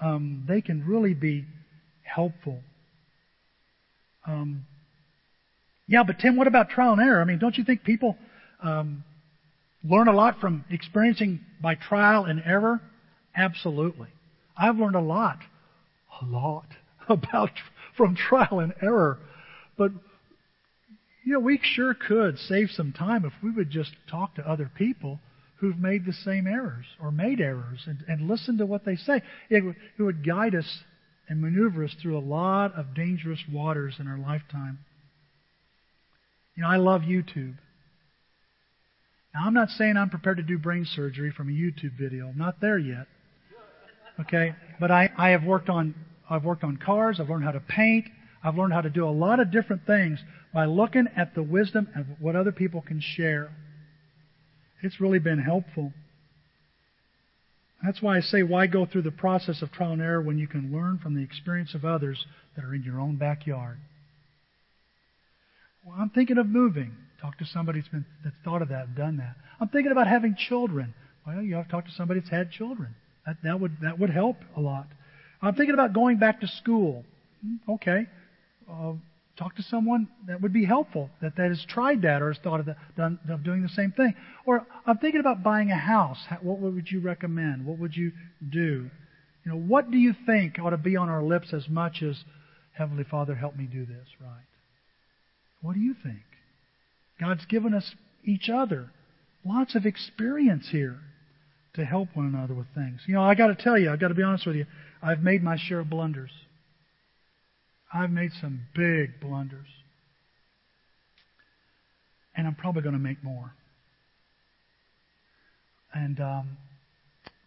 Um, 0.00 0.44
they 0.46 0.60
can 0.60 0.86
really 0.86 1.14
be 1.14 1.44
helpful. 2.04 2.60
Um, 4.24 4.64
yeah, 5.88 6.04
but 6.04 6.20
Tim, 6.20 6.36
what 6.36 6.46
about 6.46 6.70
trial 6.70 6.92
and 6.92 7.02
error? 7.02 7.20
I 7.20 7.24
mean, 7.24 7.40
don't 7.40 7.58
you 7.58 7.64
think 7.64 7.82
people 7.82 8.16
um, 8.62 9.02
learn 9.84 10.08
a 10.08 10.12
lot 10.12 10.40
from 10.40 10.64
experiencing 10.70 11.40
by 11.60 11.74
trial 11.74 12.24
and 12.24 12.42
error? 12.44 12.80
Absolutely. 13.36 14.08
I've 14.56 14.78
learned 14.78 14.96
a 14.96 15.00
lot, 15.00 15.38
a 16.22 16.24
lot 16.24 16.66
about 17.08 17.50
from 17.96 18.16
trial 18.16 18.60
and 18.60 18.72
error. 18.82 19.18
But 19.76 19.92
you 21.24 21.32
know, 21.32 21.40
we 21.40 21.58
sure 21.62 21.94
could 21.94 22.38
save 22.38 22.70
some 22.70 22.92
time 22.92 23.24
if 23.24 23.32
we 23.42 23.50
would 23.50 23.70
just 23.70 23.92
talk 24.10 24.34
to 24.34 24.48
other 24.48 24.70
people 24.76 25.20
who've 25.56 25.78
made 25.78 26.04
the 26.04 26.12
same 26.12 26.46
errors 26.46 26.84
or 27.00 27.10
made 27.10 27.40
errors 27.40 27.80
and, 27.86 28.04
and 28.06 28.28
listen 28.28 28.58
to 28.58 28.66
what 28.66 28.84
they 28.84 28.96
say. 28.96 29.22
It, 29.48 29.64
would, 29.64 29.76
it 29.98 30.02
would 30.02 30.26
guide 30.26 30.54
us 30.54 30.80
and 31.28 31.40
maneuver 31.40 31.84
us 31.84 31.94
through 32.00 32.18
a 32.18 32.20
lot 32.20 32.74
of 32.74 32.94
dangerous 32.94 33.40
waters 33.50 33.94
in 33.98 34.06
our 34.06 34.18
lifetime. 34.18 34.80
You 36.54 36.62
know, 36.62 36.68
I 36.68 36.76
love 36.76 37.02
YouTube. 37.02 37.54
Now, 39.34 39.46
I'm 39.46 39.54
not 39.54 39.70
saying 39.70 39.96
I'm 39.96 40.10
prepared 40.10 40.36
to 40.36 40.42
do 40.42 40.58
brain 40.58 40.84
surgery 40.84 41.32
from 41.32 41.48
a 41.48 41.52
YouTube 41.52 41.98
video. 41.98 42.28
I'm 42.28 42.38
not 42.38 42.60
there 42.60 42.78
yet. 42.78 43.06
Okay? 44.20 44.54
But 44.78 44.90
I, 44.90 45.10
I 45.16 45.30
have 45.30 45.42
worked 45.44 45.68
on 45.68 45.94
I've 46.28 46.44
worked 46.44 46.64
on 46.64 46.78
cars, 46.78 47.20
I've 47.20 47.28
learned 47.28 47.44
how 47.44 47.52
to 47.52 47.60
paint, 47.60 48.06
I've 48.42 48.56
learned 48.56 48.72
how 48.72 48.80
to 48.80 48.90
do 48.90 49.06
a 49.06 49.10
lot 49.10 49.40
of 49.40 49.50
different 49.50 49.82
things 49.86 50.18
by 50.54 50.64
looking 50.64 51.06
at 51.16 51.34
the 51.34 51.42
wisdom 51.42 51.88
of 51.94 52.06
what 52.18 52.34
other 52.34 52.52
people 52.52 52.80
can 52.80 53.00
share. 53.00 53.50
It's 54.82 55.00
really 55.00 55.18
been 55.18 55.38
helpful. 55.38 55.92
That's 57.84 58.00
why 58.00 58.16
I 58.16 58.20
say, 58.20 58.42
why 58.42 58.66
go 58.66 58.86
through 58.86 59.02
the 59.02 59.10
process 59.10 59.60
of 59.60 59.70
trial 59.70 59.92
and 59.92 60.00
error 60.00 60.22
when 60.22 60.38
you 60.38 60.46
can 60.48 60.72
learn 60.72 60.98
from 60.98 61.14
the 61.14 61.22
experience 61.22 61.74
of 61.74 61.84
others 61.84 62.24
that 62.56 62.64
are 62.64 62.74
in 62.74 62.82
your 62.82 63.00
own 63.00 63.16
backyard? 63.16 63.78
Well, 65.84 65.96
I'm 65.98 66.08
thinking 66.08 66.38
of 66.38 66.46
moving. 66.46 66.92
Talk 67.24 67.38
to 67.38 67.46
somebody 67.46 67.80
that's, 67.80 67.88
been, 67.88 68.04
that's 68.22 68.36
thought 68.44 68.60
of 68.60 68.68
that 68.68 68.88
and 68.88 68.96
done 68.96 69.16
that. 69.16 69.34
I'm 69.58 69.68
thinking 69.68 69.90
about 69.90 70.06
having 70.06 70.36
children. 70.36 70.92
Well, 71.26 71.40
you 71.40 71.54
have 71.54 71.64
to 71.64 71.70
talk 71.70 71.86
to 71.86 71.90
somebody 71.92 72.20
that's 72.20 72.30
had 72.30 72.50
children. 72.50 72.94
That, 73.26 73.36
that, 73.44 73.58
would, 73.58 73.78
that 73.80 73.98
would 73.98 74.10
help 74.10 74.36
a 74.54 74.60
lot. 74.60 74.88
I'm 75.40 75.54
thinking 75.54 75.72
about 75.72 75.94
going 75.94 76.18
back 76.18 76.42
to 76.42 76.46
school. 76.46 77.02
Hmm, 77.42 77.72
okay. 77.72 78.06
Uh, 78.70 78.92
talk 79.38 79.56
to 79.56 79.62
someone 79.62 80.06
that 80.26 80.42
would 80.42 80.52
be 80.52 80.66
helpful, 80.66 81.08
that, 81.22 81.34
that 81.36 81.48
has 81.48 81.64
tried 81.66 82.02
that 82.02 82.20
or 82.20 82.30
has 82.30 82.38
thought 82.44 82.60
of, 82.60 82.66
the, 82.66 82.76
done, 82.94 83.18
of 83.30 83.42
doing 83.42 83.62
the 83.62 83.70
same 83.70 83.92
thing. 83.92 84.14
Or 84.44 84.66
I'm 84.84 84.98
thinking 84.98 85.20
about 85.20 85.42
buying 85.42 85.70
a 85.70 85.78
house. 85.78 86.18
What 86.42 86.58
would 86.58 86.90
you 86.90 87.00
recommend? 87.00 87.64
What 87.64 87.78
would 87.78 87.96
you 87.96 88.12
do? 88.46 88.90
You 89.46 89.52
know, 89.52 89.56
what 89.56 89.90
do 89.90 89.96
you 89.96 90.14
think 90.26 90.58
ought 90.58 90.70
to 90.70 90.76
be 90.76 90.96
on 90.96 91.08
our 91.08 91.22
lips 91.22 91.54
as 91.54 91.70
much 91.70 92.02
as, 92.02 92.22
Heavenly 92.74 93.04
Father, 93.04 93.34
help 93.34 93.56
me 93.56 93.64
do 93.64 93.86
this 93.86 94.08
right? 94.20 94.44
What 95.62 95.72
do 95.72 95.80
you 95.80 95.94
think? 96.02 96.20
God's 97.20 97.44
given 97.46 97.74
us 97.74 97.94
each 98.24 98.48
other 98.48 98.90
lots 99.44 99.74
of 99.74 99.84
experience 99.86 100.68
here 100.70 100.98
to 101.74 101.84
help 101.84 102.08
one 102.14 102.26
another 102.26 102.54
with 102.54 102.66
things. 102.74 103.00
You 103.06 103.14
know, 103.14 103.22
I 103.22 103.34
got 103.34 103.48
to 103.48 103.54
tell 103.54 103.78
you, 103.78 103.90
I've 103.90 104.00
got 104.00 104.08
to 104.08 104.14
be 104.14 104.22
honest 104.22 104.46
with 104.46 104.56
you, 104.56 104.66
I've 105.02 105.20
made 105.20 105.42
my 105.42 105.56
share 105.58 105.80
of 105.80 105.90
blunders. 105.90 106.30
I've 107.92 108.10
made 108.10 108.30
some 108.40 108.62
big 108.74 109.20
blunders. 109.20 109.66
And 112.36 112.46
I'm 112.46 112.54
probably 112.54 112.82
going 112.82 112.94
to 112.94 113.00
make 113.00 113.22
more. 113.22 113.52
And, 115.92 116.18
um, 116.20 116.56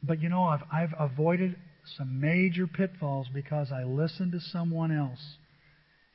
but 0.01 0.21
you 0.21 0.29
know, 0.29 0.43
I've, 0.43 0.63
I've 0.71 0.93
avoided 0.97 1.57
some 1.97 2.19
major 2.21 2.67
pitfalls 2.67 3.27
because 3.33 3.71
I 3.71 3.83
listened 3.83 4.33
to 4.33 4.39
someone 4.39 4.97
else 4.97 5.37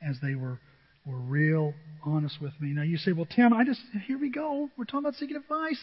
as 0.07 0.17
they 0.21 0.35
were, 0.35 0.59
were 1.05 1.17
real 1.17 1.73
honest 2.05 2.41
with 2.41 2.53
me. 2.59 2.69
Now 2.69 2.83
you 2.83 2.97
say, 2.97 3.11
well, 3.11 3.27
Tim, 3.33 3.53
I 3.53 3.63
just, 3.63 3.81
here 4.07 4.17
we 4.17 4.29
go. 4.29 4.69
We're 4.77 4.85
talking 4.85 4.99
about 4.99 5.15
seeking 5.15 5.35
advice. 5.35 5.79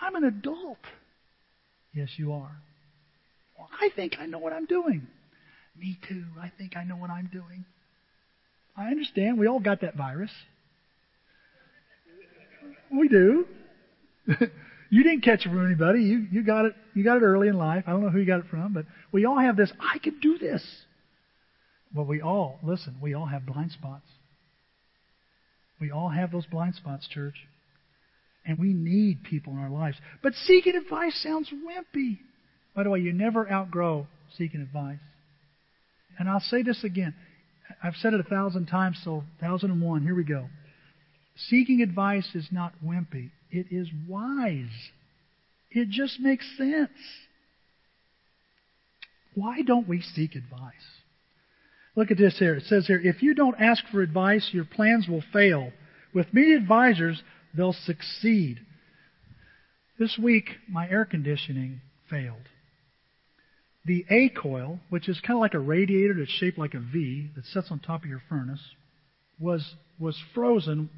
I'm 0.00 0.14
an 0.14 0.24
adult. 0.24 0.78
Yes, 1.94 2.08
you 2.16 2.32
are. 2.32 2.56
Well, 3.58 3.68
I 3.80 3.90
think 3.94 4.14
I 4.18 4.26
know 4.26 4.38
what 4.38 4.52
I'm 4.52 4.66
doing. 4.66 5.06
Me 5.78 5.98
too. 6.08 6.24
I 6.40 6.50
think 6.58 6.76
I 6.76 6.84
know 6.84 6.96
what 6.96 7.10
I'm 7.10 7.28
doing. 7.32 7.64
I 8.76 8.86
understand. 8.86 9.38
We 9.38 9.46
all 9.46 9.60
got 9.60 9.82
that 9.82 9.96
virus. 9.96 10.30
We 12.90 13.08
do. 13.08 13.46
you 14.90 15.02
didn't 15.02 15.22
catch 15.22 15.46
it 15.46 15.48
from 15.48 15.64
anybody. 15.64 16.02
You 16.02 16.26
you 16.30 16.42
got 16.42 16.66
it. 16.66 16.74
You 16.94 17.04
got 17.04 17.18
it 17.18 17.22
early 17.22 17.48
in 17.48 17.56
life. 17.56 17.84
I 17.86 17.90
don't 17.90 18.02
know 18.02 18.10
who 18.10 18.18
you 18.18 18.26
got 18.26 18.40
it 18.40 18.46
from, 18.50 18.72
but 18.72 18.84
we 19.10 19.24
all 19.24 19.38
have 19.38 19.56
this. 19.56 19.72
I 19.80 19.98
could 19.98 20.20
do 20.20 20.38
this. 20.38 20.62
But 21.94 22.04
we 22.04 22.20
all 22.20 22.58
listen. 22.62 22.96
We 23.00 23.14
all 23.14 23.26
have 23.26 23.46
blind 23.46 23.72
spots. 23.72 24.06
We 25.82 25.90
all 25.90 26.10
have 26.10 26.30
those 26.30 26.46
blind 26.46 26.76
spots, 26.76 27.08
church. 27.08 27.34
And 28.46 28.56
we 28.56 28.72
need 28.72 29.24
people 29.24 29.52
in 29.52 29.58
our 29.58 29.68
lives. 29.68 29.96
But 30.22 30.32
seeking 30.34 30.76
advice 30.76 31.20
sounds 31.20 31.50
wimpy. 31.50 32.18
By 32.74 32.84
the 32.84 32.90
way, 32.90 33.00
you 33.00 33.12
never 33.12 33.50
outgrow 33.50 34.06
seeking 34.38 34.60
advice. 34.60 35.00
And 36.20 36.28
I'll 36.28 36.38
say 36.38 36.62
this 36.62 36.84
again. 36.84 37.14
I've 37.82 37.96
said 37.96 38.14
it 38.14 38.20
a 38.20 38.22
thousand 38.22 38.66
times, 38.66 39.00
so 39.04 39.24
thousand 39.40 39.72
and 39.72 39.82
one. 39.82 40.02
Here 40.02 40.14
we 40.14 40.22
go. 40.22 40.46
Seeking 41.48 41.82
advice 41.82 42.28
is 42.32 42.46
not 42.52 42.74
wimpy. 42.84 43.30
It 43.50 43.66
is 43.72 43.88
wise. 44.06 44.90
It 45.72 45.88
just 45.88 46.20
makes 46.20 46.46
sense. 46.56 46.90
Why 49.34 49.62
don't 49.62 49.88
we 49.88 50.00
seek 50.00 50.36
advice? 50.36 51.01
Look 51.94 52.10
at 52.10 52.18
this 52.18 52.38
here. 52.38 52.54
It 52.54 52.64
says 52.64 52.86
here, 52.86 53.00
if 53.02 53.22
you 53.22 53.34
don't 53.34 53.60
ask 53.60 53.84
for 53.90 54.02
advice, 54.02 54.50
your 54.52 54.64
plans 54.64 55.08
will 55.08 55.22
fail. 55.32 55.72
With 56.14 56.32
me 56.32 56.54
advisors, 56.54 57.22
they'll 57.54 57.74
succeed. 57.74 58.60
This 59.98 60.18
week, 60.22 60.48
my 60.68 60.88
air 60.88 61.04
conditioning 61.04 61.80
failed 62.08 62.48
the 63.84 64.04
A 64.10 64.28
coil, 64.28 64.78
which 64.90 65.08
is 65.08 65.20
kind 65.20 65.36
of 65.36 65.40
like 65.40 65.54
a 65.54 65.58
radiator 65.58 66.14
that's 66.18 66.30
shaped 66.30 66.58
like 66.58 66.74
a 66.74 66.80
V 66.80 67.30
that 67.34 67.44
sits 67.46 67.68
on 67.70 67.80
top 67.80 68.04
of 68.04 68.08
your 68.08 68.22
furnace, 68.28 68.62
was 69.40 69.74
was 69.98 70.20
frozen 70.34 70.88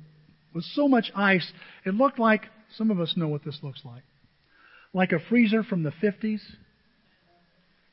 with 0.54 0.64
so 0.64 0.86
much 0.88 1.10
ice 1.14 1.52
it 1.84 1.94
looked 1.94 2.18
like 2.18 2.46
some 2.76 2.90
of 2.90 3.00
us 3.00 3.14
know 3.16 3.28
what 3.28 3.44
this 3.44 3.58
looks 3.62 3.82
like. 3.84 4.02
Like 4.92 5.12
a 5.12 5.18
freezer 5.28 5.62
from 5.62 5.82
the 5.82 5.92
50s. 6.02 6.40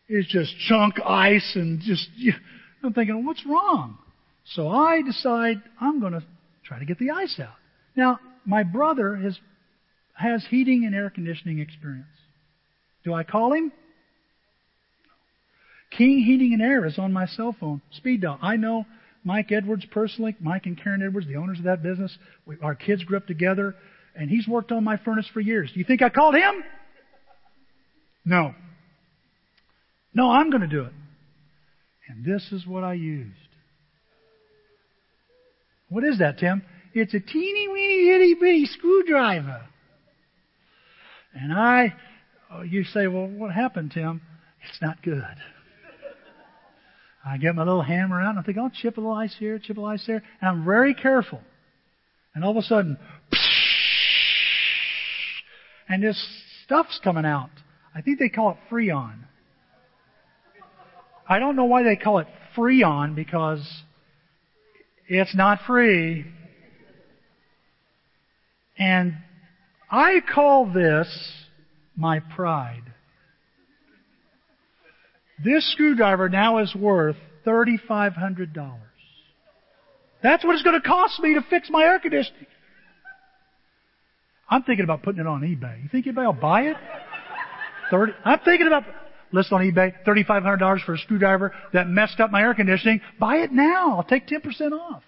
It's 0.07 0.27
just 0.29 0.53
chunk 0.67 0.95
ice 1.05 1.53
and 1.55 1.79
just 1.79 2.09
I'm 2.83 2.93
thinking, 2.93 3.25
what's 3.25 3.45
wrong? 3.45 3.97
So 4.45 4.67
I 4.67 5.01
decide 5.01 5.61
I'm 5.79 5.99
going 5.99 6.13
to 6.13 6.23
try 6.63 6.79
to 6.79 6.85
get 6.85 6.97
the 6.99 7.11
ice 7.11 7.39
out. 7.39 7.55
Now, 7.95 8.19
my 8.45 8.63
brother 8.63 9.15
has 9.15 9.37
has 10.13 10.45
heating 10.49 10.85
and 10.85 10.95
air 10.95 11.09
conditioning 11.09 11.59
experience. 11.59 12.05
Do 13.03 13.13
I 13.13 13.23
call 13.23 13.53
him? 13.53 13.71
King 15.97 16.23
Heating 16.23 16.53
and 16.53 16.61
Air 16.61 16.85
is 16.85 16.97
on 16.97 17.11
my 17.11 17.25
cell 17.25 17.55
phone. 17.59 17.81
Speed 17.91 18.21
dial. 18.21 18.39
I 18.41 18.55
know 18.55 18.85
Mike 19.23 19.51
Edwards 19.51 19.85
personally, 19.91 20.35
Mike 20.39 20.65
and 20.65 20.81
Karen 20.81 21.03
Edwards, 21.05 21.27
the 21.27 21.35
owners 21.35 21.59
of 21.59 21.65
that 21.65 21.83
business. 21.83 22.15
We, 22.45 22.55
our 22.61 22.75
kids 22.75 23.03
grew 23.03 23.17
up 23.17 23.27
together, 23.27 23.75
and 24.15 24.29
he's 24.29 24.47
worked 24.47 24.71
on 24.71 24.83
my 24.83 24.97
furnace 24.97 25.27
for 25.33 25.41
years. 25.41 25.71
Do 25.73 25.79
you 25.79 25.85
think 25.85 26.01
I 26.01 26.09
called 26.09 26.35
him? 26.35 26.63
No. 28.23 28.55
No, 30.13 30.31
I'm 30.31 30.49
going 30.49 30.61
to 30.61 30.67
do 30.67 30.83
it. 30.83 30.93
And 32.11 32.25
this 32.25 32.51
is 32.51 32.67
what 32.67 32.83
I 32.83 32.93
used. 32.93 33.31
What 35.87 36.03
is 36.03 36.19
that, 36.19 36.39
Tim? 36.39 36.61
It's 36.93 37.13
a 37.13 37.19
teeny 37.19 37.67
weeny 37.69 38.09
itty 38.09 38.33
bitty 38.33 38.65
screwdriver. 38.65 39.61
And 41.33 41.53
I, 41.53 41.93
oh, 42.51 42.63
you 42.63 42.83
say, 42.83 43.07
well, 43.07 43.27
what 43.27 43.51
happened, 43.51 43.91
Tim? 43.93 44.21
It's 44.67 44.81
not 44.81 45.01
good. 45.01 45.23
I 47.25 47.37
get 47.37 47.55
my 47.55 47.63
little 47.63 47.83
hammer 47.83 48.21
out 48.21 48.31
and 48.31 48.39
I 48.39 48.43
think, 48.43 48.57
oh, 48.59 48.69
chip 48.73 48.97
a 48.97 48.99
little 48.99 49.15
ice 49.15 49.35
here, 49.37 49.57
chip 49.59 49.77
a 49.77 49.79
little 49.79 49.93
ice 49.93 50.03
there. 50.05 50.23
And 50.41 50.49
I'm 50.49 50.65
very 50.65 50.93
careful. 50.93 51.39
And 52.35 52.43
all 52.43 52.51
of 52.51 52.57
a 52.57 52.61
sudden, 52.61 52.97
and 55.87 56.03
this 56.03 56.21
stuff's 56.65 56.99
coming 57.03 57.25
out. 57.25 57.51
I 57.93 58.01
think 58.01 58.19
they 58.19 58.29
call 58.29 58.51
it 58.51 58.57
Freon. 58.69 59.19
I 61.27 61.39
don't 61.39 61.55
know 61.55 61.65
why 61.65 61.83
they 61.83 61.95
call 61.95 62.19
it 62.19 62.27
Freon 62.55 63.15
because 63.15 63.65
it's 65.07 65.35
not 65.35 65.59
free. 65.65 66.25
And 68.77 69.13
I 69.89 70.21
call 70.33 70.71
this 70.71 71.07
my 71.95 72.19
pride. 72.19 72.83
This 75.43 75.71
screwdriver 75.73 76.29
now 76.29 76.59
is 76.59 76.73
worth 76.75 77.17
$3,500. 77.45 78.77
That's 80.23 80.43
what 80.43 80.53
it's 80.53 80.63
going 80.63 80.79
to 80.79 80.87
cost 80.87 81.19
me 81.19 81.33
to 81.33 81.41
fix 81.49 81.69
my 81.69 81.83
air 81.83 81.99
conditioning. 81.99 82.45
I'm 84.49 84.63
thinking 84.63 84.83
about 84.83 85.01
putting 85.01 85.21
it 85.21 85.27
on 85.27 85.41
eBay. 85.41 85.81
You 85.81 85.89
think 85.89 86.05
anybody 86.05 86.27
will 86.27 86.33
buy 86.33 86.63
it? 86.63 86.77
30, 87.89 88.13
I'm 88.23 88.39
thinking 88.39 88.67
about 88.67 88.83
list 89.31 89.51
on 89.51 89.61
eBay, 89.61 89.93
$3,500 90.05 90.85
for 90.85 90.93
a 90.93 90.97
screwdriver 90.97 91.53
that 91.73 91.87
messed 91.87 92.19
up 92.19 92.31
my 92.31 92.41
air 92.41 92.53
conditioning. 92.53 93.01
Buy 93.19 93.37
it 93.37 93.51
now. 93.51 93.97
I'll 93.97 94.03
take 94.03 94.27
10% 94.27 94.71
off. 94.71 95.03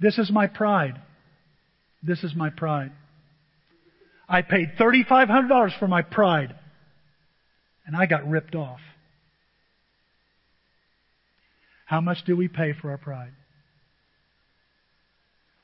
This 0.00 0.18
is 0.18 0.30
my 0.32 0.48
pride. 0.48 1.00
This 2.02 2.24
is 2.24 2.34
my 2.34 2.50
pride. 2.50 2.92
I 4.28 4.42
paid 4.42 4.72
$3,500 4.78 5.78
for 5.78 5.86
my 5.86 6.02
pride, 6.02 6.54
and 7.86 7.96
I 7.96 8.06
got 8.06 8.28
ripped 8.28 8.54
off. 8.54 8.80
How 11.86 12.00
much 12.00 12.24
do 12.24 12.36
we 12.36 12.48
pay 12.48 12.72
for 12.72 12.90
our 12.90 12.98
pride? 12.98 13.32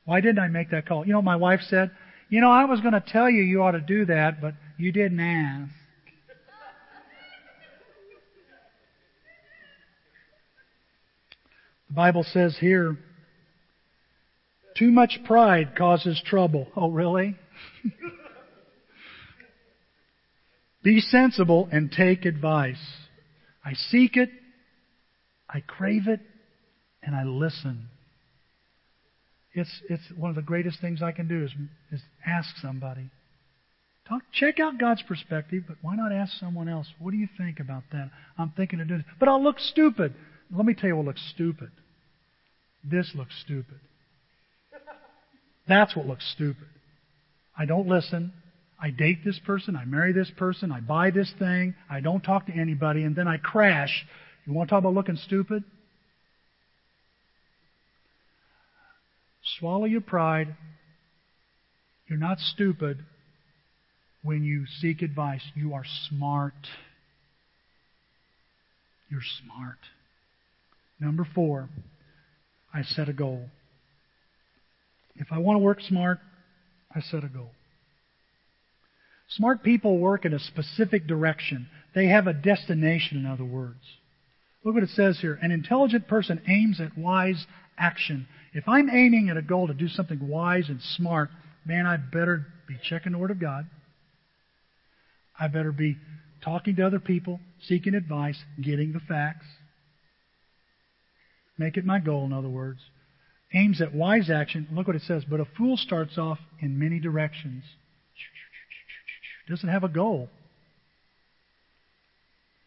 Why 0.04 0.20
didn't 0.20 0.38
I 0.38 0.48
make 0.48 0.70
that 0.70 0.86
call? 0.86 1.06
You 1.06 1.14
know, 1.14 1.22
my 1.22 1.36
wife 1.36 1.60
said, 1.68 1.90
You 2.28 2.40
know, 2.40 2.50
I 2.50 2.66
was 2.66 2.80
going 2.80 2.92
to 2.92 3.02
tell 3.06 3.28
you 3.28 3.42
you 3.42 3.62
ought 3.62 3.72
to 3.72 3.80
do 3.80 4.04
that, 4.06 4.40
but 4.40 4.54
you 4.78 4.92
didn't 4.92 5.20
ask. 5.20 5.72
The 11.88 11.94
Bible 11.94 12.22
says 12.22 12.56
here, 12.60 12.96
too 14.76 14.90
much 14.90 15.18
pride 15.24 15.74
causes 15.76 16.22
trouble. 16.24 16.68
Oh, 16.76 16.90
really? 16.90 17.34
Be 20.84 21.00
sensible 21.00 21.68
and 21.72 21.90
take 21.90 22.24
advice. 22.24 22.76
I 23.64 23.72
seek 23.74 24.16
it, 24.16 24.30
I 25.48 25.60
crave 25.60 26.06
it, 26.06 26.20
and 27.02 27.16
I 27.16 27.24
listen. 27.24 27.88
It's, 29.54 29.82
it's 29.88 30.04
one 30.16 30.30
of 30.30 30.36
the 30.36 30.42
greatest 30.42 30.80
things 30.80 31.02
I 31.02 31.10
can 31.10 31.26
do 31.26 31.44
is, 31.44 31.50
is 31.90 32.00
ask 32.24 32.48
somebody. 32.62 33.10
Talk, 34.08 34.22
check 34.32 34.58
out 34.58 34.78
God's 34.78 35.02
perspective, 35.02 35.64
but 35.68 35.76
why 35.82 35.94
not 35.94 36.12
ask 36.12 36.32
someone 36.40 36.68
else? 36.68 36.86
What 36.98 37.10
do 37.10 37.18
you 37.18 37.28
think 37.36 37.60
about 37.60 37.82
that? 37.92 38.10
I'm 38.38 38.52
thinking 38.56 38.80
of 38.80 38.88
doing 38.88 39.00
this. 39.00 39.14
But 39.20 39.28
I'll 39.28 39.42
look 39.42 39.58
stupid. 39.58 40.14
Let 40.54 40.64
me 40.64 40.72
tell 40.72 40.88
you 40.88 40.96
what 40.96 41.04
looks 41.04 41.22
stupid. 41.34 41.70
This 42.82 43.10
looks 43.14 43.34
stupid. 43.44 43.80
That's 45.66 45.94
what 45.94 46.06
looks 46.06 46.30
stupid. 46.32 46.68
I 47.56 47.66
don't 47.66 47.86
listen. 47.86 48.32
I 48.80 48.90
date 48.90 49.18
this 49.24 49.38
person. 49.44 49.76
I 49.76 49.84
marry 49.84 50.14
this 50.14 50.30
person. 50.38 50.72
I 50.72 50.80
buy 50.80 51.10
this 51.10 51.30
thing. 51.38 51.74
I 51.90 52.00
don't 52.00 52.22
talk 52.22 52.46
to 52.46 52.52
anybody. 52.52 53.02
And 53.02 53.14
then 53.14 53.28
I 53.28 53.36
crash. 53.36 54.06
You 54.46 54.54
want 54.54 54.70
to 54.70 54.74
talk 54.74 54.78
about 54.78 54.94
looking 54.94 55.16
stupid? 55.16 55.64
Swallow 59.58 59.84
your 59.84 60.00
pride. 60.00 60.56
You're 62.08 62.18
not 62.18 62.38
stupid 62.38 63.04
when 64.22 64.44
you 64.44 64.64
seek 64.80 65.02
advice. 65.02 65.42
You 65.54 65.74
are 65.74 65.84
smart. 66.08 66.54
You're 69.10 69.20
smart. 69.44 69.78
Number 71.00 71.26
four, 71.34 71.68
I 72.72 72.82
set 72.82 73.08
a 73.08 73.12
goal. 73.12 73.46
If 75.16 75.28
I 75.30 75.38
want 75.38 75.56
to 75.56 75.60
work 75.62 75.80
smart, 75.80 76.18
I 76.94 77.00
set 77.00 77.24
a 77.24 77.28
goal. 77.28 77.50
Smart 79.30 79.62
people 79.62 79.98
work 79.98 80.24
in 80.24 80.32
a 80.32 80.38
specific 80.38 81.06
direction. 81.06 81.68
They 81.94 82.06
have 82.06 82.26
a 82.26 82.32
destination, 82.32 83.18
in 83.18 83.26
other 83.26 83.44
words. 83.44 83.80
Look 84.64 84.74
what 84.74 84.82
it 84.82 84.90
says 84.90 85.18
here. 85.20 85.38
An 85.40 85.50
intelligent 85.50 86.08
person 86.08 86.40
aims 86.48 86.80
at 86.80 86.96
wise 86.96 87.46
action. 87.76 88.26
If 88.52 88.68
I'm 88.68 88.90
aiming 88.90 89.28
at 89.28 89.36
a 89.36 89.42
goal 89.42 89.66
to 89.68 89.74
do 89.74 89.88
something 89.88 90.28
wise 90.28 90.68
and 90.68 90.80
smart, 90.80 91.30
man, 91.64 91.86
I 91.86 91.96
better 91.96 92.46
be 92.66 92.76
checking 92.82 93.12
the 93.12 93.18
Word 93.18 93.30
of 93.30 93.40
God. 93.40 93.66
I 95.38 95.48
better 95.48 95.72
be 95.72 95.96
talking 96.42 96.76
to 96.76 96.86
other 96.86 97.00
people, 97.00 97.40
seeking 97.62 97.94
advice, 97.94 98.38
getting 98.60 98.92
the 98.92 99.00
facts. 99.00 99.46
Make 101.58 101.76
it 101.76 101.84
my 101.84 101.98
goal, 101.98 102.24
in 102.24 102.32
other 102.32 102.48
words. 102.48 102.80
Aims 103.52 103.80
at 103.80 103.94
wise 103.94 104.30
action. 104.30 104.68
Look 104.72 104.86
what 104.86 104.96
it 104.96 105.02
says. 105.02 105.24
But 105.28 105.40
a 105.40 105.46
fool 105.56 105.76
starts 105.76 106.18
off 106.18 106.38
in 106.60 106.78
many 106.78 107.00
directions. 107.00 107.64
Doesn't 109.48 109.68
have 109.68 109.84
a 109.84 109.88
goal. 109.88 110.28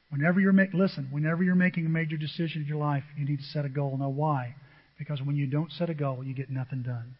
Whenever 0.09 0.39
you're 0.39 0.51
make, 0.51 0.73
listen, 0.73 1.07
whenever 1.11 1.41
you're 1.43 1.55
making 1.55 1.85
a 1.85 1.89
major 1.89 2.17
decision 2.17 2.63
in 2.63 2.67
your 2.67 2.77
life, 2.77 3.03
you 3.17 3.25
need 3.25 3.37
to 3.37 3.45
set 3.45 3.63
a 3.63 3.69
goal. 3.69 3.95
Now, 3.97 4.09
why? 4.09 4.55
Because 4.99 5.21
when 5.21 5.37
you 5.37 5.47
don't 5.47 5.71
set 5.71 5.89
a 5.89 5.93
goal, 5.93 6.23
you 6.23 6.33
get 6.33 6.49
nothing 6.49 6.83
done. 6.83 7.15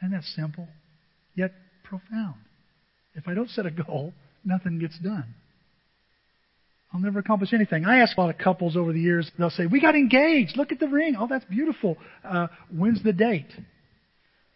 And 0.00 0.12
that's 0.12 0.32
simple, 0.36 0.68
yet 1.34 1.52
profound. 1.82 2.45
If 3.16 3.26
I 3.26 3.34
don't 3.34 3.50
set 3.50 3.66
a 3.66 3.70
goal, 3.70 4.12
nothing 4.44 4.78
gets 4.78 4.98
done. 4.98 5.34
I'll 6.92 7.00
never 7.00 7.18
accomplish 7.18 7.52
anything. 7.52 7.84
I 7.84 7.98
ask 7.98 8.16
a 8.16 8.20
lot 8.20 8.30
of 8.30 8.38
couples 8.38 8.76
over 8.76 8.92
the 8.92 9.00
years, 9.00 9.30
they'll 9.38 9.50
say, 9.50 9.66
We 9.66 9.80
got 9.80 9.94
engaged. 9.94 10.56
Look 10.56 10.70
at 10.70 10.78
the 10.78 10.88
ring. 10.88 11.16
Oh, 11.18 11.26
that's 11.28 11.44
beautiful. 11.46 11.98
Uh, 12.24 12.46
when's 12.70 13.02
the 13.02 13.12
date? 13.12 13.52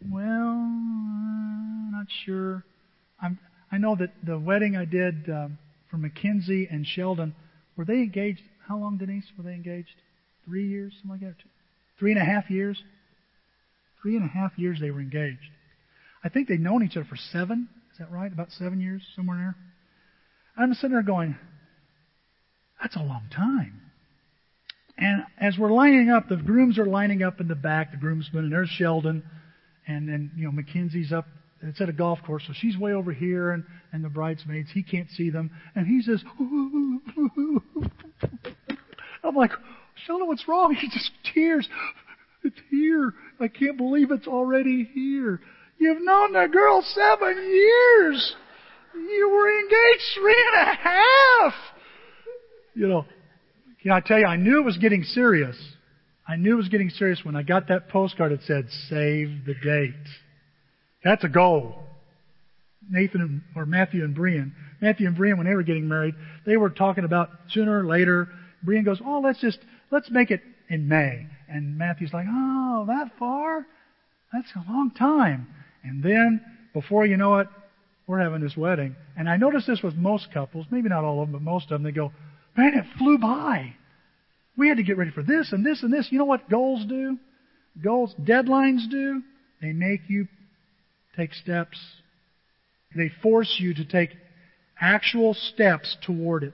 Well, 0.09 0.23
uh, 0.23 1.91
not 1.91 2.07
sure. 2.25 2.63
I'm, 3.21 3.37
I 3.71 3.77
know 3.77 3.95
that 3.97 4.13
the 4.23 4.39
wedding 4.39 4.75
I 4.75 4.85
did 4.85 5.29
um, 5.29 5.57
for 5.89 5.97
Mackenzie 5.97 6.67
and 6.71 6.85
Sheldon, 6.85 7.35
were 7.75 7.85
they 7.85 7.95
engaged? 7.95 8.41
How 8.67 8.77
long, 8.77 8.97
Denise, 8.97 9.25
were 9.37 9.43
they 9.43 9.53
engaged? 9.53 9.89
Three 10.45 10.67
years? 10.67 10.93
Something 11.01 11.27
like 11.27 11.37
that? 11.37 11.43
Three 11.99 12.13
and 12.13 12.21
a 12.21 12.25
half 12.25 12.49
years? 12.49 12.81
Three 14.01 14.15
and 14.15 14.25
a 14.25 14.29
half 14.29 14.57
years 14.57 14.79
they 14.79 14.89
were 14.89 15.01
engaged. 15.01 15.51
I 16.23 16.29
think 16.29 16.47
they'd 16.47 16.59
known 16.59 16.83
each 16.83 16.97
other 16.97 17.05
for 17.07 17.17
seven. 17.31 17.69
That 18.01 18.11
right? 18.11 18.33
About 18.33 18.49
seven 18.53 18.81
years, 18.81 19.03
somewhere 19.15 19.37
there? 19.37 19.55
I'm 20.57 20.73
sitting 20.73 20.89
there 20.89 21.03
going, 21.03 21.35
that's 22.81 22.95
a 22.95 22.99
long 23.03 23.25
time. 23.31 23.79
And 24.97 25.21
as 25.39 25.55
we're 25.59 25.71
lining 25.71 26.09
up, 26.09 26.27
the 26.27 26.35
grooms 26.35 26.79
are 26.79 26.87
lining 26.87 27.21
up 27.21 27.39
in 27.39 27.47
the 27.47 27.53
back, 27.53 27.91
the 27.91 27.97
groomsmen, 27.97 28.45
and 28.45 28.51
there's 28.51 28.69
Sheldon, 28.69 29.21
and 29.87 30.09
then 30.09 30.31
you 30.35 30.45
know 30.45 30.51
Mackenzie's 30.51 31.13
up. 31.13 31.27
It's 31.61 31.79
at 31.79 31.89
a 31.89 31.93
golf 31.93 32.17
course, 32.25 32.41
so 32.47 32.53
she's 32.55 32.75
way 32.75 32.93
over 32.93 33.13
here, 33.13 33.51
and, 33.51 33.63
and 33.93 34.03
the 34.03 34.09
bridesmaids, 34.09 34.69
he 34.73 34.81
can't 34.81 35.11
see 35.11 35.29
them, 35.29 35.51
and 35.75 35.85
he 35.85 36.01
says, 36.01 36.23
I'm 39.23 39.35
like, 39.35 39.51
Sheldon, 40.07 40.25
what's 40.25 40.47
wrong? 40.47 40.73
He 40.81 40.89
just 40.89 41.11
tears. 41.35 41.69
It's 42.43 42.57
here. 42.71 43.13
I 43.39 43.47
can't 43.47 43.77
believe 43.77 44.09
it's 44.09 44.25
already 44.25 44.89
here. 44.91 45.39
You've 45.81 46.03
known 46.03 46.31
the 46.31 46.47
girl 46.47 46.81
seven 46.93 47.35
years. 47.35 48.35
You 48.93 49.29
were 49.29 49.59
engaged 49.59 50.03
three 50.15 50.45
and 50.53 50.69
a 50.69 50.75
half 50.75 51.53
you 52.73 52.87
know, 52.87 53.05
can 53.81 53.91
I 53.91 53.99
tell 53.99 54.19
you, 54.19 54.25
I 54.25 54.37
knew 54.37 54.59
it 54.59 54.65
was 54.65 54.77
getting 54.77 55.03
serious. 55.03 55.57
I 56.27 56.35
knew 56.35 56.53
it 56.53 56.57
was 56.57 56.69
getting 56.69 56.89
serious 56.89 57.19
when 57.23 57.35
I 57.35 57.43
got 57.43 57.67
that 57.67 57.89
postcard 57.89 58.31
that 58.31 58.43
said, 58.43 58.67
save 58.89 59.45
the 59.45 59.55
date. 59.63 59.93
That's 61.03 61.23
a 61.23 61.29
goal. 61.29 61.83
Nathan 62.89 63.21
and, 63.21 63.41
or 63.55 63.65
Matthew 63.65 64.03
and 64.03 64.15
Brian. 64.15 64.53
Matthew 64.81 65.07
and 65.07 65.15
Brian, 65.15 65.37
when 65.37 65.47
they 65.47 65.55
were 65.55 65.63
getting 65.63 65.87
married, 65.87 66.15
they 66.45 66.57
were 66.57 66.69
talking 66.69 67.03
about 67.03 67.29
sooner 67.49 67.79
or 67.79 67.85
later. 67.85 68.29
Brian 68.63 68.83
goes, 68.83 69.01
oh, 69.05 69.21
let's 69.23 69.41
just, 69.41 69.59
let's 69.91 70.09
make 70.11 70.31
it 70.31 70.41
in 70.69 70.87
May. 70.87 71.27
And 71.49 71.77
Matthew's 71.77 72.13
like, 72.13 72.27
oh, 72.29 72.85
that 72.87 73.11
far? 73.17 73.65
That's 74.31 74.47
a 74.55 74.71
long 74.71 74.91
time. 74.91 75.47
And 75.83 76.03
then, 76.03 76.41
before 76.73 77.05
you 77.05 77.17
know 77.17 77.39
it, 77.39 77.47
we're 78.07 78.19
having 78.19 78.41
this 78.41 78.57
wedding. 78.57 78.95
And 79.17 79.29
I 79.29 79.37
notice 79.37 79.65
this 79.65 79.81
with 79.81 79.95
most 79.95 80.33
couples, 80.33 80.65
maybe 80.69 80.89
not 80.89 81.03
all 81.03 81.21
of 81.21 81.27
them, 81.27 81.33
but 81.33 81.41
most 81.41 81.65
of 81.65 81.69
them, 81.69 81.83
they 81.83 81.91
go, 81.91 82.11
Man, 82.57 82.73
it 82.73 82.85
flew 82.97 83.17
by. 83.17 83.73
We 84.57 84.67
had 84.67 84.77
to 84.77 84.83
get 84.83 84.97
ready 84.97 85.11
for 85.11 85.23
this 85.23 85.53
and 85.53 85.65
this 85.65 85.81
and 85.83 85.93
this. 85.93 86.09
You 86.11 86.19
know 86.19 86.25
what 86.25 86.49
goals 86.49 86.85
do? 86.85 87.17
Goals, 87.81 88.13
deadlines 88.21 88.89
do? 88.89 89.21
They 89.61 89.71
make 89.71 90.01
you 90.09 90.27
take 91.15 91.33
steps. 91.33 91.79
They 92.95 93.09
force 93.23 93.55
you 93.59 93.73
to 93.75 93.85
take 93.85 94.09
actual 94.79 95.33
steps 95.33 95.95
toward 96.05 96.43
it. 96.43 96.53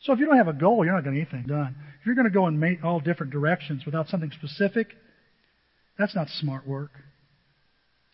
So 0.00 0.12
if 0.12 0.18
you 0.18 0.26
don't 0.26 0.36
have 0.36 0.48
a 0.48 0.52
goal, 0.52 0.84
you're 0.84 0.94
not 0.94 1.04
going 1.04 1.16
to 1.16 1.20
get 1.22 1.32
anything 1.32 1.48
done. 1.48 1.74
If 2.00 2.06
you're 2.06 2.14
going 2.14 2.26
to 2.26 2.30
go 2.30 2.46
in 2.46 2.78
all 2.84 3.00
different 3.00 3.32
directions 3.32 3.84
without 3.86 4.08
something 4.08 4.30
specific, 4.30 4.88
that's 5.98 6.14
not 6.14 6.28
smart 6.28 6.66
work. 6.66 6.90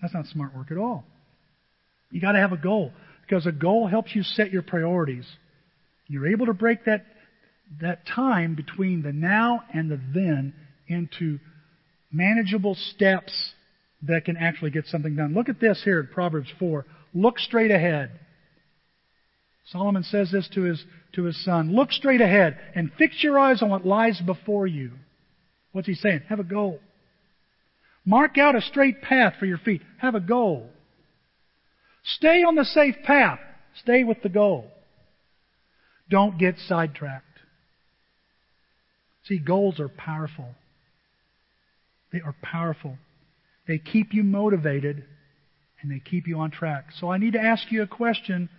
That's 0.05 0.13
not 0.13 0.27
smart 0.27 0.55
work 0.55 0.71
at 0.71 0.77
all. 0.77 1.03
You 2.11 2.21
got 2.21 2.33
to 2.33 2.39
have 2.39 2.53
a 2.53 2.59
goal 2.59 2.93
because 3.23 3.47
a 3.47 3.53
goal 3.53 3.87
helps 3.87 4.15
you 4.15 4.23
set 4.23 4.53
your 4.53 4.61
priorities. 4.61 5.25
You're 6.09 6.27
able 6.27 6.45
to 6.45 6.53
break 6.53 6.85
that, 6.85 7.07
that 7.81 8.07
time 8.07 8.55
between 8.55 9.01
the 9.01 9.15
now 9.15 9.63
and 9.73 9.91
the 9.91 9.99
then 10.13 10.53
into 10.89 11.39
manageable 12.13 12.75
steps 12.75 13.55
that 14.03 14.27
can 14.27 14.37
actually 14.37 14.73
get 14.73 14.85
something 14.89 15.17
done. 15.17 15.33
Look 15.33 15.49
at 15.49 15.59
this 15.59 15.81
here 15.83 16.01
in 16.01 16.09
Proverbs 16.09 16.51
4. 16.59 16.85
Look 17.15 17.39
straight 17.39 17.71
ahead. 17.71 18.11
Solomon 19.69 20.03
says 20.03 20.31
this 20.31 20.47
to 20.53 20.65
his, 20.65 20.85
to 21.15 21.23
his 21.23 21.43
son. 21.47 21.75
Look 21.75 21.93
straight 21.93 22.21
ahead 22.21 22.59
and 22.75 22.93
fix 22.99 23.25
your 23.25 23.39
eyes 23.39 23.63
on 23.63 23.71
what 23.71 23.87
lies 23.87 24.21
before 24.21 24.67
you. 24.67 24.91
What's 25.73 25.89
he 25.89 25.95
saying? 25.95 26.25
Have 26.29 26.41
a 26.41 26.45
goal. 26.45 26.79
Mark 28.05 28.37
out 28.39 28.55
a 28.55 28.61
straight 28.61 29.01
path 29.03 29.35
for 29.39 29.47
your 29.47 29.59
feet. 29.59 29.83
Have 29.99 30.15
a 30.15 30.21
goal. 30.21 30.69
Stay 32.05 32.43
on 32.43 32.55
the 32.55 32.65
safe 32.65 32.97
path. 33.05 33.39
Stay 33.81 34.05
with 34.05 34.23
the 34.23 34.29
goal. 34.29 34.71
Don't 36.11 36.39
get 36.39 36.57
sidetracked. 36.59 37.25
See, 39.27 39.39
goals 39.39 39.81
are 39.81 39.89
powerful. 39.89 40.55
They 42.13 42.21
are 42.21 42.37
powerful. 42.43 42.99
They 43.67 43.79
keep 43.79 44.13
you 44.13 44.23
motivated 44.23 45.05
and 45.81 45.91
they 45.91 45.99
keep 45.99 46.27
you 46.27 46.39
on 46.39 46.51
track. 46.51 46.87
So 46.99 47.11
I 47.11 47.19
need 47.19 47.33
to 47.33 47.41
ask 47.41 47.73
you 47.73 47.83
a 47.83 47.87
question. 47.87 48.51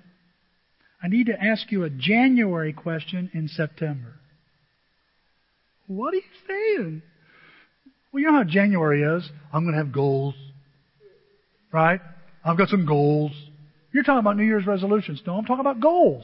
I 1.01 1.07
need 1.07 1.27
to 1.27 1.39
ask 1.39 1.71
you 1.71 1.83
a 1.83 1.89
January 1.89 2.73
question 2.73 3.29
in 3.33 3.47
September. 3.47 4.15
What 5.87 6.13
are 6.13 6.17
you 6.17 6.23
saying? 6.47 7.01
Well, 8.16 8.22
you 8.22 8.32
know 8.32 8.38
how 8.38 8.43
January 8.45 9.03
is. 9.03 9.30
I'm 9.51 9.66
going 9.66 9.74
to 9.74 9.78
have 9.78 9.91
goals. 9.91 10.36
Right? 11.74 11.99
I've 12.45 12.57
got 12.57 12.70
some 12.70 12.86
goals. 12.86 13.34
You're 13.93 14.03
talking 14.03 14.20
about 14.20 14.38
New 14.38 14.45
Year's 14.45 14.66
resolutions. 14.66 15.22
No, 15.28 15.36
I'm 15.36 15.43
talking 15.43 15.59
about 15.59 15.82
goals. 15.82 16.24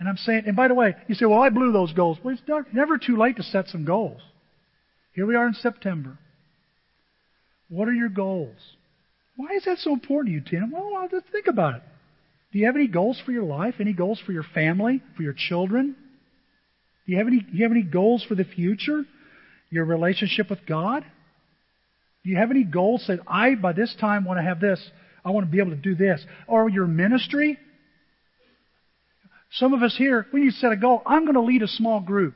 And 0.00 0.08
I'm 0.08 0.16
saying, 0.16 0.44
and 0.46 0.56
by 0.56 0.68
the 0.68 0.74
way, 0.74 0.94
you 1.06 1.14
say, 1.16 1.26
well, 1.26 1.42
I 1.42 1.50
blew 1.50 1.70
those 1.70 1.92
goals. 1.92 2.16
Well, 2.24 2.34
it's 2.34 2.66
never 2.72 2.96
too 2.96 3.18
late 3.18 3.36
to 3.36 3.42
set 3.42 3.68
some 3.68 3.84
goals. 3.84 4.22
Here 5.14 5.26
we 5.26 5.36
are 5.36 5.46
in 5.46 5.52
September. 5.52 6.16
What 7.68 7.88
are 7.88 7.92
your 7.92 8.08
goals? 8.08 8.56
Why 9.36 9.48
is 9.54 9.66
that 9.66 9.80
so 9.80 9.92
important 9.92 10.28
to 10.28 10.32
you, 10.32 10.60
Tim? 10.60 10.70
Well, 10.70 11.08
just 11.10 11.26
think 11.30 11.46
about 11.46 11.74
it. 11.74 11.82
Do 12.54 12.58
you 12.58 12.64
have 12.64 12.76
any 12.76 12.88
goals 12.88 13.20
for 13.22 13.32
your 13.32 13.44
life? 13.44 13.74
Any 13.80 13.92
goals 13.92 14.18
for 14.24 14.32
your 14.32 14.46
family? 14.54 15.02
For 15.14 15.24
your 15.24 15.34
children? 15.36 15.94
Do 17.04 17.12
you 17.12 17.18
have 17.18 17.26
any, 17.26 17.40
do 17.40 17.52
you 17.52 17.64
have 17.64 17.72
any 17.72 17.82
goals 17.82 18.24
for 18.26 18.34
the 18.34 18.44
future? 18.44 19.04
Your 19.72 19.86
relationship 19.86 20.50
with 20.50 20.66
God? 20.66 21.02
Do 22.22 22.30
you 22.30 22.36
have 22.36 22.50
any 22.50 22.62
goals 22.62 23.04
that 23.08 23.20
I, 23.26 23.54
by 23.54 23.72
this 23.72 23.92
time, 23.98 24.26
want 24.26 24.38
to 24.38 24.44
have 24.44 24.60
this? 24.60 24.78
I 25.24 25.30
want 25.30 25.46
to 25.46 25.50
be 25.50 25.60
able 25.60 25.70
to 25.70 25.76
do 25.76 25.94
this. 25.94 26.22
Or 26.46 26.68
your 26.68 26.86
ministry? 26.86 27.58
Some 29.52 29.72
of 29.72 29.82
us 29.82 29.94
here, 29.96 30.26
we 30.30 30.42
need 30.42 30.50
to 30.50 30.56
set 30.56 30.72
a 30.72 30.76
goal. 30.76 31.00
I'm 31.06 31.22
going 31.22 31.34
to 31.34 31.40
lead 31.40 31.62
a 31.62 31.68
small 31.68 32.00
group. 32.00 32.34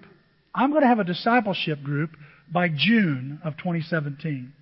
I'm 0.55 0.71
going 0.71 0.81
to 0.81 0.89
have 0.89 0.99
a 0.99 1.05
discipleship 1.05 1.83
group 1.83 2.17
by 2.51 2.69
June 2.69 3.39
of 3.45 3.59
2017. 3.59 4.55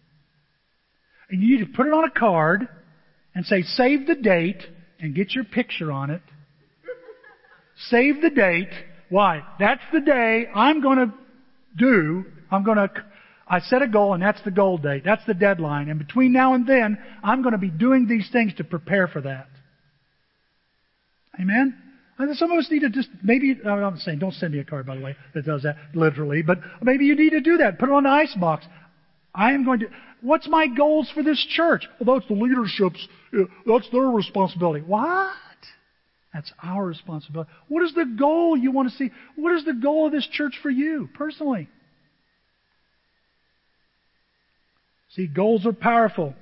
And 1.30 1.42
you 1.42 1.56
need 1.56 1.64
to 1.64 1.72
put 1.76 1.86
it 1.86 1.92
on 1.92 2.02
a 2.02 2.10
card 2.10 2.68
and 3.36 3.46
say, 3.46 3.62
save 3.62 4.08
the 4.08 4.16
date 4.16 4.62
and 4.98 5.14
get 5.14 5.30
your 5.30 5.44
picture 5.44 5.92
on 5.92 6.10
it. 6.10 6.22
save 7.88 8.20
the 8.20 8.30
date. 8.30 8.70
Why? 9.10 9.42
That's 9.60 9.82
the 9.92 10.00
day 10.00 10.48
I'm 10.52 10.82
going 10.82 10.98
to 10.98 11.14
do, 11.76 12.24
I'm 12.54 12.64
going 12.64 12.78
to, 12.78 12.90
I 13.46 13.60
set 13.60 13.82
a 13.82 13.88
goal 13.88 14.14
and 14.14 14.22
that's 14.22 14.42
the 14.42 14.50
goal 14.50 14.78
date. 14.78 15.02
That's 15.04 15.24
the 15.26 15.34
deadline. 15.34 15.88
And 15.88 15.98
between 15.98 16.32
now 16.32 16.54
and 16.54 16.66
then, 16.66 16.98
I'm 17.22 17.42
going 17.42 17.52
to 17.52 17.58
be 17.58 17.70
doing 17.70 18.06
these 18.06 18.28
things 18.32 18.54
to 18.54 18.64
prepare 18.64 19.06
for 19.08 19.20
that. 19.20 19.48
Amen? 21.40 21.76
Think 22.18 22.34
some 22.36 22.52
of 22.52 22.58
us 22.58 22.70
need 22.70 22.80
to 22.80 22.90
just, 22.90 23.08
maybe, 23.22 23.58
uh, 23.64 23.70
I'm 23.70 23.98
saying, 23.98 24.20
don't 24.20 24.34
send 24.34 24.52
me 24.52 24.60
a 24.60 24.64
card, 24.64 24.86
by 24.86 24.96
the 24.96 25.02
way, 25.02 25.16
that 25.34 25.44
does 25.44 25.64
that 25.64 25.76
literally, 25.94 26.42
but 26.42 26.58
maybe 26.80 27.06
you 27.06 27.16
need 27.16 27.30
to 27.30 27.40
do 27.40 27.56
that. 27.56 27.78
Put 27.78 27.88
it 27.88 27.92
on 27.92 28.04
the 28.04 28.10
ice 28.10 28.34
box. 28.38 28.64
I 29.34 29.52
am 29.52 29.64
going 29.64 29.80
to, 29.80 29.86
what's 30.20 30.46
my 30.46 30.68
goals 30.68 31.10
for 31.12 31.24
this 31.24 31.44
church? 31.50 31.88
Well, 32.00 32.18
that's 32.18 32.28
the 32.28 32.34
leadership's, 32.34 33.08
uh, 33.36 33.44
that's 33.66 33.90
their 33.90 34.02
responsibility. 34.02 34.84
What? 34.84 35.32
That's 36.32 36.52
our 36.62 36.84
responsibility. 36.84 37.50
What 37.68 37.82
is 37.82 37.94
the 37.94 38.06
goal 38.18 38.56
you 38.56 38.70
want 38.70 38.90
to 38.90 38.96
see? 38.96 39.10
What 39.34 39.56
is 39.56 39.64
the 39.64 39.74
goal 39.74 40.06
of 40.06 40.12
this 40.12 40.26
church 40.30 40.54
for 40.62 40.70
you 40.70 41.08
personally? 41.14 41.68
See, 45.14 45.26
goals 45.26 45.64
are 45.64 45.72
powerful. 45.72 46.34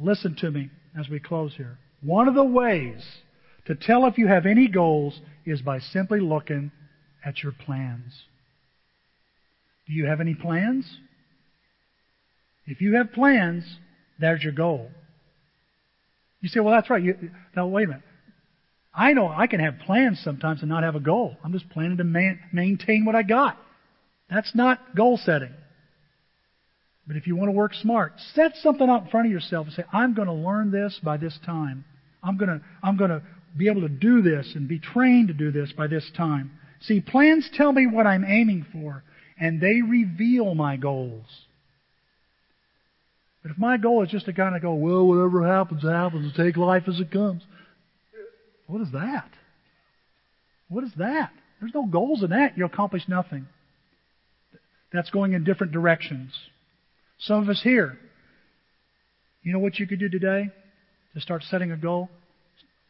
Listen 0.00 0.36
to 0.40 0.50
me 0.50 0.70
as 0.98 1.08
we 1.08 1.20
close 1.20 1.54
here. 1.56 1.78
One 2.02 2.28
of 2.28 2.34
the 2.34 2.44
ways 2.44 3.02
to 3.66 3.74
tell 3.74 4.06
if 4.06 4.18
you 4.18 4.26
have 4.26 4.46
any 4.46 4.68
goals 4.68 5.20
is 5.46 5.62
by 5.62 5.78
simply 5.78 6.20
looking 6.20 6.70
at 7.24 7.42
your 7.42 7.52
plans. 7.52 8.22
Do 9.86 9.94
you 9.94 10.06
have 10.06 10.20
any 10.20 10.34
plans? 10.34 10.98
If 12.66 12.80
you 12.80 12.96
have 12.96 13.12
plans, 13.12 13.64
there's 14.18 14.42
your 14.42 14.52
goal. 14.52 14.90
You 16.40 16.48
say, 16.48 16.60
well, 16.60 16.74
that's 16.74 16.88
right. 16.88 17.02
You, 17.02 17.30
now, 17.56 17.66
wait 17.66 17.84
a 17.84 17.88
minute. 17.88 18.02
I 18.94 19.12
know 19.12 19.28
I 19.28 19.46
can 19.46 19.60
have 19.60 19.78
plans 19.86 20.20
sometimes 20.22 20.60
and 20.60 20.68
not 20.68 20.82
have 20.82 20.94
a 20.94 21.00
goal. 21.00 21.36
I'm 21.44 21.52
just 21.52 21.68
planning 21.70 21.98
to 21.98 22.04
man, 22.04 22.40
maintain 22.52 23.04
what 23.04 23.14
I 23.14 23.22
got. 23.22 23.56
That's 24.28 24.54
not 24.54 24.94
goal 24.94 25.18
setting. 25.22 25.54
But 27.10 27.16
if 27.16 27.26
you 27.26 27.34
want 27.34 27.48
to 27.48 27.52
work 27.52 27.74
smart, 27.74 28.12
set 28.36 28.52
something 28.62 28.88
out 28.88 29.02
in 29.02 29.08
front 29.08 29.26
of 29.26 29.32
yourself 29.32 29.66
and 29.66 29.74
say, 29.74 29.82
I'm 29.92 30.14
going 30.14 30.28
to 30.28 30.32
learn 30.32 30.70
this 30.70 30.96
by 31.02 31.16
this 31.16 31.36
time. 31.44 31.84
I'm 32.22 32.36
going 32.36 32.50
to, 32.50 32.60
I'm 32.84 32.96
going 32.96 33.10
to 33.10 33.20
be 33.58 33.66
able 33.66 33.80
to 33.80 33.88
do 33.88 34.22
this 34.22 34.52
and 34.54 34.68
be 34.68 34.78
trained 34.78 35.26
to 35.26 35.34
do 35.34 35.50
this 35.50 35.72
by 35.72 35.88
this 35.88 36.08
time. 36.16 36.52
See, 36.82 37.00
plans 37.00 37.50
tell 37.52 37.72
me 37.72 37.88
what 37.88 38.06
I'm 38.06 38.24
aiming 38.24 38.64
for, 38.72 39.02
and 39.40 39.60
they 39.60 39.82
reveal 39.82 40.54
my 40.54 40.76
goals. 40.76 41.26
But 43.42 43.50
if 43.50 43.58
my 43.58 43.76
goal 43.76 44.04
is 44.04 44.10
just 44.10 44.26
to 44.26 44.32
kind 44.32 44.54
of 44.54 44.62
go, 44.62 44.74
well, 44.74 45.04
whatever 45.04 45.44
happens, 45.44 45.82
happens, 45.82 46.26
and 46.26 46.34
take 46.36 46.56
life 46.56 46.84
as 46.86 47.00
it 47.00 47.10
comes, 47.10 47.42
what 48.68 48.82
is 48.82 48.92
that? 48.92 49.30
What 50.68 50.84
is 50.84 50.92
that? 50.98 51.32
There's 51.58 51.74
no 51.74 51.86
goals 51.86 52.22
in 52.22 52.30
that. 52.30 52.56
You'll 52.56 52.68
accomplish 52.68 53.08
nothing. 53.08 53.48
That's 54.92 55.10
going 55.10 55.32
in 55.32 55.42
different 55.42 55.72
directions. 55.72 56.30
Some 57.20 57.42
of 57.42 57.48
us 57.48 57.60
here, 57.62 57.98
you 59.42 59.52
know 59.52 59.58
what 59.58 59.78
you 59.78 59.86
could 59.86 59.98
do 59.98 60.08
today 60.08 60.50
to 61.14 61.20
start 61.20 61.42
setting 61.44 61.70
a 61.70 61.76
goal? 61.76 62.08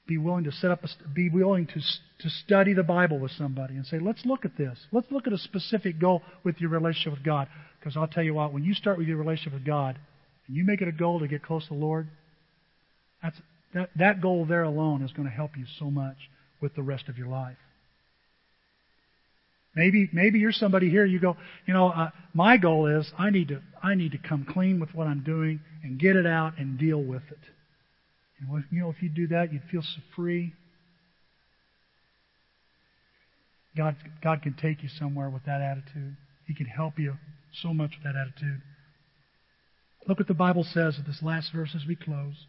Be 0.06 0.18
willing 0.18 0.44
to 0.44 0.52
set 0.52 0.70
up, 0.70 0.82
a, 0.82 0.88
be 1.14 1.30
willing 1.30 1.66
to 1.66 1.80
to 2.20 2.30
study 2.30 2.74
the 2.74 2.82
Bible 2.82 3.18
with 3.18 3.30
somebody 3.32 3.74
and 3.74 3.86
say, 3.86 3.98
let's 3.98 4.24
look 4.24 4.44
at 4.44 4.56
this. 4.56 4.78
Let's 4.92 5.10
look 5.10 5.26
at 5.26 5.32
a 5.32 5.38
specific 5.38 5.98
goal 5.98 6.22
with 6.44 6.60
your 6.60 6.70
relationship 6.70 7.12
with 7.12 7.24
God. 7.24 7.48
Because 7.78 7.96
I'll 7.96 8.08
tell 8.08 8.22
you 8.22 8.34
what, 8.34 8.52
when 8.52 8.64
you 8.64 8.74
start 8.74 8.98
with 8.98 9.06
your 9.06 9.16
relationship 9.16 9.54
with 9.54 9.64
God, 9.64 9.98
and 10.46 10.56
you 10.56 10.64
make 10.64 10.82
it 10.82 10.88
a 10.88 10.92
goal 10.92 11.20
to 11.20 11.28
get 11.28 11.42
close 11.42 11.62
to 11.68 11.74
the 11.74 11.80
Lord, 11.80 12.08
that's, 13.22 13.36
that, 13.74 13.90
that 13.96 14.20
goal 14.20 14.44
there 14.44 14.64
alone 14.64 15.02
is 15.02 15.12
going 15.12 15.28
to 15.28 15.34
help 15.34 15.56
you 15.56 15.64
so 15.78 15.90
much 15.90 16.16
with 16.60 16.74
the 16.74 16.82
rest 16.82 17.08
of 17.08 17.16
your 17.16 17.28
life. 17.28 17.56
Maybe 19.74 20.08
maybe 20.12 20.40
you're 20.40 20.52
somebody 20.52 20.90
here. 20.90 21.04
You 21.04 21.20
go, 21.20 21.36
you 21.66 21.74
know, 21.74 21.88
uh, 21.88 22.10
my 22.34 22.56
goal 22.56 22.86
is 22.86 23.10
I 23.18 23.30
need 23.30 23.48
to 23.48 23.62
I 23.82 23.94
need 23.94 24.12
to 24.12 24.18
come 24.18 24.44
clean 24.44 24.80
with 24.80 24.94
what 24.94 25.06
I'm 25.06 25.22
doing 25.22 25.60
and 25.84 25.98
get 25.98 26.16
it 26.16 26.26
out 26.26 26.58
and 26.58 26.78
deal 26.78 27.02
with 27.02 27.22
it. 27.30 27.38
And 28.40 28.64
you 28.70 28.80
know, 28.80 28.90
if 28.90 29.02
you 29.02 29.08
do 29.08 29.28
that, 29.28 29.52
you'd 29.52 29.62
feel 29.70 29.82
so 29.82 30.00
free. 30.16 30.54
God 33.76 33.96
God 34.22 34.42
can 34.42 34.54
take 34.54 34.82
you 34.82 34.88
somewhere 34.88 35.30
with 35.30 35.44
that 35.44 35.60
attitude. 35.60 36.16
He 36.46 36.54
can 36.54 36.66
help 36.66 36.98
you 36.98 37.14
so 37.62 37.72
much 37.72 37.90
with 37.90 38.04
that 38.04 38.18
attitude. 38.18 38.60
Look 40.08 40.18
what 40.18 40.28
the 40.28 40.34
Bible 40.34 40.64
says 40.64 40.98
at 40.98 41.06
this 41.06 41.22
last 41.22 41.52
verse 41.52 41.74
as 41.76 41.86
we 41.86 41.94
close. 41.94 42.46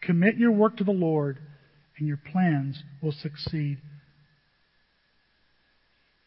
Commit 0.00 0.36
your 0.36 0.52
work 0.52 0.76
to 0.78 0.84
the 0.84 0.92
Lord, 0.92 1.38
and 1.98 2.06
your 2.06 2.16
plans 2.16 2.82
will 3.02 3.12
succeed. 3.12 3.78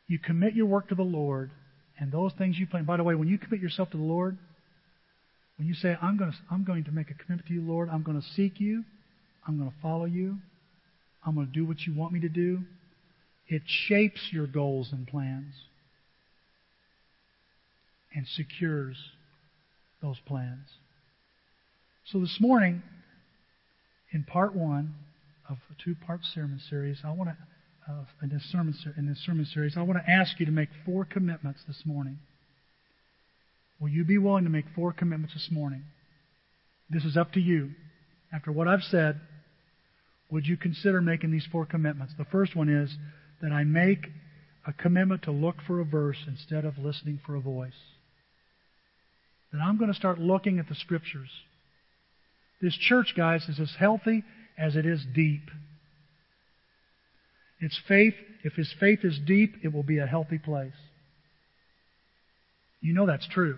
You 0.07 0.19
commit 0.19 0.53
your 0.53 0.65
work 0.65 0.89
to 0.89 0.95
the 0.95 1.03
Lord, 1.03 1.51
and 1.99 2.11
those 2.11 2.31
things 2.37 2.57
you 2.57 2.67
plan. 2.67 2.85
By 2.85 2.97
the 2.97 3.03
way, 3.03 3.15
when 3.15 3.27
you 3.27 3.37
commit 3.37 3.59
yourself 3.59 3.89
to 3.91 3.97
the 3.97 4.03
Lord, 4.03 4.37
when 5.57 5.67
you 5.67 5.73
say, 5.73 5.97
I'm 6.01 6.17
going 6.17 6.31
to, 6.31 6.37
I'm 6.49 6.63
going 6.63 6.83
to 6.85 6.91
make 6.91 7.09
a 7.09 7.13
commitment 7.13 7.47
to 7.47 7.53
you, 7.53 7.61
Lord, 7.61 7.89
I'm 7.89 8.03
going 8.03 8.19
to 8.19 8.27
seek 8.35 8.59
you, 8.59 8.83
I'm 9.47 9.57
going 9.57 9.69
to 9.69 9.75
follow 9.81 10.05
you, 10.05 10.37
I'm 11.25 11.35
going 11.35 11.47
to 11.47 11.53
do 11.53 11.65
what 11.65 11.81
you 11.81 11.95
want 11.95 12.13
me 12.13 12.21
to 12.21 12.29
do, 12.29 12.61
it 13.47 13.63
shapes 13.65 14.19
your 14.31 14.47
goals 14.47 14.89
and 14.91 15.07
plans 15.07 15.53
and 18.15 18.27
secures 18.27 18.97
those 20.01 20.17
plans. 20.25 20.67
So 22.05 22.19
this 22.19 22.37
morning, 22.39 22.83
in 24.11 24.23
part 24.23 24.55
one 24.55 24.93
of 25.49 25.57
a 25.71 25.83
two-part 25.83 26.21
sermon 26.23 26.61
series, 26.69 26.99
I 27.03 27.11
want 27.11 27.31
to 27.31 27.37
uh, 27.89 28.03
in 28.21 28.29
this 28.29 28.43
sermon 28.51 28.75
in 28.97 29.07
this 29.07 29.19
sermon 29.25 29.45
series, 29.45 29.75
I 29.77 29.81
want 29.81 29.99
to 30.03 30.11
ask 30.11 30.39
you 30.39 30.45
to 30.45 30.51
make 30.51 30.69
four 30.85 31.05
commitments 31.05 31.61
this 31.67 31.81
morning. 31.85 32.19
Will 33.79 33.89
you 33.89 34.03
be 34.03 34.17
willing 34.17 34.43
to 34.43 34.49
make 34.49 34.65
four 34.75 34.91
commitments 34.91 35.33
this 35.33 35.49
morning? 35.51 35.83
This 36.89 37.05
is 37.05 37.15
up 37.15 37.33
to 37.33 37.39
you. 37.39 37.71
After 38.33 38.51
what 38.51 38.67
I've 38.67 38.81
said, 38.81 39.19
would 40.29 40.45
you 40.45 40.57
consider 40.57 41.01
making 41.01 41.31
these 41.31 41.47
four 41.51 41.65
commitments? 41.65 42.13
The 42.17 42.25
first 42.25 42.55
one 42.55 42.69
is 42.69 42.95
that 43.41 43.51
I 43.51 43.63
make 43.63 44.07
a 44.65 44.73
commitment 44.73 45.23
to 45.23 45.31
look 45.31 45.55
for 45.65 45.79
a 45.79 45.85
verse 45.85 46.17
instead 46.27 46.65
of 46.65 46.77
listening 46.77 47.19
for 47.25 47.35
a 47.35 47.39
voice. 47.39 47.71
That 49.53 49.59
I'm 49.59 49.77
going 49.77 49.91
to 49.91 49.97
start 49.97 50.19
looking 50.19 50.59
at 50.59 50.67
the 50.67 50.75
Scriptures. 50.75 51.29
This 52.61 52.75
church, 52.75 53.13
guys, 53.15 53.47
is 53.47 53.59
as 53.59 53.75
healthy 53.79 54.23
as 54.57 54.75
it 54.75 54.85
is 54.85 55.05
deep. 55.15 55.49
Its 57.59 57.79
faith, 57.87 58.13
if 58.43 58.53
his 58.53 58.73
faith 58.79 58.99
is 59.03 59.19
deep, 59.25 59.55
it 59.63 59.73
will 59.73 59.83
be 59.83 59.97
a 59.97 60.05
healthy 60.05 60.37
place. 60.37 60.73
You 62.81 62.93
know 62.93 63.05
that's 63.05 63.27
true. 63.27 63.57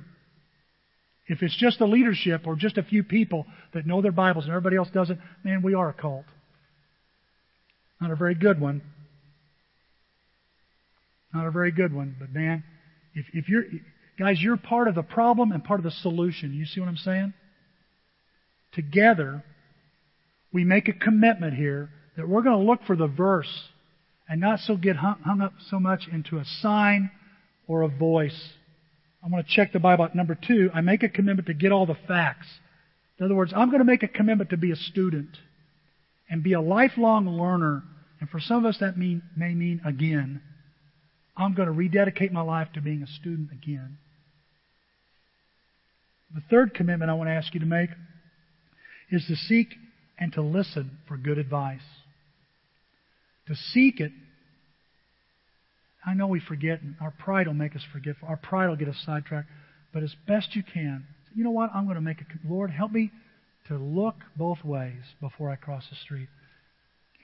If 1.28 1.44
it's 1.44 1.56
just 1.56 1.80
the 1.80 1.86
leadership 1.86 2.48
or 2.48 2.56
just 2.56 2.78
a 2.78 2.84
few 2.84 3.04
people 3.04 3.46
that 3.74 3.86
know 3.86 4.02
their 4.02 4.12
Bibles 4.12 4.46
and 4.46 4.52
everybody 4.52 4.78
else 4.78 4.90
doesn't, 4.92 5.20
man, 5.44 5.62
we 5.62 5.74
are 5.74 5.90
a 5.90 5.94
cult. 5.94 6.26
Not 8.02 8.12
a 8.12 8.16
very 8.16 8.36
good 8.36 8.60
one. 8.60 8.82
Not 11.34 11.46
a 11.46 11.52
very 11.52 11.72
good 11.72 11.94
one, 11.94 12.16
but 12.20 12.32
man, 12.32 12.64
if, 13.14 13.26
if 13.34 13.50
you're, 13.50 13.66
guys, 14.18 14.42
you're 14.42 14.58
part 14.58 14.88
of 14.88 14.96
the 14.96 15.04
problem 15.04 15.52
and 15.52 15.64
part 15.64 15.80
of 15.80 15.84
the 15.84 15.92
solution. 15.92 16.54
You 16.54 16.66
see 16.66 16.80
what 16.80 16.90
I'm 16.90 16.98
saying? 16.98 17.34
Together, 18.74 19.44
we 20.52 20.64
make 20.64 20.88
a 20.88 20.94
commitment 20.94 21.54
here 21.54 21.90
that 22.18 22.28
we're 22.28 22.42
going 22.42 22.58
to 22.58 22.66
look 22.66 22.84
for 22.88 22.96
the 22.96 23.08
verse 23.08 23.70
and 24.30 24.40
not 24.40 24.60
so 24.60 24.78
get 24.78 24.96
hung, 24.98 25.20
hung 25.26 25.42
up 25.42 25.54
so 25.70 25.80
much 25.80 26.08
into 26.12 26.38
a 26.38 26.46
sign 26.62 27.10
or 27.68 27.82
a 27.82 27.88
voice. 27.88 28.54
I'm 29.24 29.32
going 29.32 29.44
to 29.44 29.50
check 29.50 29.74
the 29.74 29.80
Bible. 29.80 30.08
Number 30.14 30.36
two, 30.36 30.70
I 30.74 30.82
make 30.82 31.04
a 31.04 31.10
commitment 31.10 31.48
to 31.48 31.54
get 31.54 31.72
all 31.72 31.86
the 31.86 31.98
facts. 32.08 32.48
In 33.18 33.26
other 33.26 33.36
words, 33.36 33.52
I'm 33.56 33.70
going 33.70 33.80
to 33.80 33.86
make 33.86 34.04
a 34.04 34.08
commitment 34.08 34.52
to 34.52 34.58
be 34.58 34.72
a 34.72 34.76
student 34.76 35.36
and 36.30 36.44
be 36.44 36.54
a 36.54 36.62
lifelong 36.62 37.28
learner. 37.28 37.84
And 38.22 38.30
for 38.30 38.40
some 38.40 38.64
of 38.64 38.66
us, 38.66 38.78
that 38.80 38.98
mean, 38.98 39.24
may 39.36 39.54
mean 39.54 39.82
again. 39.86 40.42
I'm 41.36 41.54
going 41.54 41.68
to 41.68 41.74
rededicate 41.74 42.32
my 42.32 42.42
life 42.42 42.70
to 42.76 42.82
being 42.82 43.02
a 43.02 43.08
student 43.08 43.50
again. 43.52 43.98
The 46.34 46.42
third 46.50 46.74
commitment 46.76 47.10
I 47.10 47.16
want 47.16 47.30
to 47.30 47.34
ask 47.34 47.54
you 47.54 47.60
to 47.62 47.66
make 47.66 47.90
is 49.12 49.26
to 49.28 49.36
seek 49.36 49.70
and 50.20 50.32
to 50.34 50.42
listen 50.42 51.00
for 51.08 51.18
good 51.18 51.40
advice. 51.40 51.82
To 53.50 53.56
seek 53.56 54.00
it. 54.00 54.12
I 56.06 56.14
know 56.14 56.28
we 56.28 56.40
forget, 56.40 56.82
and 56.82 56.96
our 57.02 57.12
pride 57.12 57.48
will 57.48 57.56
make 57.56 57.76
us 57.76 57.82
forget. 57.92 58.16
Our 58.24 58.38
pride 58.38 58.70
will 58.70 58.76
get 58.76 58.88
us 58.88 59.02
sidetracked. 59.06 59.50
But 59.94 60.04
as 60.04 60.16
best 60.28 60.56
you 60.56 60.64
can, 60.64 61.06
you 61.36 61.44
know 61.44 61.52
what? 61.52 61.72
I'm 61.74 61.86
going 61.86 61.96
to 61.96 62.02
make 62.02 62.22
a. 62.22 62.48
Lord, 62.48 62.70
help 62.70 62.92
me 62.92 63.12
to 63.68 63.78
look 63.78 64.16
both 64.38 64.64
ways 64.64 65.02
before 65.20 65.50
I 65.50 65.56
cross 65.56 65.84
the 65.90 65.96
street. 65.96 66.30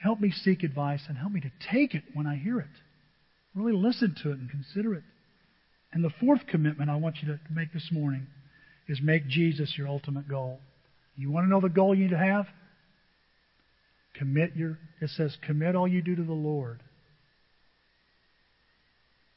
Help 0.02 0.20
me 0.20 0.32
seek 0.32 0.64
advice 0.64 1.02
and 1.08 1.18
help 1.18 1.32
me 1.32 1.42
to 1.42 1.52
take 1.72 1.94
it 1.94 2.04
when 2.14 2.28
I 2.28 2.36
hear 2.36 2.60
it. 2.60 2.68
Really 3.54 3.74
listen 3.74 4.16
to 4.24 4.32
it 4.32 4.38
and 4.40 4.50
consider 4.50 4.94
it. 4.94 5.04
And 5.94 6.04
the 6.04 6.12
fourth 6.20 6.46
commitment 6.48 6.90
I 6.90 6.98
want 6.98 7.18
you 7.22 7.28
to 7.30 7.40
make 7.50 7.72
this 7.72 7.90
morning 7.92 8.28
is 8.88 9.00
make 9.02 9.28
Jesus 9.28 9.74
your 9.78 9.88
ultimate 9.88 10.28
goal. 10.28 10.60
You 11.16 11.32
want 11.32 11.46
to 11.46 11.50
know 11.50 11.62
the 11.62 11.70
goal 11.70 11.96
you 11.96 12.04
need 12.04 12.10
to 12.12 12.18
have? 12.18 12.48
Commit 14.18 14.56
your, 14.56 14.78
it 15.02 15.10
says, 15.10 15.38
commit 15.46 15.76
all 15.76 15.88
you 15.88 16.02
do 16.02 16.16
to 16.16 16.24
the 16.24 16.34
Lord, 16.34 16.82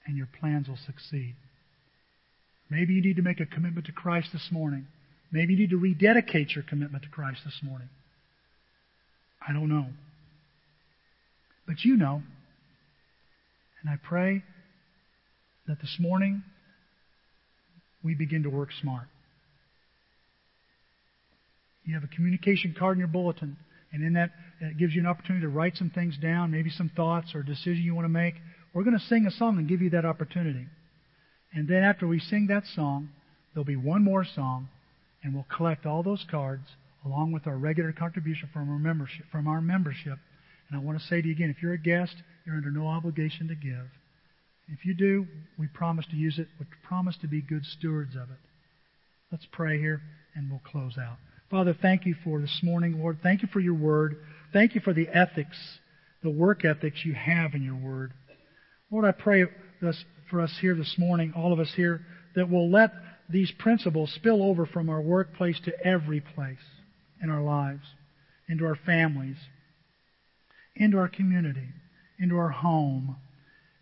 and 0.07 0.17
your 0.17 0.29
plans 0.41 0.69
will 0.69 0.79
succeed. 0.87 1.35
Maybe 2.71 2.95
you 2.95 3.03
need 3.03 3.17
to 3.17 3.23
make 3.23 3.41
a 3.41 3.47
commitment 3.47 3.87
to 3.87 3.93
Christ 3.93 4.29
this 4.33 4.49
morning. 4.51 4.87
Maybe 5.33 5.55
you 5.55 5.61
need 5.61 5.71
to 5.71 5.77
rededicate 5.77 6.55
your 6.55 6.65
commitment 6.65 7.03
to 7.05 7.09
Christ 7.09 7.41
this 7.45 7.61
morning. 7.63 7.89
I 9.47 9.53
don't 9.53 9.69
know. 9.69 9.87
But 11.67 11.85
you 11.85 11.97
know. 11.97 12.23
And 13.83 13.91
I 13.91 13.97
pray 14.03 14.43
that 15.67 15.81
this 15.81 15.97
morning 16.01 16.43
we 18.03 18.15
begin 18.15 18.43
to 18.43 18.49
work 18.49 18.71
smart. 18.81 19.07
You 21.85 21.95
have 21.95 22.05
a 22.05 22.15
communication 22.15 22.75
card 22.79 22.97
in 22.97 22.99
your 22.99 23.09
bulletin, 23.09 23.57
and 23.93 24.05
in 24.05 24.13
that 24.15 24.31
it 24.61 24.77
gives 24.77 24.95
you 24.95 25.01
an 25.01 25.07
opportunity 25.07 25.43
to 25.43 25.49
write 25.49 25.77
some 25.77 25.91
things 25.91 26.17
down, 26.19 26.51
maybe 26.51 26.71
some 26.71 26.91
thoughts 26.95 27.35
or 27.35 27.41
a 27.41 27.47
decision 27.47 27.83
you 27.83 27.95
want 27.95 28.05
to 28.05 28.11
make. 28.11 28.35
We're 28.75 28.85
going 28.85 28.99
to 28.99 29.05
sing 29.05 29.27
a 29.27 29.31
song 29.31 29.59
and 29.59 29.69
give 29.69 29.81
you 29.81 29.91
that 29.91 30.05
opportunity. 30.05 30.67
And 31.53 31.69
then 31.69 31.83
after 31.83 32.07
we 32.07 32.19
sing 32.21 32.49
that 32.49 32.65
song, 32.67 33.11
there'll 33.53 33.65
be 33.65 33.77
one 33.77 34.05
more 34.05 34.25
song, 34.25 34.69
and 35.23 35.35
we'll 35.35 35.47
collect 35.55 35.87
all 35.87 36.03
those 36.03 36.25
cards 36.31 36.69
along 37.05 37.33
with 37.33 37.47
our 37.47 37.57
regular 37.57 37.93
contribution 37.93 38.49
from 38.53 38.71
our 38.71 38.79
membership. 38.79 39.25
From 39.33 39.49
our 39.49 39.61
membership. 39.61 40.19
And 40.69 40.79
I 40.79 40.85
want 40.85 41.01
to 41.01 41.07
say 41.07 41.23
to 41.23 41.27
you 41.27 41.35
again, 41.35 41.55
if 41.57 41.63
you're 41.63 41.73
a 41.73 41.79
guest, 41.79 42.15
you're 42.45 42.57
under 42.57 42.71
no 42.71 42.87
obligation 42.87 43.49
to 43.49 43.55
give. 43.55 43.89
If 44.69 44.85
you 44.85 44.95
do, 44.95 45.27
we 45.59 45.67
promise 45.69 46.05
to 46.11 46.17
use 46.17 46.39
it. 46.39 46.49
We 46.61 46.67
promise 46.87 47.17
to 47.23 47.29
be 47.29 47.41
good 47.41 47.65
stewards 47.65 48.15
of 48.15 48.31
it. 48.31 48.39
Let's 49.33 49.47
pray 49.51 49.79
here, 49.79 50.03
and 50.35 50.51
we'll 50.51 50.61
close 50.61 50.99
out. 50.99 51.17
Father, 51.51 51.75
thank 51.81 52.05
you 52.05 52.15
for 52.25 52.41
this 52.41 52.61
morning, 52.63 53.01
Lord. 53.01 53.21
Thank 53.23 53.41
you 53.41 53.49
for 53.51 53.61
your 53.61 53.75
word. 53.75 54.19
Thank 54.53 54.75
you 54.75 54.83
for 54.83 54.93
the 54.93 55.09
ethics, 55.09 55.57
the 56.23 56.29
work 56.31 56.65
ethics 56.65 57.05
you 57.05 57.15
have 57.15 57.55
in 57.55 57.63
your 57.63 57.75
word. 57.75 58.13
Lord, 58.91 59.07
I 59.07 59.13
pray 59.13 59.47
for 60.31 60.41
us 60.43 60.59
here 60.61 60.75
this 60.75 60.97
morning, 60.99 61.33
all 61.35 61.55
of 61.55 61.59
us 61.59 61.73
here, 61.75 62.03
that 62.35 62.51
we'll 62.51 62.71
let 62.71 62.93
these 63.31 63.51
principles 63.59 64.13
spill 64.15 64.43
over 64.43 64.67
from 64.67 64.91
our 64.91 65.01
workplace 65.01 65.59
to 65.65 65.87
every 65.87 66.21
place 66.21 66.59
in 67.23 67.31
our 67.31 67.43
lives, 67.43 67.85
into 68.49 68.67
our 68.67 68.79
families, 68.87 69.37
into 70.77 70.99
our 70.99 71.09
community, 71.09 71.69
into 72.19 72.37
our 72.37 72.51
home, 72.51 73.17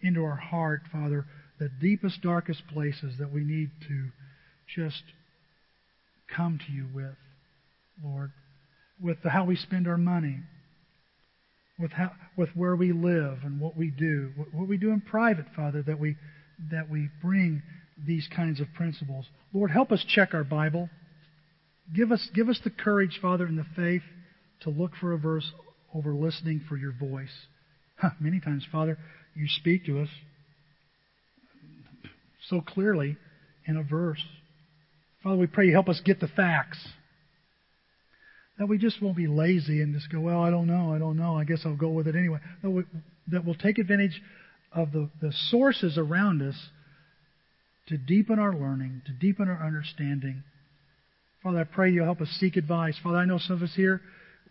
into 0.02 0.24
our 0.24 0.36
heart, 0.36 0.82
Father, 0.92 1.26
the 1.58 1.70
deepest, 1.80 2.22
darkest 2.22 2.62
places 2.68 3.14
that 3.18 3.32
we 3.32 3.42
need 3.42 3.70
to 3.88 4.10
just 4.72 5.02
come 6.28 6.60
to 6.64 6.72
you 6.72 6.86
with, 6.94 7.16
Lord, 8.02 8.32
with 9.00 9.18
how 9.24 9.44
we 9.44 9.56
spend 9.56 9.86
our 9.86 9.98
money, 9.98 10.40
with 11.78 11.92
how, 11.92 12.12
with 12.36 12.50
where 12.54 12.76
we 12.76 12.92
live 12.92 13.38
and 13.44 13.60
what 13.60 13.76
we 13.76 13.90
do, 13.90 14.32
what, 14.36 14.54
what 14.54 14.68
we 14.68 14.76
do 14.76 14.90
in 14.90 15.00
private, 15.00 15.46
Father, 15.54 15.82
that 15.82 15.98
we 15.98 16.16
that 16.70 16.88
we 16.88 17.10
bring 17.22 17.62
these 18.06 18.26
kinds 18.34 18.60
of 18.60 18.66
principles. 18.74 19.26
Lord, 19.52 19.70
help 19.70 19.92
us 19.92 20.04
check 20.08 20.32
our 20.32 20.44
Bible. 20.44 20.88
Give 21.94 22.12
us 22.12 22.28
give 22.34 22.48
us 22.48 22.60
the 22.64 22.70
courage, 22.70 23.18
Father, 23.20 23.46
and 23.46 23.58
the 23.58 23.66
faith 23.76 24.02
to 24.62 24.70
look 24.70 24.92
for 25.00 25.12
a 25.12 25.18
verse 25.18 25.50
over 25.94 26.14
listening 26.14 26.62
for 26.68 26.76
your 26.76 26.92
voice. 26.92 27.46
Huh, 27.98 28.10
many 28.20 28.40
times, 28.40 28.64
Father, 28.70 28.98
you 29.34 29.46
speak 29.48 29.86
to 29.86 30.00
us 30.00 30.08
so 32.48 32.60
clearly 32.60 33.16
in 33.66 33.76
a 33.76 33.82
verse. 33.82 34.22
Father, 35.22 35.36
we 35.36 35.46
pray 35.46 35.66
you 35.66 35.72
help 35.72 35.88
us 35.88 36.00
get 36.04 36.20
the 36.20 36.28
facts. 36.28 36.78
That 38.58 38.66
we 38.66 38.78
just 38.78 39.02
won't 39.02 39.16
be 39.16 39.26
lazy 39.26 39.82
and 39.82 39.94
just 39.94 40.10
go, 40.10 40.20
well, 40.20 40.42
I 40.42 40.50
don't 40.50 40.66
know, 40.66 40.94
I 40.94 40.98
don't 40.98 41.16
know, 41.18 41.36
I 41.36 41.44
guess 41.44 41.60
I'll 41.64 41.76
go 41.76 41.90
with 41.90 42.08
it 42.08 42.16
anyway. 42.16 42.38
That, 42.62 42.70
we, 42.70 42.84
that 43.28 43.44
we'll 43.44 43.54
take 43.54 43.78
advantage 43.78 44.22
of 44.72 44.92
the, 44.92 45.10
the 45.20 45.32
sources 45.50 45.98
around 45.98 46.42
us 46.42 46.56
to 47.88 47.98
deepen 47.98 48.38
our 48.38 48.54
learning, 48.54 49.02
to 49.06 49.12
deepen 49.12 49.48
our 49.48 49.64
understanding. 49.64 50.42
Father, 51.42 51.60
I 51.60 51.64
pray 51.64 51.90
you'll 51.90 52.06
help 52.06 52.20
us 52.20 52.30
seek 52.40 52.56
advice. 52.56 52.96
Father, 53.02 53.18
I 53.18 53.24
know 53.26 53.38
some 53.38 53.56
of 53.56 53.62
us 53.62 53.74
here, 53.76 54.00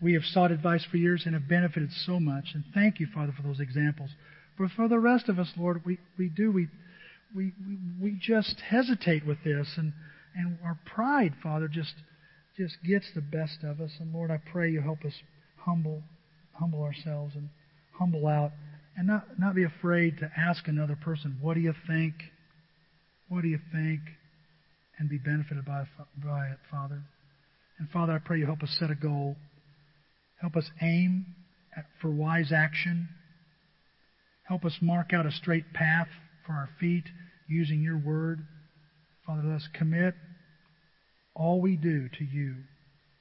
we 0.01 0.13
have 0.13 0.23
sought 0.23 0.51
advice 0.51 0.85
for 0.89 0.97
years 0.97 1.23
and 1.25 1.33
have 1.33 1.47
benefited 1.47 1.89
so 2.05 2.19
much. 2.19 2.45
And 2.53 2.63
thank 2.73 2.99
you, 2.99 3.07
Father, 3.13 3.33
for 3.35 3.43
those 3.43 3.59
examples. 3.59 4.11
But 4.57 4.69
for 4.71 4.87
the 4.87 4.99
rest 4.99 5.29
of 5.29 5.39
us, 5.39 5.51
Lord, 5.57 5.83
we, 5.85 5.99
we 6.17 6.29
do, 6.29 6.51
we, 6.51 6.67
we, 7.35 7.53
we, 7.67 7.77
we 8.01 8.19
just 8.21 8.61
hesitate 8.69 9.25
with 9.25 9.43
this. 9.43 9.67
And, 9.77 9.93
and 10.35 10.57
our 10.63 10.77
pride, 10.85 11.33
Father, 11.41 11.67
just 11.67 11.93
just 12.57 12.75
gets 12.83 13.05
the 13.13 13.21
best 13.21 13.63
of 13.63 13.81
us. 13.81 13.91
And 13.99 14.13
Lord, 14.13 14.31
I 14.31 14.39
pray 14.51 14.71
you 14.71 14.81
help 14.81 15.03
us 15.03 15.13
humble, 15.57 16.03
humble 16.53 16.81
ourselves 16.83 17.35
and 17.35 17.49
humble 17.97 18.27
out, 18.27 18.51
and 18.97 19.07
not 19.07 19.39
not 19.39 19.55
be 19.55 19.63
afraid 19.63 20.17
to 20.19 20.31
ask 20.37 20.67
another 20.67 20.95
person, 20.95 21.37
"What 21.41 21.55
do 21.55 21.59
you 21.59 21.73
think? 21.87 22.15
What 23.27 23.41
do 23.41 23.47
you 23.47 23.59
think?" 23.71 24.01
and 24.97 25.09
be 25.09 25.17
benefited 25.17 25.65
by 25.65 25.85
by 26.23 26.47
it, 26.47 26.59
Father. 26.71 27.01
And 27.77 27.89
Father, 27.89 28.13
I 28.13 28.19
pray 28.19 28.39
you 28.39 28.45
help 28.45 28.63
us 28.63 28.75
set 28.79 28.89
a 28.89 28.95
goal. 28.95 29.35
Help 30.39 30.55
us 30.55 30.69
aim 30.81 31.25
at, 31.75 31.85
for 32.01 32.09
wise 32.09 32.51
action. 32.53 33.09
Help 34.43 34.63
us 34.63 34.77
mark 34.81 35.11
out 35.11 35.25
a 35.25 35.31
straight 35.31 35.73
path 35.73 36.07
for 36.45 36.53
our 36.53 36.69
feet 36.79 37.03
using 37.47 37.81
your 37.81 37.97
word. 37.97 38.39
Father, 39.25 39.41
let 39.43 39.55
us 39.55 39.67
commit 39.73 40.13
all 41.35 41.61
we 41.61 41.75
do 41.75 42.09
to 42.17 42.23
you. 42.23 42.55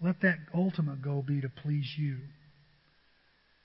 Let 0.00 0.20
that 0.22 0.38
ultimate 0.54 1.02
goal 1.02 1.22
be 1.26 1.40
to 1.40 1.48
please 1.48 1.86
you. 1.98 2.18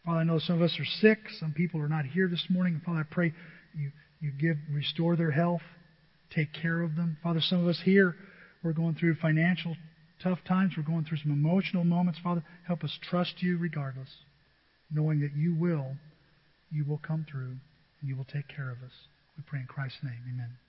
Father, 0.05 0.19
I 0.19 0.23
know 0.23 0.39
some 0.39 0.55
of 0.55 0.61
us 0.61 0.77
are 0.79 0.85
sick. 1.01 1.19
Some 1.39 1.53
people 1.53 1.81
are 1.81 1.89
not 1.89 2.05
here 2.05 2.27
this 2.27 2.45
morning. 2.49 2.81
Father, 2.85 2.99
I 2.99 3.13
pray 3.13 3.33
you, 3.77 3.91
you 4.21 4.31
give, 4.31 4.57
restore 4.71 5.15
their 5.15 5.31
health, 5.31 5.61
take 6.33 6.53
care 6.53 6.81
of 6.81 6.95
them. 6.95 7.17
Father, 7.21 7.41
some 7.41 7.61
of 7.61 7.67
us 7.67 7.81
here, 7.83 8.15
we're 8.63 8.73
going 8.73 8.95
through 8.95 9.15
financial 9.15 9.75
tough 10.23 10.39
times. 10.47 10.73
We're 10.75 10.83
going 10.83 11.05
through 11.05 11.19
some 11.19 11.31
emotional 11.31 11.83
moments. 11.83 12.19
Father, 12.23 12.43
help 12.67 12.83
us 12.83 12.97
trust 13.09 13.41
you 13.41 13.57
regardless. 13.57 14.09
knowing 14.91 15.19
that 15.21 15.35
you 15.35 15.55
will, 15.55 15.95
you 16.71 16.85
will 16.85 16.97
come 16.97 17.25
through 17.29 17.57
and 18.01 18.09
you 18.09 18.15
will 18.15 18.25
take 18.25 18.47
care 18.47 18.71
of 18.71 18.77
us. 18.83 18.93
We 19.37 19.43
pray 19.45 19.59
in 19.59 19.67
Christ's 19.67 20.03
name. 20.03 20.21
Amen. 20.33 20.68